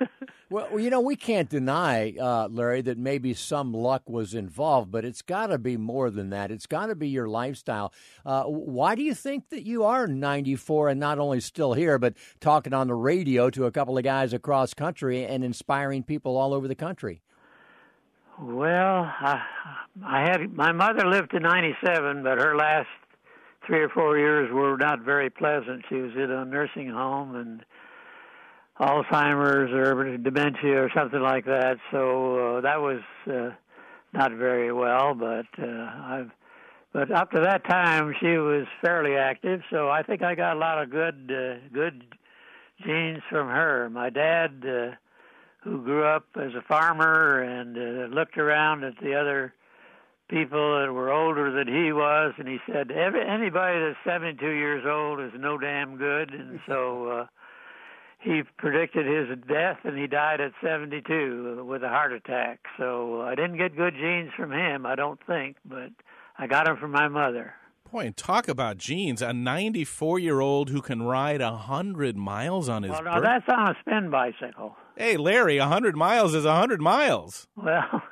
well, 0.49 0.79
you 0.79 0.89
know, 0.89 1.01
we 1.01 1.15
can't 1.15 1.49
deny, 1.49 2.13
uh, 2.19 2.47
Larry, 2.49 2.81
that 2.83 2.97
maybe 2.97 3.33
some 3.33 3.73
luck 3.73 4.09
was 4.09 4.33
involved, 4.33 4.91
but 4.91 5.03
it's 5.03 5.21
got 5.21 5.47
to 5.47 5.57
be 5.57 5.75
more 5.75 6.09
than 6.09 6.29
that. 6.29 6.49
It's 6.51 6.65
got 6.65 6.87
to 6.87 6.95
be 6.95 7.09
your 7.09 7.27
lifestyle. 7.27 7.93
Uh, 8.25 8.43
why 8.43 8.95
do 8.95 9.03
you 9.03 9.13
think 9.13 9.49
that 9.49 9.65
you 9.65 9.83
are 9.83 10.07
94 10.07 10.89
and 10.89 10.99
not 10.99 11.19
only 11.19 11.41
still 11.41 11.73
here, 11.73 11.97
but 11.97 12.13
talking 12.39 12.73
on 12.73 12.87
the 12.87 12.95
radio 12.95 13.49
to 13.49 13.65
a 13.65 13.71
couple 13.71 13.97
of 13.97 14.03
guys 14.03 14.31
across 14.31 14.73
country 14.73 15.25
and 15.25 15.43
inspiring 15.43 16.03
people 16.03 16.37
all 16.37 16.53
over 16.53 16.67
the 16.67 16.75
country? 16.75 17.21
Well, 18.41 19.03
I, 19.03 19.41
I 20.05 20.21
had 20.21 20.53
my 20.53 20.71
mother 20.71 21.05
lived 21.05 21.31
to 21.31 21.41
97, 21.41 22.23
but 22.23 22.37
her 22.37 22.55
last 22.55 22.87
three 23.67 23.81
or 23.81 23.89
four 23.89 24.17
years 24.17 24.49
were 24.51 24.77
not 24.77 25.01
very 25.01 25.29
pleasant. 25.29 25.83
She 25.89 25.95
was 25.95 26.11
in 26.15 26.31
a 26.31 26.45
nursing 26.45 26.89
home 26.89 27.35
and 27.35 27.65
Alzheimer's 28.79 29.71
or 29.73 30.17
dementia 30.17 30.83
or 30.83 30.91
something 30.95 31.21
like 31.21 31.45
that. 31.45 31.77
So 31.91 32.57
uh, 32.57 32.61
that 32.61 32.81
was 32.81 33.01
uh, 33.27 33.51
not 34.13 34.31
very 34.31 34.71
well. 34.71 35.13
But 35.13 35.47
uh, 35.61 35.91
I've 36.03 36.31
but 36.91 37.11
up 37.11 37.31
to 37.31 37.41
that 37.41 37.65
time 37.65 38.15
she 38.19 38.37
was 38.37 38.65
fairly 38.81 39.15
active. 39.15 39.61
So 39.69 39.89
I 39.89 40.01
think 40.01 40.23
I 40.23 40.33
got 40.33 40.55
a 40.55 40.59
lot 40.59 40.81
of 40.81 40.89
good 40.89 41.31
uh, 41.31 41.67
good 41.73 42.03
genes 42.85 43.21
from 43.29 43.47
her. 43.47 43.89
My 43.89 44.09
dad, 44.09 44.63
uh, 44.65 44.95
who 45.63 45.83
grew 45.83 46.05
up 46.05 46.25
as 46.35 46.53
a 46.55 46.61
farmer 46.67 47.41
and 47.41 47.77
uh, 47.77 48.15
looked 48.15 48.37
around 48.37 48.83
at 48.83 48.97
the 49.01 49.13
other 49.13 49.53
people 50.29 50.79
that 50.79 50.93
were 50.93 51.11
older 51.11 51.51
than 51.51 51.67
he 51.67 51.91
was, 51.91 52.33
and 52.37 52.47
he 52.47 52.59
said, 52.71 52.91
Every, 52.91 53.27
anybody 53.27 53.79
that's 53.79 53.97
72 54.05 54.45
years 54.45 54.85
old 54.87 55.19
is 55.19 55.31
no 55.37 55.57
damn 55.57 55.97
good. 55.97 56.31
And 56.31 56.59
so 56.67 57.09
uh, 57.09 57.25
he 58.19 58.41
predicted 58.57 59.05
his 59.05 59.37
death, 59.47 59.77
and 59.83 59.97
he 59.97 60.07
died 60.07 60.41
at 60.41 60.51
72 60.61 61.63
with 61.67 61.83
a 61.83 61.89
heart 61.89 62.11
attack. 62.13 62.59
So 62.77 63.21
I 63.21 63.35
didn't 63.35 63.57
get 63.57 63.75
good 63.77 63.93
genes 63.95 64.31
from 64.35 64.51
him, 64.51 64.85
I 64.85 64.95
don't 64.95 65.19
think, 65.25 65.57
but 65.65 65.89
I 66.37 66.47
got 66.47 66.65
them 66.65 66.77
from 66.77 66.91
my 66.91 67.07
mother. 67.07 67.53
Boy, 67.91 68.05
and 68.05 68.15
talk 68.17 68.47
about 68.47 68.77
genes. 68.77 69.21
A 69.21 69.33
94 69.33 70.19
year 70.19 70.41
old 70.41 70.69
who 70.69 70.81
can 70.81 71.01
ride 71.01 71.41
100 71.41 72.15
miles 72.17 72.69
on 72.69 72.83
his 72.83 72.91
Well, 72.91 73.03
no, 73.03 73.13
birth- 73.15 73.23
that's 73.23 73.45
on 73.49 73.69
a 73.69 73.75
spin 73.81 74.09
bicycle. 74.11 74.75
Hey, 74.95 75.15
Larry, 75.17 75.57
100 75.57 75.95
miles 75.95 76.35
is 76.35 76.45
100 76.45 76.81
miles. 76.81 77.47
Well, 77.55 78.03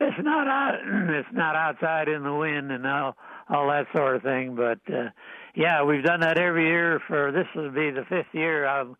it's 0.00 0.18
not 0.22 0.48
out, 0.48 0.74
it's 0.84 1.28
not 1.32 1.56
outside 1.56 2.08
in 2.08 2.24
the 2.24 2.34
wind 2.34 2.70
and 2.72 2.86
all 2.86 3.16
all 3.48 3.68
that 3.68 3.86
sort 3.94 4.16
of 4.16 4.22
thing. 4.22 4.54
But 4.56 4.80
uh, 4.92 5.10
yeah, 5.58 5.82
we've 5.82 6.04
done 6.04 6.20
that 6.20 6.38
every 6.38 6.68
year 6.68 7.00
for 7.08 7.32
this 7.32 7.46
will 7.56 7.72
be 7.72 7.90
the 7.90 8.04
fifth 8.08 8.32
year. 8.32 8.64
I've, 8.64 8.94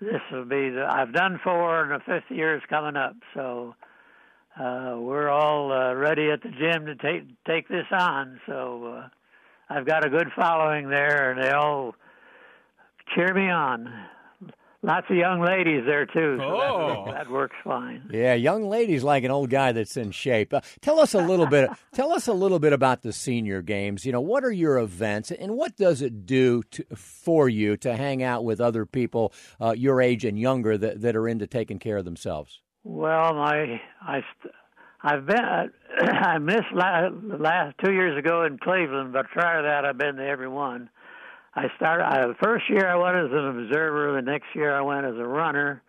this 0.00 0.20
will 0.30 0.44
be 0.44 0.70
the 0.70 0.86
I've 0.88 1.12
done 1.12 1.40
four, 1.42 1.82
and 1.82 2.00
the 2.00 2.04
fifth 2.04 2.30
year 2.30 2.56
is 2.56 2.62
coming 2.70 2.94
up. 2.94 3.16
So 3.34 3.74
uh, 4.56 4.94
we're 5.00 5.28
all 5.28 5.72
uh, 5.72 5.94
ready 5.94 6.30
at 6.30 6.42
the 6.42 6.50
gym 6.50 6.86
to 6.86 6.94
take 6.94 7.24
take 7.44 7.66
this 7.66 7.86
on. 7.90 8.40
So 8.46 8.84
uh, 8.98 9.08
I've 9.68 9.84
got 9.84 10.06
a 10.06 10.10
good 10.10 10.28
following 10.36 10.90
there, 10.90 11.32
and 11.32 11.42
they 11.42 11.50
all 11.50 11.96
cheer 13.16 13.34
me 13.34 13.50
on. 13.50 13.92
Lots 14.84 15.06
of 15.08 15.16
young 15.16 15.40
ladies 15.40 15.84
there 15.86 16.04
too, 16.04 16.36
so 16.38 16.44
Oh. 16.44 17.04
that, 17.06 17.14
that 17.14 17.30
works 17.30 17.56
fine. 17.64 18.02
Yeah, 18.12 18.34
young 18.34 18.68
ladies 18.68 19.02
like 19.02 19.24
an 19.24 19.30
old 19.30 19.48
guy 19.48 19.72
that's 19.72 19.96
in 19.96 20.10
shape. 20.10 20.52
Uh, 20.52 20.60
tell 20.82 21.00
us 21.00 21.14
a 21.14 21.22
little 21.22 21.46
bit. 21.46 21.70
Tell 21.94 22.12
us 22.12 22.26
a 22.28 22.32
little 22.34 22.58
bit 22.58 22.72
about 22.74 23.02
the 23.02 23.12
senior 23.12 23.62
games. 23.62 24.04
You 24.04 24.12
know, 24.12 24.20
what 24.20 24.44
are 24.44 24.52
your 24.52 24.78
events, 24.78 25.30
and 25.30 25.54
what 25.56 25.76
does 25.76 26.02
it 26.02 26.26
do 26.26 26.62
to, 26.72 26.84
for 26.94 27.48
you 27.48 27.76
to 27.78 27.96
hang 27.96 28.22
out 28.22 28.44
with 28.44 28.60
other 28.60 28.84
people 28.84 29.32
uh, 29.60 29.72
your 29.76 30.02
age 30.02 30.24
and 30.24 30.38
younger 30.38 30.76
that, 30.76 31.00
that 31.00 31.16
are 31.16 31.28
into 31.28 31.46
taking 31.46 31.78
care 31.78 31.96
of 31.96 32.04
themselves? 32.04 32.60
Well, 32.82 33.32
my 33.34 33.80
I. 34.02 34.22
I've 35.06 35.26
been 35.26 35.38
I 36.00 36.38
missed 36.38 36.72
last, 36.74 37.12
last 37.38 37.76
two 37.84 37.92
years 37.92 38.18
ago 38.18 38.42
in 38.44 38.56
Cleveland, 38.58 39.12
but 39.12 39.26
prior 39.28 39.60
to 39.60 39.68
that 39.68 39.84
I've 39.84 39.98
been 39.98 40.16
to 40.16 40.26
every 40.26 40.48
one. 40.48 40.88
I 41.56 41.66
started 41.76 42.04
I, 42.04 42.26
the 42.26 42.34
first 42.42 42.68
year 42.68 42.88
I 42.88 42.96
went 42.96 43.16
as 43.16 43.30
an 43.30 43.60
observer. 43.60 44.12
The 44.12 44.22
next 44.22 44.46
year 44.54 44.74
I 44.74 44.80
went 44.80 45.06
as 45.06 45.16
a 45.16 45.26
runner. 45.26 45.82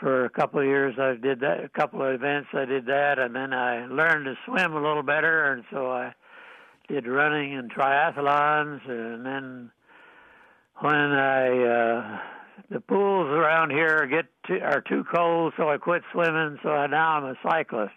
For 0.00 0.24
a 0.24 0.30
couple 0.30 0.60
of 0.60 0.66
years 0.66 0.94
I 0.98 1.14
did 1.14 1.40
that. 1.40 1.64
A 1.64 1.68
couple 1.68 2.02
of 2.02 2.14
events 2.14 2.48
I 2.54 2.64
did 2.64 2.86
that, 2.86 3.18
and 3.18 3.34
then 3.34 3.52
I 3.52 3.86
learned 3.86 4.26
to 4.26 4.34
swim 4.46 4.72
a 4.72 4.80
little 4.80 5.02
better, 5.02 5.52
and 5.52 5.64
so 5.72 5.90
I 5.90 6.14
did 6.88 7.06
running 7.06 7.54
and 7.54 7.70
triathlons, 7.70 8.88
and 8.88 9.26
then 9.26 9.70
when 10.80 10.94
I 10.94 11.64
uh 11.64 12.18
the 12.70 12.80
pools 12.80 13.28
around 13.28 13.70
here 13.70 14.06
get 14.06 14.26
too, 14.46 14.60
are 14.62 14.80
too 14.80 15.04
cold, 15.14 15.52
so 15.56 15.68
I 15.68 15.78
quit 15.78 16.02
swimming. 16.12 16.58
So 16.62 16.70
I, 16.70 16.86
now 16.86 17.12
I'm 17.16 17.24
a 17.24 17.34
cyclist. 17.42 17.94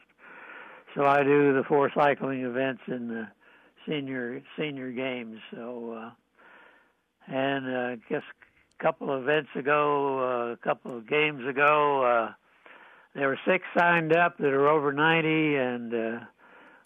So 0.96 1.06
I 1.06 1.24
do 1.24 1.54
the 1.54 1.64
four 1.68 1.92
cycling 1.96 2.42
events 2.42 2.82
in 2.88 3.08
the 3.08 3.28
senior 3.88 4.42
senior 4.58 4.92
games. 4.92 5.40
So 5.54 5.98
uh, 5.98 6.12
and 7.28 7.68
uh, 7.68 7.80
I 7.80 7.98
guess 8.10 8.24
a 8.80 8.84
couple 8.84 9.12
of 9.12 9.24
events 9.24 9.50
ago, 9.56 10.20
uh, 10.20 10.54
a 10.54 10.58
couple 10.58 10.98
of 10.98 11.08
games 11.08 11.48
ago, 11.48 12.04
uh, 12.04 12.34
there 13.16 13.28
were 13.28 13.40
six 13.46 13.66
signed 13.78 14.16
up 14.16 14.38
that 14.38 14.54
are 14.54 14.70
over 14.70 14.94
90, 14.94 15.56
and 15.56 15.94
uh, 15.94 16.20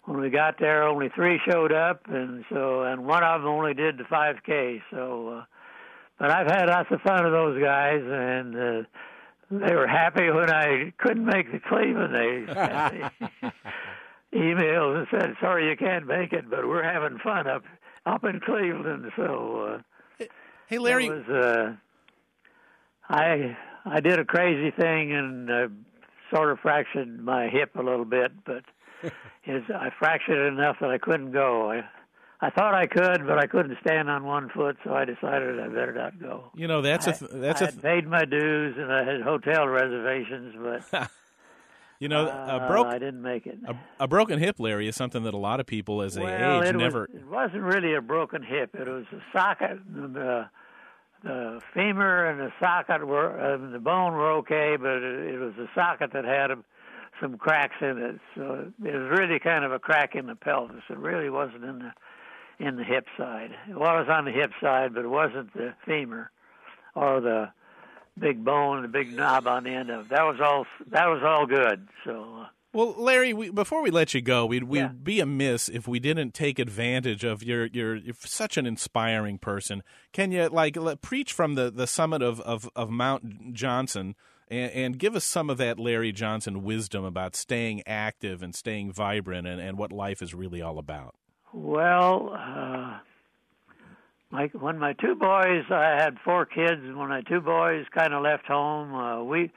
when 0.04 0.20
we 0.20 0.30
got 0.30 0.58
there, 0.58 0.82
only 0.82 1.08
three 1.14 1.40
showed 1.48 1.72
up, 1.72 2.02
and 2.08 2.44
so 2.50 2.82
and 2.82 3.06
one 3.06 3.22
of 3.22 3.42
them 3.42 3.50
only 3.50 3.74
did 3.74 3.98
the 3.98 4.04
5K. 4.04 4.82
So. 4.90 5.28
Uh, 5.28 5.44
but 6.18 6.30
I've 6.30 6.46
had 6.46 6.68
lots 6.68 6.90
of 6.90 7.00
fun 7.02 7.24
with 7.24 7.32
those 7.32 7.62
guys, 7.62 8.00
and 8.02 8.56
uh, 8.56 8.82
they 9.50 9.74
were 9.74 9.86
happy 9.86 10.30
when 10.30 10.50
I 10.50 10.92
couldn't 10.98 11.26
make 11.26 11.52
the 11.52 11.60
Cleveland. 11.60 12.14
They 12.14 12.54
sent 12.54 12.94
me 12.94 13.50
emails 14.34 14.98
and 14.98 15.06
said, 15.10 15.36
"Sorry 15.40 15.68
you 15.68 15.76
can't 15.76 16.06
make 16.06 16.32
it, 16.32 16.48
but 16.48 16.66
we're 16.66 16.82
having 16.82 17.18
fun 17.18 17.46
up 17.46 17.64
up 18.06 18.24
in 18.24 18.40
Cleveland." 18.40 19.10
So, 19.16 19.74
uh, 19.74 19.82
hey, 20.68 20.78
Larry, 20.78 21.08
was, 21.10 21.26
uh, 21.28 21.76
I 23.08 23.56
I 23.84 24.00
did 24.00 24.18
a 24.18 24.24
crazy 24.24 24.70
thing 24.70 25.12
and 25.12 25.50
uh, 25.50 25.68
sort 26.34 26.50
of 26.50 26.58
fractured 26.60 27.22
my 27.22 27.48
hip 27.48 27.76
a 27.76 27.82
little 27.82 28.04
bit, 28.04 28.32
but 28.44 28.64
it's, 29.44 29.70
I 29.70 29.90
fractured 29.98 30.38
it 30.38 30.52
enough 30.52 30.76
that 30.80 30.90
I 30.90 30.98
couldn't 30.98 31.32
go. 31.32 31.70
I, 31.70 31.84
I 32.40 32.50
thought 32.50 32.74
I 32.74 32.86
could, 32.86 33.26
but 33.26 33.38
I 33.38 33.46
couldn't 33.46 33.78
stand 33.80 34.10
on 34.10 34.24
one 34.24 34.50
foot, 34.50 34.76
so 34.84 34.92
I 34.92 35.04
decided 35.04 35.58
I 35.58 35.68
better 35.68 35.94
not 35.94 36.20
go. 36.20 36.50
You 36.54 36.68
know, 36.68 36.82
that's 36.82 37.06
a 37.06 37.12
th- 37.12 37.30
that's 37.32 37.62
I 37.62 37.66
a 37.66 37.70
th- 37.70 37.82
paid 37.82 38.06
my 38.06 38.24
dues 38.24 38.76
and 38.76 38.92
I 38.92 39.04
had 39.04 39.22
hotel 39.22 39.66
reservations, 39.66 40.54
but 40.90 41.08
you 41.98 42.08
know, 42.08 42.26
uh, 42.26 42.60
a 42.62 42.68
broke 42.68 42.86
I 42.86 42.98
didn't 42.98 43.22
make 43.22 43.46
it. 43.46 43.58
a, 43.66 44.04
a 44.04 44.08
broken 44.08 44.38
hip, 44.38 44.56
Larry, 44.58 44.88
is 44.88 44.96
something 44.96 45.22
that 45.24 45.34
a 45.34 45.38
lot 45.38 45.60
of 45.60 45.66
people 45.66 46.02
as 46.02 46.14
they 46.14 46.22
well, 46.22 46.62
age 46.62 46.68
it 46.68 46.76
never. 46.76 47.08
Was, 47.12 47.20
it 47.20 47.26
wasn't 47.26 47.62
really 47.62 47.94
a 47.94 48.00
broken 48.00 48.42
hip. 48.42 48.74
It 48.74 48.86
was 48.86 49.04
a 49.12 49.20
socket. 49.32 49.78
The, 49.92 50.48
the 51.22 51.60
femur 51.74 52.26
and 52.26 52.40
the 52.40 52.52
socket 52.60 53.06
were, 53.06 53.38
uh, 53.38 53.72
the 53.72 53.78
bone 53.78 54.12
were 54.12 54.32
okay, 54.38 54.76
but 54.78 55.02
it, 55.02 55.34
it 55.34 55.38
was 55.38 55.54
the 55.56 55.68
socket 55.74 56.12
that 56.12 56.24
had 56.24 56.50
a, 56.50 56.58
some 57.20 57.36
cracks 57.36 57.76
in 57.80 57.98
it. 57.98 58.20
So 58.34 58.72
it 58.84 58.94
was 58.94 59.18
really 59.18 59.38
kind 59.38 59.64
of 59.64 59.72
a 59.72 59.78
crack 59.78 60.14
in 60.14 60.26
the 60.26 60.36
pelvis. 60.36 60.82
It 60.90 60.98
really 60.98 61.30
wasn't 61.30 61.64
in 61.64 61.78
the 61.78 61.92
in 62.58 62.76
the 62.76 62.84
hip 62.84 63.06
side. 63.18 63.50
It 63.68 63.76
was 63.76 64.06
on 64.08 64.24
the 64.24 64.30
hip 64.30 64.50
side, 64.62 64.94
but 64.94 65.04
it 65.04 65.08
wasn't 65.08 65.52
the 65.52 65.74
femur 65.84 66.30
or 66.94 67.20
the 67.20 67.50
big 68.18 68.44
bone, 68.44 68.84
a 68.84 68.88
big 68.88 69.12
knob 69.12 69.46
on 69.46 69.64
the 69.64 69.70
end 69.70 69.90
of 69.90 70.06
it. 70.06 70.08
That 70.10 70.22
was 70.22 70.40
all. 70.40 70.66
That 70.90 71.06
was 71.06 71.22
all 71.24 71.46
good. 71.46 71.86
So. 72.04 72.42
Uh, 72.42 72.46
Well, 72.72 72.94
Larry, 72.98 73.32
we, 73.32 73.48
before 73.50 73.80
we 73.80 73.90
let 73.90 74.12
you 74.12 74.20
go, 74.20 74.44
we'd, 74.44 74.64
we'd 74.64 75.02
be 75.02 75.20
amiss 75.20 75.70
if 75.70 75.88
we 75.88 75.98
didn't 75.98 76.34
take 76.34 76.58
advantage 76.58 77.24
of 77.24 77.42
your, 77.42 77.66
your 77.68 77.96
you're 77.96 78.14
such 78.18 78.58
an 78.58 78.66
inspiring 78.66 79.38
person. 79.38 79.82
Can 80.12 80.30
you 80.30 80.48
like 80.48 80.76
let, 80.76 81.00
preach 81.00 81.32
from 81.32 81.54
the, 81.54 81.70
the 81.70 81.86
summit 81.86 82.20
of, 82.20 82.38
of, 82.42 82.68
of 82.76 82.90
Mount 82.90 83.54
Johnson 83.54 84.14
and, 84.48 84.70
and 84.72 84.98
give 84.98 85.16
us 85.16 85.24
some 85.24 85.48
of 85.48 85.56
that 85.56 85.78
Larry 85.78 86.12
Johnson 86.12 86.64
wisdom 86.64 87.02
about 87.02 87.34
staying 87.34 87.82
active 87.86 88.42
and 88.42 88.54
staying 88.54 88.92
vibrant 88.92 89.46
and, 89.46 89.58
and 89.58 89.78
what 89.78 89.90
life 89.90 90.20
is 90.20 90.34
really 90.34 90.60
all 90.60 90.78
about? 90.78 91.14
Well, 91.54 92.34
uh, 92.34 92.98
my 94.36 94.50
when 94.58 94.78
my 94.78 94.92
two 94.92 95.14
boys, 95.14 95.64
I 95.70 95.96
had 95.98 96.18
four 96.22 96.44
kids. 96.44 96.82
When 96.82 97.08
my 97.08 97.22
two 97.22 97.40
boys 97.40 97.86
kind 97.96 98.12
of 98.12 98.22
left 98.22 98.46
home, 98.46 98.94
uh, 98.94 99.22
we 99.24 99.50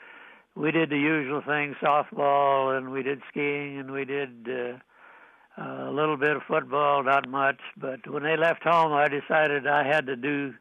we 0.56 0.72
did 0.72 0.90
the 0.90 0.98
usual 0.98 1.42
thing: 1.46 1.76
softball, 1.84 2.78
and 2.78 2.90
we 2.92 3.04
did 3.04 3.22
skiing, 3.30 3.78
and 3.78 3.92
we 3.92 4.06
did 4.06 4.48
uh, 4.48 5.60
a 5.62 5.92
little 5.92 6.16
bit 6.16 6.38
of 6.38 6.44
football, 6.48 7.04
not 7.04 7.28
much. 7.28 7.60
But 7.76 8.10
when 8.10 8.24
they 8.24 8.38
left 8.38 8.64
home, 8.64 8.94
I 8.94 9.10
decided 9.10 9.68
I 9.68 9.86
had 9.86 10.06
to 10.08 10.16
do, 10.16 10.54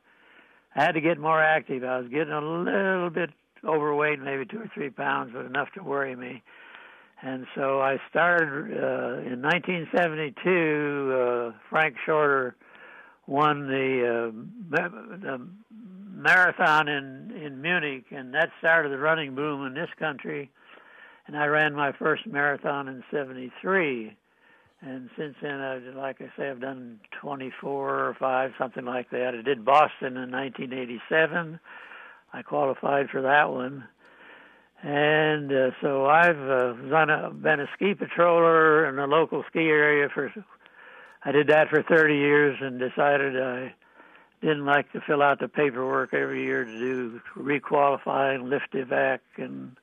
I 0.74 0.82
had 0.82 0.92
to 0.92 1.00
get 1.00 1.18
more 1.18 1.40
active. 1.40 1.84
I 1.84 1.98
was 1.98 2.08
getting 2.08 2.32
a 2.32 2.40
little 2.40 3.10
bit 3.10 3.30
overweight, 3.64 4.18
maybe 4.18 4.44
two 4.46 4.62
or 4.62 4.70
three 4.74 4.90
pounds, 4.90 5.30
but 5.32 5.46
enough 5.46 5.68
to 5.74 5.82
worry 5.84 6.16
me. 6.16 6.42
And 7.22 7.46
so 7.54 7.80
I 7.80 7.98
started 8.10 8.72
uh, 8.72 9.32
in 9.32 9.42
1972. 9.42 11.12
Uh, 11.12 11.52
Frank 11.70 11.96
Shorter 12.04 12.56
won 13.28 13.68
the, 13.68 14.32
uh, 14.72 14.80
the 15.20 15.46
marathon 16.18 16.88
in 16.88 17.30
in 17.40 17.60
Munich, 17.62 18.06
and 18.10 18.34
that 18.34 18.50
started 18.58 18.90
the 18.90 18.98
running 18.98 19.34
boom 19.34 19.64
in 19.66 19.74
this 19.74 19.90
country. 19.98 20.50
And 21.26 21.36
I 21.36 21.46
ran 21.46 21.74
my 21.74 21.92
first 21.92 22.26
marathon 22.26 22.88
in 22.88 23.04
'73. 23.10 24.16
And 24.80 25.10
since 25.16 25.34
then, 25.42 25.60
I, 25.60 25.78
like 25.94 26.20
I 26.20 26.30
say, 26.36 26.48
I've 26.48 26.60
done 26.60 27.00
24 27.20 28.08
or 28.08 28.16
five, 28.18 28.52
something 28.56 28.84
like 28.84 29.10
that. 29.10 29.34
I 29.36 29.42
did 29.42 29.64
Boston 29.64 30.16
in 30.16 30.30
1987. 30.30 31.58
I 32.32 32.42
qualified 32.42 33.10
for 33.10 33.22
that 33.22 33.50
one. 33.50 33.84
And 34.80 35.52
uh, 35.52 35.70
so 35.82 36.06
I've 36.06 36.38
uh, 36.38 36.74
done 36.88 37.10
a, 37.10 37.30
been 37.30 37.58
a 37.58 37.66
ski 37.74 37.94
patroller 37.94 38.88
in 38.88 39.00
a 39.00 39.06
local 39.06 39.42
ski 39.50 39.62
area 39.62 40.08
for 40.14 40.32
I 41.24 41.32
did 41.32 41.48
that 41.48 41.68
for 41.68 41.82
30 41.82 42.14
years 42.14 42.58
and 42.60 42.78
decided 42.78 43.40
I 43.40 43.74
didn't 44.40 44.64
like 44.64 44.90
to 44.92 45.00
fill 45.00 45.22
out 45.22 45.40
the 45.40 45.48
paperwork 45.48 46.14
every 46.14 46.44
year 46.44 46.64
to 46.64 46.78
do 46.78 47.20
requalifying, 47.36 48.48
lift 48.48 48.72
evac, 48.72 49.20
and 49.36 49.76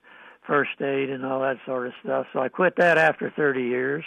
first 0.47 0.81
aid 0.81 1.09
and 1.09 1.25
all 1.25 1.41
that 1.41 1.57
sort 1.65 1.87
of 1.87 1.93
stuff. 2.03 2.27
So 2.31 2.39
I 2.39 2.49
quit 2.49 2.75
that 2.77 2.97
after 2.97 3.31
30 3.35 3.63
years 3.63 4.03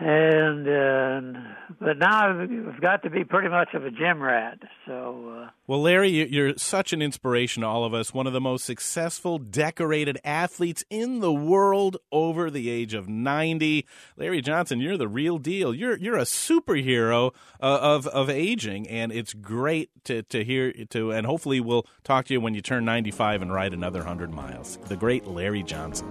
and 0.00 0.68
uh, 0.68 1.40
but 1.80 1.98
now 1.98 2.40
I've 2.40 2.80
got 2.80 3.02
to 3.02 3.10
be 3.10 3.24
pretty 3.24 3.48
much 3.48 3.74
of 3.74 3.84
a 3.84 3.90
gym 3.90 4.22
rat. 4.22 4.58
So, 4.86 5.44
uh, 5.46 5.50
well, 5.66 5.82
Larry, 5.82 6.08
you're 6.08 6.56
such 6.56 6.92
an 6.92 7.02
inspiration 7.02 7.62
to 7.62 7.66
all 7.66 7.84
of 7.84 7.92
us. 7.94 8.14
One 8.14 8.26
of 8.26 8.32
the 8.32 8.40
most 8.40 8.64
successful, 8.64 9.38
decorated 9.38 10.18
athletes 10.24 10.84
in 10.88 11.20
the 11.20 11.32
world 11.32 11.96
over 12.12 12.50
the 12.50 12.70
age 12.70 12.94
of 12.94 13.08
ninety. 13.08 13.86
Larry 14.16 14.40
Johnson, 14.40 14.80
you're 14.80 14.96
the 14.96 15.08
real 15.08 15.38
deal. 15.38 15.74
You're 15.74 15.96
you're 15.98 16.18
a 16.18 16.22
superhero 16.22 17.34
uh, 17.60 17.78
of 17.80 18.06
of 18.06 18.30
aging, 18.30 18.88
and 18.88 19.10
it's 19.10 19.34
great 19.34 19.90
to 20.04 20.22
to 20.22 20.44
hear 20.44 20.72
to. 20.90 21.10
And 21.10 21.26
hopefully, 21.26 21.60
we'll 21.60 21.86
talk 22.04 22.26
to 22.26 22.34
you 22.34 22.40
when 22.40 22.54
you 22.54 22.62
turn 22.62 22.84
ninety 22.84 23.10
five 23.10 23.42
and 23.42 23.52
ride 23.52 23.74
another 23.74 24.04
hundred 24.04 24.32
miles. 24.32 24.78
The 24.86 24.96
great 24.96 25.26
Larry 25.26 25.64
Johnson. 25.64 26.08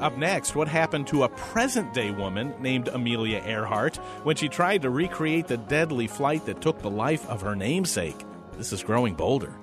Up 0.00 0.16
next, 0.16 0.56
what 0.56 0.66
happened 0.66 1.06
to 1.08 1.24
a 1.24 1.28
present 1.28 1.92
day 1.92 2.10
woman 2.10 2.54
named 2.58 2.88
Amelia 2.88 3.42
Earhart 3.44 3.98
when 4.22 4.34
she 4.34 4.48
tried 4.48 4.80
to 4.82 4.90
recreate 4.90 5.46
the 5.46 5.58
deadly 5.58 6.06
flight 6.06 6.46
that 6.46 6.62
took 6.62 6.80
the 6.80 6.90
life 6.90 7.28
of 7.28 7.42
her 7.42 7.54
namesake? 7.54 8.16
This 8.56 8.72
is 8.72 8.82
Growing 8.82 9.14
Bolder. 9.14 9.54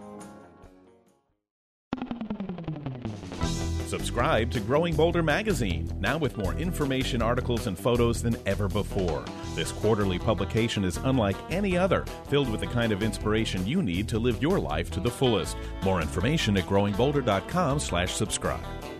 Subscribe 3.87 4.51
to 4.51 4.59
Growing 4.59 4.95
Bolder 4.95 5.23
magazine, 5.23 5.89
now 5.99 6.17
with 6.17 6.37
more 6.37 6.53
information, 6.53 7.21
articles, 7.21 7.65
and 7.65 7.79
photos 7.79 8.21
than 8.21 8.35
ever 8.45 8.67
before. 8.67 9.23
This 9.55 9.71
quarterly 9.71 10.19
publication 10.19 10.83
is 10.83 10.97
unlike 10.97 11.37
any 11.49 11.77
other, 11.77 12.05
filled 12.29 12.49
with 12.49 12.59
the 12.59 12.67
kind 12.67 12.91
of 12.91 13.01
inspiration 13.01 13.65
you 13.65 13.81
need 13.81 14.09
to 14.09 14.19
live 14.19 14.41
your 14.41 14.59
life 14.59 14.91
to 14.91 14.99
the 14.99 15.09
fullest. 15.09 15.55
More 15.83 16.01
information 16.01 16.57
at 16.57 16.65
growingbolder.com/subscribe. 16.65 18.96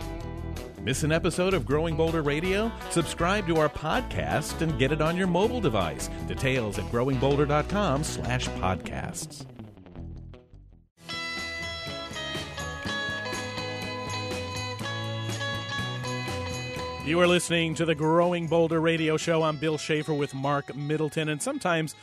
Miss 0.88 1.04
an 1.04 1.12
episode 1.12 1.54
of 1.54 1.66
Growing 1.66 1.98
Bolder 1.98 2.22
Radio? 2.22 2.72
Subscribe 2.92 3.46
to 3.48 3.58
our 3.58 3.68
podcast 3.68 4.62
and 4.62 4.80
get 4.80 4.94
it 4.94 5.02
on 5.02 5.18
your 5.18 5.28
mobile 5.28 5.60
device. 5.60 6.10
Details 6.30 6.80
at 6.80 6.86
growingbolder.com 6.86 8.06
slash 8.06 8.48
podcasts. 8.48 9.46
You 17.06 17.20
are 17.20 17.28
listening 17.28 17.76
to 17.76 17.84
the 17.84 17.94
Growing 17.94 18.48
Bolder 18.48 18.80
Radio 18.80 19.18
Show. 19.18 19.44
I'm 19.44 19.58
Bill 19.58 19.78
Schaefer 19.78 20.14
with 20.14 20.34
Marc 20.34 20.74
Middleton, 20.74 21.28
and 21.28 21.42
sometimes 21.42 21.96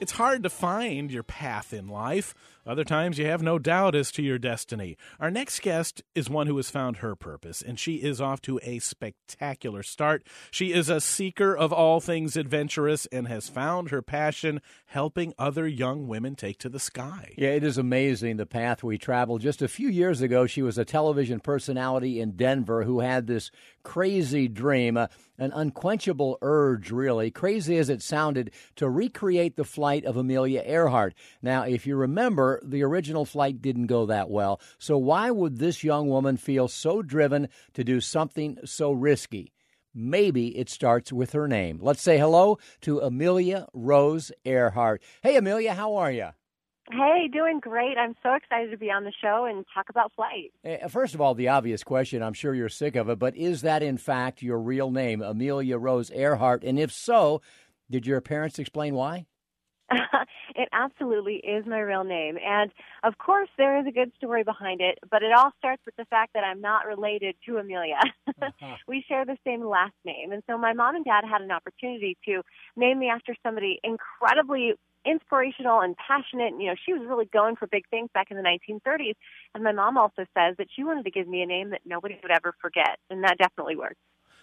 it's 0.00 0.10
hard 0.10 0.42
to 0.42 0.50
find 0.50 1.12
your 1.12 1.22
path 1.22 1.72
in 1.72 1.86
life. 1.86 2.34
Other 2.64 2.84
times 2.84 3.18
you 3.18 3.26
have 3.26 3.42
no 3.42 3.58
doubt 3.58 3.96
as 3.96 4.12
to 4.12 4.22
your 4.22 4.38
destiny. 4.38 4.96
Our 5.18 5.30
next 5.32 5.62
guest 5.62 6.02
is 6.14 6.30
one 6.30 6.46
who 6.46 6.56
has 6.58 6.70
found 6.70 6.98
her 6.98 7.16
purpose, 7.16 7.60
and 7.60 7.78
she 7.78 7.96
is 7.96 8.20
off 8.20 8.40
to 8.42 8.60
a 8.62 8.78
spectacular 8.78 9.82
start. 9.82 10.24
She 10.50 10.72
is 10.72 10.88
a 10.88 11.00
seeker 11.00 11.56
of 11.56 11.72
all 11.72 12.00
things 12.00 12.36
adventurous 12.36 13.06
and 13.06 13.26
has 13.26 13.48
found 13.48 13.90
her 13.90 14.00
passion 14.00 14.60
helping 14.86 15.34
other 15.38 15.66
young 15.66 16.06
women 16.06 16.36
take 16.36 16.58
to 16.58 16.68
the 16.68 16.78
sky. 16.78 17.34
Yeah, 17.36 17.50
it 17.50 17.64
is 17.64 17.78
amazing 17.78 18.36
the 18.36 18.46
path 18.46 18.84
we 18.84 18.96
traveled. 18.96 19.40
Just 19.40 19.60
a 19.60 19.68
few 19.68 19.88
years 19.88 20.20
ago, 20.20 20.46
she 20.46 20.62
was 20.62 20.78
a 20.78 20.84
television 20.84 21.40
personality 21.40 22.20
in 22.20 22.36
Denver 22.36 22.84
who 22.84 23.00
had 23.00 23.26
this 23.26 23.50
crazy 23.82 24.46
dream, 24.46 24.96
uh, 24.96 25.08
an 25.38 25.50
unquenchable 25.52 26.38
urge, 26.42 26.92
really, 26.92 27.30
crazy 27.30 27.76
as 27.78 27.88
it 27.88 28.02
sounded, 28.02 28.52
to 28.76 28.88
recreate 28.88 29.56
the 29.56 29.64
flight 29.64 30.04
of 30.04 30.16
Amelia 30.16 30.62
Earhart. 30.64 31.14
Now, 31.42 31.62
if 31.62 31.86
you 31.86 31.96
remember, 31.96 32.51
the 32.62 32.82
original 32.82 33.24
flight 33.24 33.62
didn't 33.62 33.86
go 33.86 34.06
that 34.06 34.30
well. 34.30 34.60
So, 34.78 34.98
why 34.98 35.30
would 35.30 35.58
this 35.58 35.84
young 35.84 36.08
woman 36.08 36.36
feel 36.36 36.68
so 36.68 37.02
driven 37.02 37.48
to 37.74 37.84
do 37.84 38.00
something 38.00 38.58
so 38.64 38.92
risky? 38.92 39.52
Maybe 39.94 40.56
it 40.58 40.70
starts 40.70 41.12
with 41.12 41.32
her 41.32 41.46
name. 41.46 41.78
Let's 41.82 42.02
say 42.02 42.18
hello 42.18 42.58
to 42.82 43.00
Amelia 43.00 43.66
Rose 43.74 44.32
Earhart. 44.44 45.02
Hey, 45.22 45.36
Amelia, 45.36 45.74
how 45.74 45.96
are 45.96 46.10
you? 46.10 46.28
Hey, 46.90 47.28
doing 47.32 47.60
great. 47.60 47.96
I'm 47.96 48.14
so 48.22 48.34
excited 48.34 48.70
to 48.70 48.76
be 48.76 48.90
on 48.90 49.04
the 49.04 49.12
show 49.22 49.46
and 49.48 49.64
talk 49.72 49.88
about 49.88 50.12
flight. 50.14 50.52
Eh, 50.64 50.88
first 50.88 51.14
of 51.14 51.20
all, 51.20 51.34
the 51.34 51.48
obvious 51.48 51.84
question, 51.84 52.22
I'm 52.22 52.32
sure 52.32 52.54
you're 52.54 52.68
sick 52.68 52.96
of 52.96 53.08
it, 53.08 53.18
but 53.18 53.36
is 53.36 53.62
that 53.62 53.82
in 53.82 53.96
fact 53.96 54.42
your 54.42 54.58
real 54.58 54.90
name, 54.90 55.22
Amelia 55.22 55.78
Rose 55.78 56.10
Earhart? 56.10 56.64
And 56.64 56.78
if 56.78 56.90
so, 56.90 57.40
did 57.90 58.06
your 58.06 58.20
parents 58.20 58.58
explain 58.58 58.94
why? 58.94 59.26
it 60.54 60.68
absolutely 60.72 61.36
is 61.36 61.66
my 61.66 61.80
real 61.80 62.04
name. 62.04 62.38
And 62.44 62.70
of 63.02 63.18
course, 63.18 63.48
there 63.58 63.78
is 63.80 63.86
a 63.86 63.92
good 63.92 64.12
story 64.16 64.42
behind 64.42 64.80
it, 64.80 64.98
but 65.10 65.22
it 65.22 65.32
all 65.32 65.50
starts 65.58 65.82
with 65.84 65.96
the 65.96 66.04
fact 66.06 66.32
that 66.34 66.44
I'm 66.44 66.60
not 66.60 66.86
related 66.86 67.36
to 67.46 67.58
Amelia. 67.58 68.00
uh-huh. 68.42 68.76
We 68.88 69.04
share 69.06 69.24
the 69.24 69.36
same 69.46 69.66
last 69.66 69.94
name. 70.04 70.32
And 70.32 70.42
so 70.48 70.56
my 70.56 70.72
mom 70.72 70.96
and 70.96 71.04
dad 71.04 71.24
had 71.28 71.42
an 71.42 71.50
opportunity 71.50 72.16
to 72.26 72.42
name 72.76 72.98
me 72.98 73.08
after 73.08 73.34
somebody 73.42 73.80
incredibly 73.82 74.74
inspirational 75.04 75.80
and 75.80 75.96
passionate. 75.96 76.54
You 76.58 76.68
know, 76.68 76.74
she 76.86 76.92
was 76.92 77.02
really 77.06 77.26
going 77.26 77.56
for 77.56 77.66
big 77.66 77.88
things 77.88 78.08
back 78.14 78.30
in 78.30 78.36
the 78.36 78.42
1930s. 78.42 79.14
And 79.54 79.64
my 79.64 79.72
mom 79.72 79.98
also 79.98 80.24
says 80.36 80.56
that 80.58 80.68
she 80.74 80.84
wanted 80.84 81.04
to 81.04 81.10
give 81.10 81.28
me 81.28 81.42
a 81.42 81.46
name 81.46 81.70
that 81.70 81.80
nobody 81.84 82.18
would 82.22 82.32
ever 82.32 82.54
forget. 82.60 82.98
And 83.10 83.24
that 83.24 83.38
definitely 83.38 83.76
worked. 83.76 83.98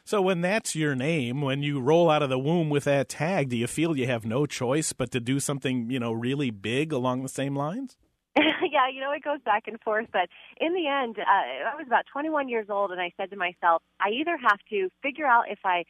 So 0.09 0.23
when 0.23 0.41
that's 0.41 0.75
your 0.75 0.95
name, 0.95 1.39
when 1.39 1.61
you 1.61 1.79
roll 1.79 2.09
out 2.09 2.23
of 2.23 2.31
the 2.31 2.39
womb 2.39 2.71
with 2.71 2.85
that 2.85 3.09
tag, 3.09 3.49
do 3.49 3.55
you 3.55 3.67
feel 3.67 3.95
you 3.95 4.07
have 4.07 4.25
no 4.25 4.47
choice 4.47 4.91
but 4.91 5.11
to 5.11 5.19
do 5.19 5.39
something, 5.39 5.91
you 5.91 5.99
know, 5.99 6.13
really 6.13 6.49
big 6.49 6.91
along 6.91 7.21
the 7.21 7.29
same 7.29 7.55
lines? 7.55 7.95
yeah, 8.35 8.89
you 8.91 9.01
know, 9.01 9.11
it 9.11 9.23
goes 9.23 9.39
back 9.45 9.67
and 9.67 9.79
forth. 9.81 10.07
But 10.11 10.29
in 10.59 10.73
the 10.73 10.87
end, 10.87 11.19
uh, 11.19 11.21
I 11.21 11.75
was 11.77 11.85
about 11.85 12.05
21 12.11 12.49
years 12.49 12.71
old, 12.71 12.89
and 12.89 12.99
I 12.99 13.13
said 13.17 13.29
to 13.29 13.35
myself, 13.35 13.83
I 13.99 14.09
either 14.09 14.35
have 14.35 14.57
to 14.71 14.89
figure 15.03 15.27
out 15.27 15.43
if 15.47 15.59
I 15.63 15.85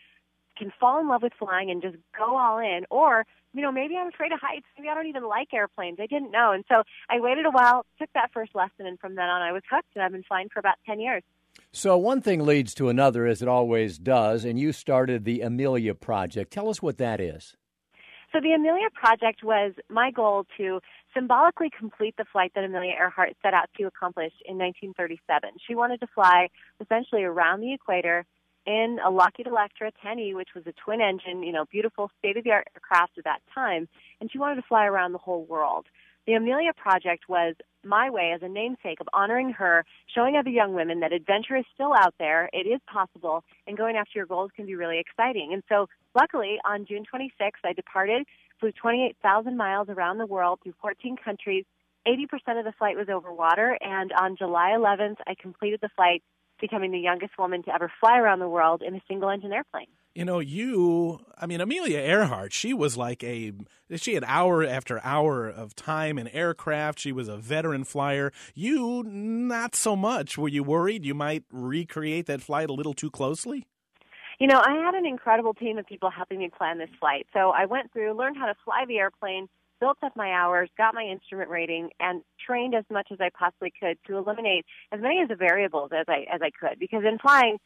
can 0.57 0.73
fall 0.77 0.99
in 0.99 1.07
love 1.07 1.23
with 1.23 1.31
flying 1.39 1.71
and 1.71 1.81
just 1.81 1.95
go 2.11 2.35
all 2.35 2.59
in, 2.59 2.81
or 2.89 3.25
you 3.53 3.61
know, 3.61 3.71
maybe 3.71 3.95
I'm 3.95 4.09
afraid 4.09 4.33
of 4.33 4.39
heights. 4.41 4.65
Maybe 4.77 4.89
I 4.89 4.95
don't 4.95 5.07
even 5.07 5.29
like 5.29 5.53
airplanes. 5.53 5.97
I 6.01 6.07
didn't 6.07 6.31
know. 6.31 6.51
And 6.51 6.65
so 6.67 6.83
I 7.09 7.21
waited 7.21 7.45
a 7.45 7.51
while, 7.51 7.85
took 7.97 8.11
that 8.15 8.31
first 8.33 8.53
lesson, 8.53 8.85
and 8.85 8.99
from 8.99 9.15
then 9.15 9.29
on 9.29 9.41
I 9.41 9.53
was 9.53 9.63
hooked, 9.71 9.95
and 9.95 10.03
I've 10.03 10.11
been 10.11 10.23
flying 10.23 10.49
for 10.49 10.59
about 10.59 10.75
10 10.85 10.99
years. 10.99 11.23
So, 11.71 11.97
one 11.97 12.21
thing 12.21 12.43
leads 12.45 12.73
to 12.75 12.89
another, 12.89 13.27
as 13.27 13.43
it 13.43 13.47
always 13.47 13.99
does, 13.99 14.43
and 14.43 14.59
you 14.59 14.71
started 14.71 15.23
the 15.23 15.41
Amelia 15.41 15.93
Project. 15.93 16.51
Tell 16.51 16.67
us 16.67 16.81
what 16.81 16.97
that 16.97 17.21
is. 17.21 17.55
So, 18.33 18.39
the 18.41 18.53
Amelia 18.53 18.89
Project 18.91 19.43
was 19.43 19.73
my 19.87 20.09
goal 20.09 20.47
to 20.57 20.79
symbolically 21.13 21.69
complete 21.69 22.15
the 22.17 22.25
flight 22.31 22.53
that 22.55 22.63
Amelia 22.63 22.93
Earhart 22.99 23.35
set 23.43 23.53
out 23.53 23.69
to 23.77 23.83
accomplish 23.83 24.33
in 24.45 24.57
1937. 24.57 25.51
She 25.67 25.75
wanted 25.75 25.99
to 25.99 26.07
fly 26.07 26.49
essentially 26.81 27.23
around 27.23 27.61
the 27.61 27.73
equator 27.73 28.25
in 28.65 28.97
a 29.05 29.11
Lockheed 29.11 29.45
Electra 29.45 29.91
10E, 30.03 30.33
which 30.33 30.49
was 30.55 30.65
a 30.65 30.73
twin 30.73 31.01
engine, 31.01 31.43
you 31.43 31.51
know, 31.51 31.65
beautiful 31.71 32.09
state 32.17 32.35
of 32.35 32.43
the 32.43 32.51
art 32.51 32.67
aircraft 32.75 33.17
at 33.19 33.25
that 33.25 33.41
time, 33.53 33.87
and 34.19 34.31
she 34.31 34.39
wanted 34.39 34.55
to 34.55 34.67
fly 34.67 34.85
around 34.85 35.11
the 35.11 35.19
whole 35.19 35.45
world. 35.45 35.85
The 36.29 36.35
Amelia 36.35 36.73
Project 36.73 37.27
was 37.27 37.55
my 37.83 38.11
way 38.11 38.33
as 38.35 38.43
a 38.43 38.47
namesake 38.47 39.01
of 39.01 39.09
honoring 39.13 39.49
her, 39.53 39.83
showing 40.13 40.35
other 40.35 40.51
young 40.51 40.75
women 40.75 40.99
that 40.99 41.11
adventure 41.11 41.55
is 41.55 41.65
still 41.73 41.91
out 41.91 42.13
there, 42.19 42.51
it 42.53 42.67
is 42.67 42.79
possible, 42.85 43.43
and 43.65 43.75
going 43.75 43.95
after 43.95 44.11
your 44.13 44.27
goals 44.27 44.51
can 44.55 44.67
be 44.67 44.75
really 44.75 44.99
exciting. 44.99 45.53
And 45.53 45.63
so, 45.67 45.87
luckily, 46.13 46.59
on 46.65 46.85
June 46.85 47.03
26th, 47.11 47.65
I 47.65 47.73
departed, 47.73 48.27
flew 48.59 48.71
28,000 48.71 49.57
miles 49.57 49.89
around 49.89 50.19
the 50.19 50.27
world 50.27 50.59
through 50.61 50.75
14 50.79 51.17
countries. 51.17 51.65
80% 52.07 52.59
of 52.59 52.63
the 52.63 52.73
flight 52.77 52.95
was 52.95 53.09
over 53.09 53.33
water, 53.33 53.75
and 53.81 54.11
on 54.11 54.37
July 54.37 54.75
11th, 54.77 55.17
I 55.25 55.33
completed 55.33 55.79
the 55.81 55.89
flight, 55.95 56.21
becoming 56.61 56.91
the 56.91 56.99
youngest 56.99 57.39
woman 57.39 57.63
to 57.63 57.73
ever 57.73 57.91
fly 57.99 58.19
around 58.19 58.37
the 58.37 58.47
world 58.47 58.83
in 58.83 58.93
a 58.93 59.01
single 59.07 59.31
engine 59.31 59.51
airplane 59.51 59.87
you 60.19 60.25
know, 60.25 60.39
you, 60.39 61.21
I 61.37 61.45
mean, 61.45 61.61
Amelia 61.61 61.99
Earhart, 61.99 62.51
she 62.51 62.73
was 62.73 62.97
like 62.97 63.23
a, 63.23 63.53
she 63.95 64.15
had 64.15 64.25
hour 64.25 64.65
after 64.65 64.99
hour 65.01 65.47
of 65.47 65.77
time 65.77 66.19
in 66.19 66.27
aircraft. 66.27 66.99
She 66.99 67.13
was 67.13 67.29
a 67.29 67.37
veteran 67.37 67.85
flyer. 67.85 68.33
You, 68.53 69.01
not 69.05 69.75
so 69.75 69.95
much. 69.95 70.37
Were 70.37 70.49
you 70.49 70.61
worried 70.61 71.05
you 71.05 71.13
might 71.13 71.45
recreate 71.49 72.25
that 72.25 72.41
flight 72.41 72.69
a 72.69 72.73
little 72.73 72.93
too 72.93 73.09
closely? 73.09 73.65
You 74.41 74.47
know, 74.47 74.61
I 74.61 74.73
had 74.73 74.93
an 74.93 75.05
incredible 75.05 75.53
team 75.53 75.77
of 75.77 75.85
people 75.85 76.09
helping 76.09 76.39
me 76.39 76.49
plan 76.49 76.79
this 76.79 76.89
flight. 76.99 77.25
So 77.31 77.51
I 77.51 77.63
went 77.63 77.93
through, 77.93 78.11
learned 78.11 78.35
how 78.35 78.47
to 78.47 78.55
fly 78.65 78.83
the 78.85 78.97
airplane, 78.97 79.47
built 79.79 79.99
up 80.03 80.17
my 80.17 80.33
hours, 80.33 80.69
got 80.77 80.93
my 80.93 81.03
instrument 81.03 81.49
rating, 81.49 81.91
and 82.01 82.23
trained 82.45 82.75
as 82.75 82.83
much 82.91 83.07
as 83.13 83.19
I 83.21 83.29
possibly 83.29 83.71
could 83.79 83.97
to 84.07 84.17
eliminate 84.17 84.65
as 84.91 84.99
many 84.99 85.21
of 85.21 85.29
the 85.29 85.37
variables 85.37 85.91
as 85.97 86.07
I 86.09 86.25
as 86.29 86.41
I 86.41 86.49
could. 86.49 86.77
Because 86.77 87.03
in 87.05 87.19
flying, 87.19 87.57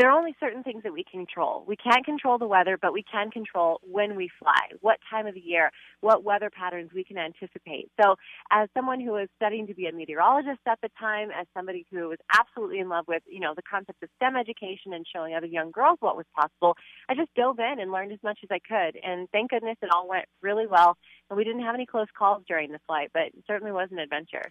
there 0.00 0.10
are 0.10 0.18
only 0.18 0.34
certain 0.40 0.62
things 0.62 0.82
that 0.82 0.94
we 0.94 1.04
control. 1.04 1.62
We 1.68 1.76
can't 1.76 2.06
control 2.06 2.38
the 2.38 2.46
weather, 2.46 2.78
but 2.80 2.94
we 2.94 3.02
can 3.02 3.30
control 3.30 3.80
when 3.82 4.16
we 4.16 4.30
fly, 4.38 4.70
what 4.80 4.98
time 5.10 5.26
of 5.26 5.34
the 5.34 5.40
year, 5.40 5.70
what 6.00 6.24
weather 6.24 6.48
patterns 6.48 6.90
we 6.94 7.04
can 7.04 7.18
anticipate. 7.18 7.90
So, 8.00 8.14
as 8.50 8.70
someone 8.72 9.00
who 9.00 9.12
was 9.12 9.28
studying 9.36 9.66
to 9.66 9.74
be 9.74 9.88
a 9.88 9.92
meteorologist 9.92 10.60
at 10.66 10.80
the 10.80 10.88
time, 10.98 11.28
as 11.38 11.46
somebody 11.54 11.84
who 11.90 12.08
was 12.08 12.18
absolutely 12.32 12.78
in 12.78 12.88
love 12.88 13.04
with, 13.08 13.22
you 13.28 13.40
know, 13.40 13.52
the 13.54 13.62
concept 13.70 14.02
of 14.02 14.08
STEM 14.16 14.36
education 14.36 14.94
and 14.94 15.04
showing 15.14 15.34
other 15.34 15.46
young 15.46 15.70
girls 15.70 15.98
what 16.00 16.16
was 16.16 16.24
possible, 16.34 16.78
I 17.10 17.14
just 17.14 17.34
dove 17.34 17.58
in 17.58 17.78
and 17.78 17.92
learned 17.92 18.12
as 18.12 18.22
much 18.22 18.38
as 18.42 18.48
I 18.50 18.58
could. 18.58 18.98
And 19.04 19.28
thank 19.32 19.50
goodness 19.50 19.76
it 19.82 19.90
all 19.94 20.08
went 20.08 20.24
really 20.40 20.66
well. 20.66 20.96
And 21.28 21.36
we 21.36 21.44
didn't 21.44 21.64
have 21.64 21.74
any 21.74 21.84
close 21.84 22.08
calls 22.18 22.42
during 22.48 22.72
the 22.72 22.80
flight, 22.86 23.10
but 23.12 23.34
it 23.36 23.44
certainly 23.46 23.72
was 23.72 23.90
an 23.92 23.98
adventure. 23.98 24.50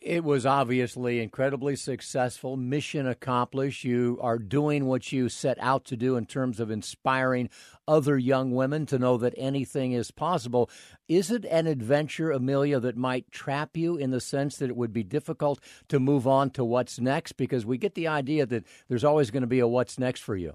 It 0.00 0.24
was 0.24 0.46
obviously 0.46 1.20
incredibly 1.20 1.76
successful, 1.76 2.56
mission 2.56 3.06
accomplished. 3.06 3.84
You 3.84 4.18
are 4.22 4.38
doing 4.38 4.86
what 4.86 5.12
you 5.12 5.28
set 5.28 5.58
out 5.60 5.84
to 5.86 5.96
do 5.96 6.16
in 6.16 6.24
terms 6.24 6.58
of 6.58 6.70
inspiring 6.70 7.50
other 7.86 8.16
young 8.16 8.52
women 8.52 8.86
to 8.86 8.98
know 8.98 9.18
that 9.18 9.34
anything 9.36 9.92
is 9.92 10.10
possible. 10.10 10.70
Is 11.06 11.30
it 11.30 11.44
an 11.44 11.66
adventure, 11.66 12.30
Amelia, 12.30 12.80
that 12.80 12.96
might 12.96 13.30
trap 13.30 13.76
you 13.76 13.98
in 13.98 14.10
the 14.10 14.22
sense 14.22 14.56
that 14.56 14.70
it 14.70 14.76
would 14.76 14.94
be 14.94 15.02
difficult 15.02 15.60
to 15.88 16.00
move 16.00 16.26
on 16.26 16.48
to 16.52 16.64
what's 16.64 16.98
next? 16.98 17.32
Because 17.32 17.66
we 17.66 17.76
get 17.76 17.94
the 17.94 18.08
idea 18.08 18.46
that 18.46 18.64
there's 18.88 19.04
always 19.04 19.30
going 19.30 19.42
to 19.42 19.46
be 19.46 19.60
a 19.60 19.68
what's 19.68 19.98
next 19.98 20.20
for 20.20 20.34
you. 20.34 20.54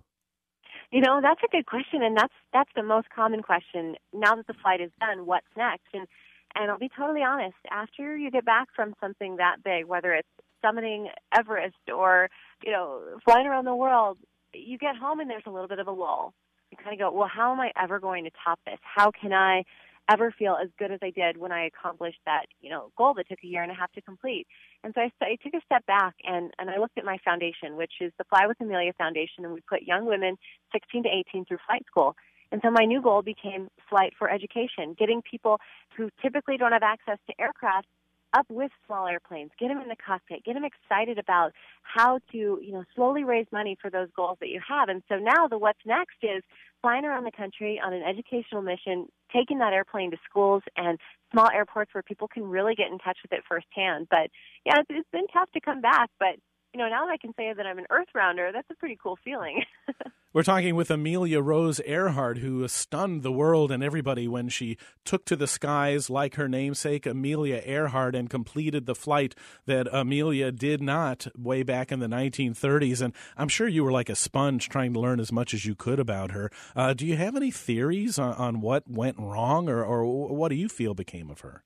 You 0.91 1.01
know, 1.01 1.19
that's 1.21 1.41
a 1.43 1.51
good 1.51 1.67
question, 1.67 2.01
and 2.01 2.17
that's 2.17 2.33
that's 2.51 2.69
the 2.75 2.83
most 2.83 3.09
common 3.15 3.43
question. 3.43 3.95
Now 4.11 4.35
that 4.35 4.47
the 4.47 4.55
flight 4.55 4.81
is 4.81 4.91
done, 4.99 5.27
what's 5.27 5.45
next? 5.55 5.87
And 5.93 6.07
and 6.55 6.71
I'll 6.71 6.79
be 6.79 6.89
totally 6.97 7.21
honest, 7.21 7.57
after 7.69 8.15
you 8.15 8.31
get 8.31 8.45
back 8.45 8.67
from 8.75 8.93
something 9.01 9.37
that 9.37 9.57
big, 9.63 9.85
whether 9.85 10.13
it's 10.13 10.27
summiting 10.63 11.07
Everest 11.33 11.75
or, 11.93 12.29
you 12.63 12.71
know, 12.71 13.01
flying 13.25 13.45
around 13.45 13.65
the 13.65 13.75
world, 13.75 14.17
you 14.53 14.77
get 14.77 14.95
home 14.95 15.19
and 15.19 15.29
there's 15.29 15.43
a 15.45 15.51
little 15.51 15.67
bit 15.67 15.79
of 15.79 15.87
a 15.87 15.91
lull. 15.91 16.33
You 16.71 16.77
kind 16.77 16.93
of 16.93 16.99
go, 16.99 17.15
well, 17.15 17.29
how 17.31 17.51
am 17.51 17.59
I 17.59 17.71
ever 17.81 17.99
going 17.99 18.23
to 18.23 18.31
top 18.43 18.59
this? 18.65 18.79
How 18.81 19.11
can 19.11 19.33
I 19.33 19.63
ever 20.09 20.31
feel 20.37 20.57
as 20.61 20.69
good 20.77 20.91
as 20.91 20.99
I 21.01 21.09
did 21.09 21.37
when 21.37 21.51
I 21.51 21.65
accomplished 21.65 22.19
that, 22.25 22.45
you 22.61 22.69
know, 22.69 22.91
goal 22.97 23.13
that 23.15 23.27
took 23.27 23.39
a 23.43 23.47
year 23.47 23.63
and 23.63 23.71
a 23.71 23.75
half 23.75 23.91
to 23.93 24.01
complete? 24.01 24.47
And 24.83 24.93
so 24.95 25.01
I, 25.01 25.11
I 25.21 25.37
took 25.43 25.53
a 25.53 25.65
step 25.65 25.85
back 25.85 26.15
and, 26.23 26.51
and 26.57 26.69
I 26.69 26.77
looked 26.77 26.97
at 26.97 27.05
my 27.05 27.17
foundation, 27.25 27.75
which 27.75 27.93
is 28.01 28.11
the 28.17 28.23
Fly 28.25 28.47
with 28.47 28.61
Amelia 28.61 28.93
Foundation, 28.97 29.45
and 29.45 29.53
we 29.53 29.61
put 29.67 29.83
young 29.83 30.05
women 30.05 30.37
16 30.71 31.03
to 31.03 31.09
18 31.09 31.45
through 31.45 31.57
flight 31.67 31.85
school. 31.87 32.15
And 32.51 32.61
so 32.63 32.71
my 32.71 32.85
new 32.85 33.01
goal 33.01 33.21
became 33.21 33.69
flight 33.89 34.13
for 34.17 34.29
education, 34.29 34.95
getting 34.97 35.21
people 35.21 35.59
who 35.97 36.09
typically 36.21 36.57
don't 36.57 36.71
have 36.71 36.83
access 36.83 37.17
to 37.27 37.33
aircraft 37.41 37.87
up 38.35 38.45
with 38.49 38.71
small 38.85 39.07
airplanes, 39.07 39.51
get 39.57 39.69
them 39.69 39.79
in 39.81 39.87
the 39.87 39.95
cockpit, 39.95 40.43
get 40.43 40.53
them 40.53 40.65
excited 40.65 41.17
about 41.17 41.53
how 41.83 42.19
to, 42.31 42.59
you 42.61 42.71
know, 42.71 42.83
slowly 42.93 43.23
raise 43.23 43.45
money 43.51 43.77
for 43.81 43.89
those 43.89 44.09
goals 44.15 44.37
that 44.41 44.49
you 44.49 44.59
have. 44.67 44.89
And 44.89 45.01
so 45.07 45.15
now 45.15 45.47
the 45.47 45.57
what's 45.57 45.79
next 45.85 46.17
is 46.21 46.43
flying 46.81 47.05
around 47.05 47.23
the 47.23 47.31
country 47.31 47.81
on 47.83 47.93
an 47.93 48.03
educational 48.03 48.61
mission, 48.61 49.07
taking 49.31 49.59
that 49.59 49.73
airplane 49.73 50.11
to 50.11 50.17
schools 50.29 50.63
and 50.75 50.99
small 51.31 51.49
airports 51.49 51.93
where 51.93 52.03
people 52.03 52.27
can 52.27 52.43
really 52.43 52.75
get 52.75 52.91
in 52.91 52.99
touch 52.99 53.17
with 53.23 53.31
it 53.31 53.43
firsthand. 53.47 54.07
But 54.09 54.29
yeah, 54.65 54.79
it's, 54.79 54.89
it's 54.89 55.09
been 55.11 55.27
tough 55.27 55.49
to 55.53 55.61
come 55.61 55.81
back, 55.81 56.09
but 56.19 56.35
you 56.75 56.81
know, 56.81 56.89
now 56.89 57.05
that 57.05 57.11
I 57.13 57.15
can 57.15 57.33
say 57.37 57.53
that 57.53 57.65
I'm 57.65 57.77
an 57.77 57.85
earth 57.89 58.09
rounder, 58.13 58.51
that's 58.51 58.69
a 58.69 58.75
pretty 58.75 58.99
cool 59.01 59.17
feeling. 59.23 59.63
We're 60.33 60.43
talking 60.43 60.75
with 60.75 60.91
Amelia 60.91 61.39
Rose 61.39 61.79
Earhart, 61.85 62.39
who 62.39 62.67
stunned 62.67 63.23
the 63.23 63.31
world 63.31 63.71
and 63.71 63.81
everybody 63.81 64.27
when 64.27 64.49
she 64.49 64.75
took 65.05 65.23
to 65.27 65.37
the 65.37 65.47
skies 65.47 66.09
like 66.09 66.35
her 66.35 66.49
namesake, 66.49 67.05
Amelia 67.05 67.61
Earhart, 67.63 68.13
and 68.13 68.29
completed 68.29 68.87
the 68.87 68.93
flight 68.93 69.35
that 69.65 69.87
Amelia 69.89 70.51
did 70.51 70.81
not 70.81 71.27
way 71.37 71.63
back 71.63 71.93
in 71.93 71.99
the 71.99 72.07
1930s. 72.07 73.01
And 73.01 73.13
I'm 73.37 73.47
sure 73.47 73.69
you 73.69 73.85
were 73.85 73.93
like 73.93 74.09
a 74.09 74.15
sponge 74.15 74.67
trying 74.67 74.91
to 74.95 74.99
learn 74.99 75.21
as 75.21 75.31
much 75.31 75.53
as 75.53 75.65
you 75.65 75.75
could 75.75 76.01
about 76.01 76.31
her. 76.31 76.51
Uh, 76.75 76.93
do 76.93 77.05
you 77.05 77.15
have 77.15 77.37
any 77.37 77.51
theories 77.51 78.19
on, 78.19 78.33
on 78.33 78.59
what 78.59 78.83
went 78.85 79.17
wrong, 79.17 79.69
or, 79.69 79.81
or 79.81 80.05
what 80.35 80.49
do 80.49 80.55
you 80.55 80.67
feel 80.67 80.93
became 80.93 81.29
of 81.29 81.39
her? 81.39 81.63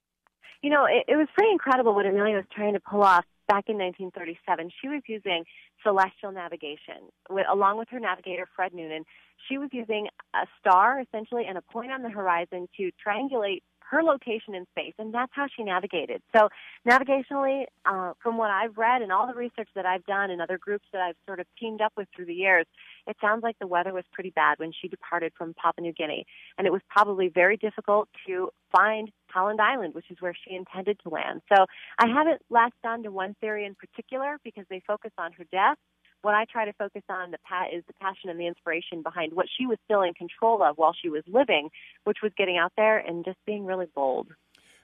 You 0.62 0.70
know, 0.70 0.86
it, 0.86 1.05
it 1.07 1.16
was 1.16 1.28
pretty 1.34 1.51
incredible 1.51 1.95
what 1.95 2.05
Amelia 2.05 2.36
was 2.36 2.45
trying 2.53 2.74
to 2.74 2.80
pull 2.80 3.01
off 3.01 3.26
back 3.50 3.66
in 3.68 3.78
1937. 3.82 4.70
She 4.80 4.88
was 4.88 5.02
using 5.08 5.43
celestial 5.84 6.32
navigation 6.32 7.10
with, 7.30 7.47
along 7.52 7.80
with 7.80 7.89
her 7.89 8.00
navigator 8.00 8.47
Fred 8.56 8.74
Noonan. 8.74 9.04
She 9.50 9.58
was 9.58 9.70
using 9.74 10.08
a 10.36 10.45
star 10.60 11.02
essentially 11.02 11.45
and 11.50 11.58
a 11.58 11.62
point 11.62 11.91
on 11.91 12.04
the 12.04 12.10
horizon 12.10 12.70
to 12.78 12.91
triangulate 13.02 13.64
her 13.90 14.04
location 14.04 14.54
in 14.56 14.66
space, 14.72 14.94
and 15.00 15.14
that's 15.14 15.32
how 15.34 15.48
she 15.56 15.64
navigated. 15.64 16.22
So, 16.36 16.50
navigationally, 16.88 17.66
uh, 17.86 18.14
from 18.22 18.38
what 18.38 18.52
I've 18.52 18.78
read 18.78 19.02
and 19.02 19.12
all 19.12 19.28
the 19.28 19.34
research 19.34 19.70
that 19.76 19.86
I've 19.86 20.06
done 20.06 20.30
and 20.30 20.42
other 20.42 20.58
groups 20.58 20.86
that 20.94 21.02
I've 21.02 21.16
sort 21.26 21.40
of 21.40 21.48
teamed 21.60 21.82
up 21.82 21.94
with 21.98 22.08
through 22.16 22.26
the 22.26 22.34
years, 22.34 22.66
it 23.08 23.18
sounds 23.20 23.44
like 23.44 23.58
the 23.60 23.68
weather 23.68 23.94
was 23.94 24.04
pretty 24.12 24.30
bad 24.30 24.60
when 24.60 24.72
she 24.80 24.88
departed 24.88 25.34
from 25.38 25.54
Papua 25.56 25.84
New 25.84 25.94
Guinea, 25.94 26.26
and 26.58 26.68
it 26.68 26.72
was 26.72 26.82
probably 26.90 27.30
very 27.30 27.58
difficult 27.58 28.10
to 28.28 28.50
find 28.72 29.12
Howland 29.28 29.60
Island, 29.60 29.96
which 29.96 30.12
is 30.12 30.18
where 30.20 30.36
she 30.36 30.56
intended 30.56 31.00
to 31.04 31.10
land. 31.10 31.42
So, 31.54 31.66
I 31.98 32.08
haven't 32.08 32.42
latched 32.50 32.86
on 32.86 33.04
to 33.04 33.12
one 33.12 33.36
theory 33.42 33.66
in 33.66 33.76
particular 33.76 34.38
because 34.44 34.66
they 34.70 34.82
focus 34.86 35.12
on 35.18 35.32
her 35.34 35.46
death 35.52 35.78
what 36.22 36.34
I 36.34 36.46
try 36.46 36.66
to 36.66 36.74
focus 36.74 37.04
on 37.10 37.32
the 37.32 37.38
pat 37.48 37.74
is 37.74 37.84
the 37.88 37.94
passion 37.94 38.30
and 38.30 38.40
the 38.40 38.48
inspiration 38.48 39.02
behind 39.02 39.34
what 39.34 39.48
she 39.58 39.66
was 39.66 39.78
still 39.86 40.02
in 40.02 40.14
control 40.14 40.62
of 40.64 40.78
while 40.78 40.94
she 41.00 41.10
was 41.10 41.24
living, 41.28 41.70
which 42.04 42.18
was 42.22 42.32
getting 42.38 42.58
out 42.58 42.74
there 42.76 42.98
and 42.98 43.24
just 43.26 43.38
being 43.46 43.66
really 43.66 43.88
bold. 43.96 44.28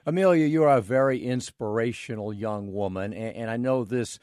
Amelia, 0.06 0.46
you 0.46 0.62
are 0.62 0.76
a 0.76 0.80
very 0.80 1.24
inspirational 1.24 2.32
young 2.32 2.72
woman, 2.72 3.12
and, 3.12 3.36
and 3.36 3.50
I 3.50 3.56
know 3.56 3.84
this 3.84 4.18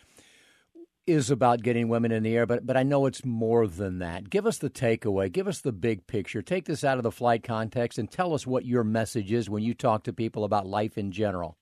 is 1.05 1.29
about 1.29 1.61
getting 1.61 1.89
women 1.89 2.13
in 2.13 2.23
the 2.23 2.35
air, 2.35 2.45
but 2.45 2.65
but 2.65 2.77
I 2.77 2.83
know 2.83 3.05
it's 3.05 3.25
more 3.25 3.67
than 3.67 3.99
that. 3.99 4.29
Give 4.29 4.45
us 4.45 4.57
the 4.57 4.69
takeaway. 4.69 5.29
Give 5.29 5.47
us 5.47 5.59
the 5.59 5.73
big 5.73 6.07
picture. 6.07 6.41
Take 6.41 6.65
this 6.65 6.83
out 6.83 6.97
of 6.97 7.03
the 7.03 7.11
flight 7.11 7.43
context 7.43 7.99
and 7.99 8.09
tell 8.09 8.33
us 8.33 8.47
what 8.47 8.65
your 8.65 8.85
message 8.85 9.31
is 9.31 9.49
when 9.49 9.63
you 9.63 9.73
talk 9.73 10.03
to 10.03 10.13
people 10.13 10.45
about 10.45 10.65
life 10.65 10.97
in 10.97 11.11
general. 11.11 11.57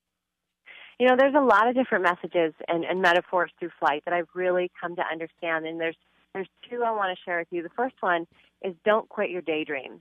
You 1.02 1.08
know, 1.08 1.16
there's 1.18 1.34
a 1.34 1.42
lot 1.42 1.68
of 1.68 1.74
different 1.74 2.04
messages 2.04 2.54
and, 2.68 2.86
and 2.86 3.02
metaphors 3.02 3.50
through 3.58 3.72
flight 3.80 4.04
that 4.06 4.14
I've 4.14 4.28
really 4.36 4.70
come 4.80 4.96
to 4.98 5.02
understand, 5.02 5.66
and 5.66 5.82
there's 5.82 5.96
there's 6.36 6.48
two 6.70 6.84
I 6.84 6.92
want 6.92 7.18
to 7.18 7.24
share 7.26 7.40
with 7.40 7.48
you. 7.50 7.64
The 7.64 7.74
first 7.76 7.96
one 8.02 8.28
is 8.64 8.76
don't 8.86 9.10
quit 9.10 9.32
your 9.32 9.42
daydream. 9.42 10.00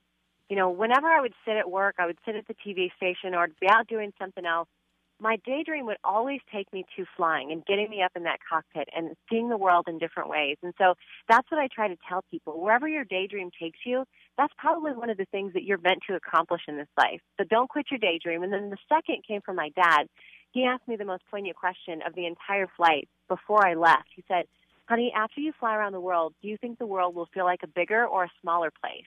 You 0.51 0.57
know, 0.57 0.69
whenever 0.69 1.07
I 1.07 1.23
would 1.23 1.33
sit 1.47 1.57
at 1.57 1.71
work, 1.71 1.95
I 1.99 2.05
would 2.05 2.19
sit 2.27 2.37
at 2.37 2.47
the 2.49 2.55
TV 2.55 2.91
station 2.99 3.35
or 3.35 3.49
be 3.63 3.67
out 3.67 3.89
doing 3.89 4.13
something 4.21 4.45
else. 4.45 4.69
My 5.19 5.39
daydream 5.47 5.87
would 5.87 5.97
always 6.05 6.41
take 6.53 6.71
me 6.71 6.85
to 6.97 7.07
flying 7.17 7.51
and 7.51 7.65
getting 7.65 7.89
me 7.89 8.03
up 8.03 8.13
in 8.15 8.25
that 8.25 8.41
cockpit 8.47 8.89
and 8.95 9.17
seeing 9.31 9.49
the 9.49 9.57
world 9.57 9.87
in 9.89 9.99
different 9.99 10.29
ways. 10.29 10.57
And 10.63 10.75
so 10.77 10.95
that's 11.31 11.51
what 11.51 11.61
I 11.61 11.69
try 11.75 11.89
to 11.89 11.97
tell 12.09 12.25
people. 12.31 12.61
Wherever 12.61 12.87
your 12.87 13.05
daydream 13.05 13.51
takes 13.59 13.79
you, 13.87 14.05
that's 14.37 14.53
probably 14.59 14.93
one 14.93 15.09
of 15.09 15.17
the 15.17 15.27
things 15.27 15.55
that 15.55 15.65
you're 15.65 15.79
meant 15.79 16.01
to 16.09 16.15
accomplish 16.15 16.63
in 16.69 16.77
this 16.77 16.89
life. 16.99 17.21
So 17.39 17.45
don't 17.49 17.69
quit 17.69 17.87
your 17.91 17.99
daydream. 17.99 18.43
And 18.43 18.53
then 18.53 18.71
the 18.71 18.79
second 18.89 19.25
came 19.27 19.41
from 19.41 19.57
my 19.57 19.71
dad 19.77 20.07
he 20.53 20.65
asked 20.65 20.87
me 20.89 20.97
the 20.97 21.05
most 21.05 21.23
poignant 21.31 21.57
question 21.57 22.01
of 22.07 22.15
the 22.15 22.27
entire 22.27 22.69
flight 22.77 23.09
before 23.29 23.67
I 23.67 23.75
left. 23.75 24.09
He 24.15 24.25
said, 24.29 24.45
Honey, 24.89 25.13
after 25.15 25.41
you 25.41 25.53
fly 25.59 25.77
around 25.77 25.93
the 25.93 26.01
world, 26.01 26.35
do 26.43 26.49
you 26.49 26.57
think 26.57 26.79
the 26.79 26.87
world 26.87 27.15
will 27.15 27.29
feel 27.33 27.45
like 27.45 27.61
a 27.63 27.69
bigger 27.69 28.05
or 28.05 28.25
a 28.25 28.31
smaller 28.41 28.73
place? 28.83 29.05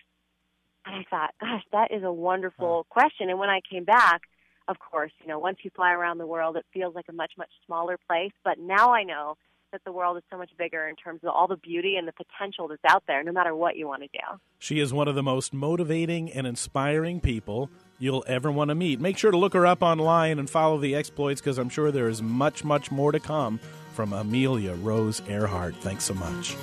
And 0.85 0.95
I 0.95 1.05
thought, 1.09 1.31
gosh, 1.41 1.63
that 1.71 1.91
is 1.91 2.03
a 2.03 2.11
wonderful 2.11 2.85
question. 2.89 3.29
And 3.29 3.37
when 3.37 3.49
I 3.49 3.59
came 3.69 3.83
back, 3.83 4.21
of 4.67 4.77
course, 4.79 5.11
you 5.21 5.27
know, 5.27 5.39
once 5.39 5.57
you 5.63 5.71
fly 5.75 5.91
around 5.91 6.19
the 6.19 6.27
world, 6.27 6.55
it 6.55 6.65
feels 6.73 6.95
like 6.95 7.05
a 7.09 7.13
much, 7.13 7.33
much 7.37 7.49
smaller 7.65 7.97
place. 8.07 8.31
But 8.45 8.59
now 8.59 8.93
I 8.93 9.03
know 9.03 9.35
that 9.73 9.83
the 9.83 9.91
world 9.91 10.15
is 10.17 10.23
so 10.31 10.37
much 10.37 10.51
bigger 10.57 10.87
in 10.87 10.95
terms 10.95 11.19
of 11.23 11.29
all 11.29 11.47
the 11.47 11.57
beauty 11.57 11.95
and 11.97 12.07
the 12.07 12.13
potential 12.13 12.67
that's 12.67 12.81
out 12.87 13.03
there, 13.07 13.23
no 13.23 13.31
matter 13.31 13.55
what 13.55 13.75
you 13.75 13.87
want 13.87 14.03
to 14.03 14.07
do. 14.07 14.39
She 14.59 14.79
is 14.79 14.93
one 14.93 15.07
of 15.07 15.15
the 15.15 15.23
most 15.23 15.51
motivating 15.51 16.31
and 16.31 16.47
inspiring 16.47 17.19
people 17.19 17.69
you'll 17.99 18.23
ever 18.27 18.51
want 18.51 18.69
to 18.69 18.75
meet. 18.75 18.99
Make 18.99 19.17
sure 19.17 19.31
to 19.31 19.37
look 19.37 19.53
her 19.53 19.65
up 19.65 19.81
online 19.81 20.39
and 20.39 20.49
follow 20.49 20.77
the 20.77 20.95
exploits 20.95 21.41
because 21.41 21.57
I'm 21.57 21.69
sure 21.69 21.91
there 21.91 22.09
is 22.09 22.21
much, 22.21 22.63
much 22.63 22.91
more 22.91 23.11
to 23.11 23.19
come 23.19 23.59
from 23.93 24.13
Amelia 24.13 24.73
Rose 24.73 25.21
Earhart. 25.27 25.75
Thanks 25.77 26.03
so 26.05 26.13
much. 26.13 26.55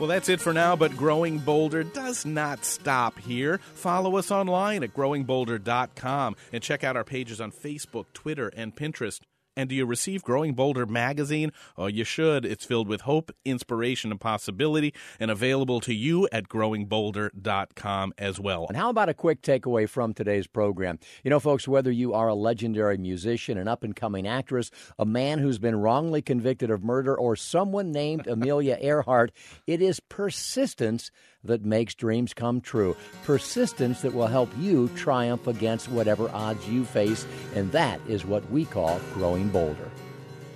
Well, 0.00 0.08
that's 0.08 0.30
it 0.30 0.40
for 0.40 0.54
now, 0.54 0.76
but 0.76 0.96
Growing 0.96 1.36
Bolder 1.38 1.84
does 1.84 2.24
not 2.24 2.64
stop 2.64 3.18
here. 3.18 3.58
Follow 3.58 4.16
us 4.16 4.30
online 4.30 4.82
at 4.82 4.94
growingbolder.com 4.94 6.36
and 6.54 6.62
check 6.62 6.82
out 6.84 6.96
our 6.96 7.04
pages 7.04 7.38
on 7.38 7.52
Facebook, 7.52 8.06
Twitter, 8.14 8.50
and 8.56 8.74
Pinterest. 8.74 9.20
And 9.56 9.68
do 9.68 9.74
you 9.74 9.84
receive 9.84 10.22
Growing 10.22 10.54
Bolder 10.54 10.86
magazine? 10.86 11.52
Oh, 11.76 11.86
you 11.86 12.04
should. 12.04 12.44
It's 12.44 12.64
filled 12.64 12.88
with 12.88 13.02
hope, 13.02 13.30
inspiration, 13.44 14.10
and 14.10 14.20
possibility, 14.20 14.94
and 15.18 15.30
available 15.30 15.80
to 15.80 15.94
you 15.94 16.28
at 16.32 16.48
growingbolder.com 16.48 18.12
as 18.16 18.40
well. 18.40 18.66
And 18.68 18.76
how 18.76 18.90
about 18.90 19.08
a 19.08 19.14
quick 19.14 19.42
takeaway 19.42 19.88
from 19.88 20.14
today's 20.14 20.46
program? 20.46 20.98
You 21.24 21.30
know, 21.30 21.40
folks, 21.40 21.66
whether 21.66 21.90
you 21.90 22.14
are 22.14 22.28
a 22.28 22.34
legendary 22.34 22.96
musician, 22.96 23.58
an 23.58 23.68
up 23.68 23.82
and 23.82 23.94
coming 23.94 24.26
actress, 24.26 24.70
a 24.98 25.04
man 25.04 25.38
who's 25.38 25.58
been 25.58 25.76
wrongly 25.76 26.22
convicted 26.22 26.70
of 26.70 26.84
murder, 26.84 27.16
or 27.16 27.36
someone 27.36 27.90
named 27.90 28.26
Amelia 28.28 28.78
Earhart, 28.80 29.32
it 29.66 29.82
is 29.82 30.00
persistence 30.00 31.10
that 31.44 31.64
makes 31.64 31.94
dreams 31.94 32.34
come 32.34 32.60
true. 32.60 32.96
Persistence 33.24 34.02
that 34.02 34.14
will 34.14 34.26
help 34.26 34.50
you 34.58 34.88
triumph 34.96 35.46
against 35.46 35.88
whatever 35.88 36.30
odds 36.30 36.68
you 36.68 36.84
face, 36.84 37.26
and 37.54 37.70
that 37.72 38.00
is 38.08 38.24
what 38.24 38.48
we 38.50 38.64
call 38.64 39.00
growing 39.14 39.48
bolder. 39.48 39.90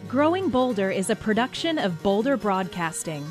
Growing 0.08 0.50
Bolder 0.50 0.90
is 0.90 1.08
a 1.08 1.16
production 1.16 1.78
of 1.78 2.02
Bolder 2.02 2.36
Broadcasting. 2.36 3.24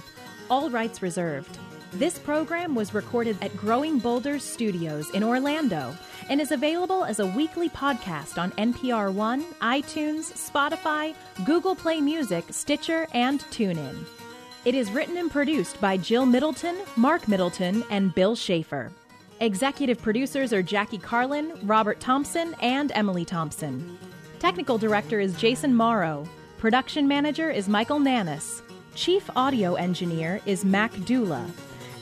All 0.50 0.70
rights 0.72 1.02
reserved. 1.02 1.60
This 1.94 2.18
program 2.18 2.74
was 2.74 2.96
recorded 2.96 3.38
at 3.42 3.56
Growing 3.56 4.00
Bolder 4.00 4.40
Studios 4.40 5.10
in 5.12 5.24
Orlando 5.24 5.96
and 6.30 6.42
is 6.42 6.52
available 6.52 7.06
as 7.06 7.20
a 7.20 7.28
weekly 7.28 7.70
podcast 7.70 8.42
on 8.42 8.52
NPR 8.54 9.14
One, 9.14 9.44
iTunes, 9.62 10.34
Spotify, 10.34 11.14
Google 11.46 11.76
Play 11.76 12.02
Music, 12.02 12.46
Stitcher, 12.50 13.08
and 13.14 13.42
TuneIn. 13.52 14.23
It 14.66 14.76
is 14.76 14.92
written 14.92 15.18
and 15.18 15.30
produced 15.30 15.82
by 15.82 15.98
Jill 15.98 16.26
Middleton, 16.26 16.78
Marc 16.96 17.28
Middleton, 17.28 17.84
and 17.90 18.16
Bill 18.16 18.34
Schaefer. 18.34 18.94
Executive 19.42 20.02
producers 20.02 20.54
are 20.54 20.64
Jackie 20.64 20.98
Carlin, 20.98 21.52
Robert 21.64 22.00
Thompson, 22.00 22.56
and 22.62 22.90
Emily 22.96 23.26
Thompson. 23.26 23.98
Technical 24.40 24.78
director 24.78 25.20
is 25.20 25.36
Jason 25.36 25.76
Morrow. 25.76 26.26
Production 26.60 27.10
manager 27.10 27.50
is 27.50 27.68
Michael 27.68 28.00
Nannis. 28.00 28.62
Chief 28.96 29.30
audio 29.36 29.74
engineer 29.74 30.40
is 30.46 30.64
Mac 30.64 30.94
Dula. 31.04 31.46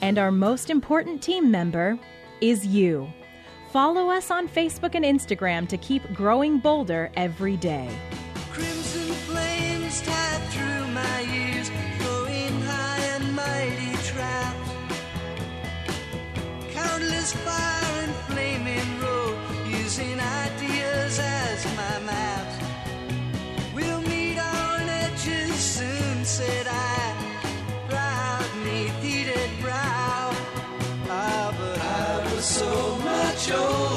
And 0.01 0.19
our 0.19 0.31
most 0.31 0.69
important 0.69 1.23
team 1.23 1.49
member 1.49 1.97
is 2.41 2.63
you. 2.63 3.11
Follow 3.71 4.11
us 4.11 4.29
on 4.29 4.47
Facebook 4.47 4.93
and 4.93 5.03
Instagram 5.03 5.67
to 5.69 5.77
keep 5.77 6.03
growing 6.13 6.59
bolder 6.59 7.09
every 7.15 7.57
day. 7.57 7.89
Countless 17.21 17.45
fire 17.45 18.03
and 18.03 18.15
flaming 18.29 18.99
road, 18.99 19.37
using 19.67 20.19
ideas 20.19 21.19
as 21.19 21.65
my 21.77 21.99
maps. 21.99 22.55
We'll 23.75 24.01
meet 24.01 24.39
on 24.39 24.89
edges 24.89 25.53
soon, 25.53 26.25
said 26.25 26.65
I, 26.67 27.15
proud 27.87 28.49
neath 28.65 29.03
heated 29.03 29.51
brow. 29.61 30.31
Ah, 31.09 31.53
but 31.59 31.79
I 31.79 32.33
was 32.33 32.43
so 32.43 32.95
much 32.95 33.51
older 33.51 33.90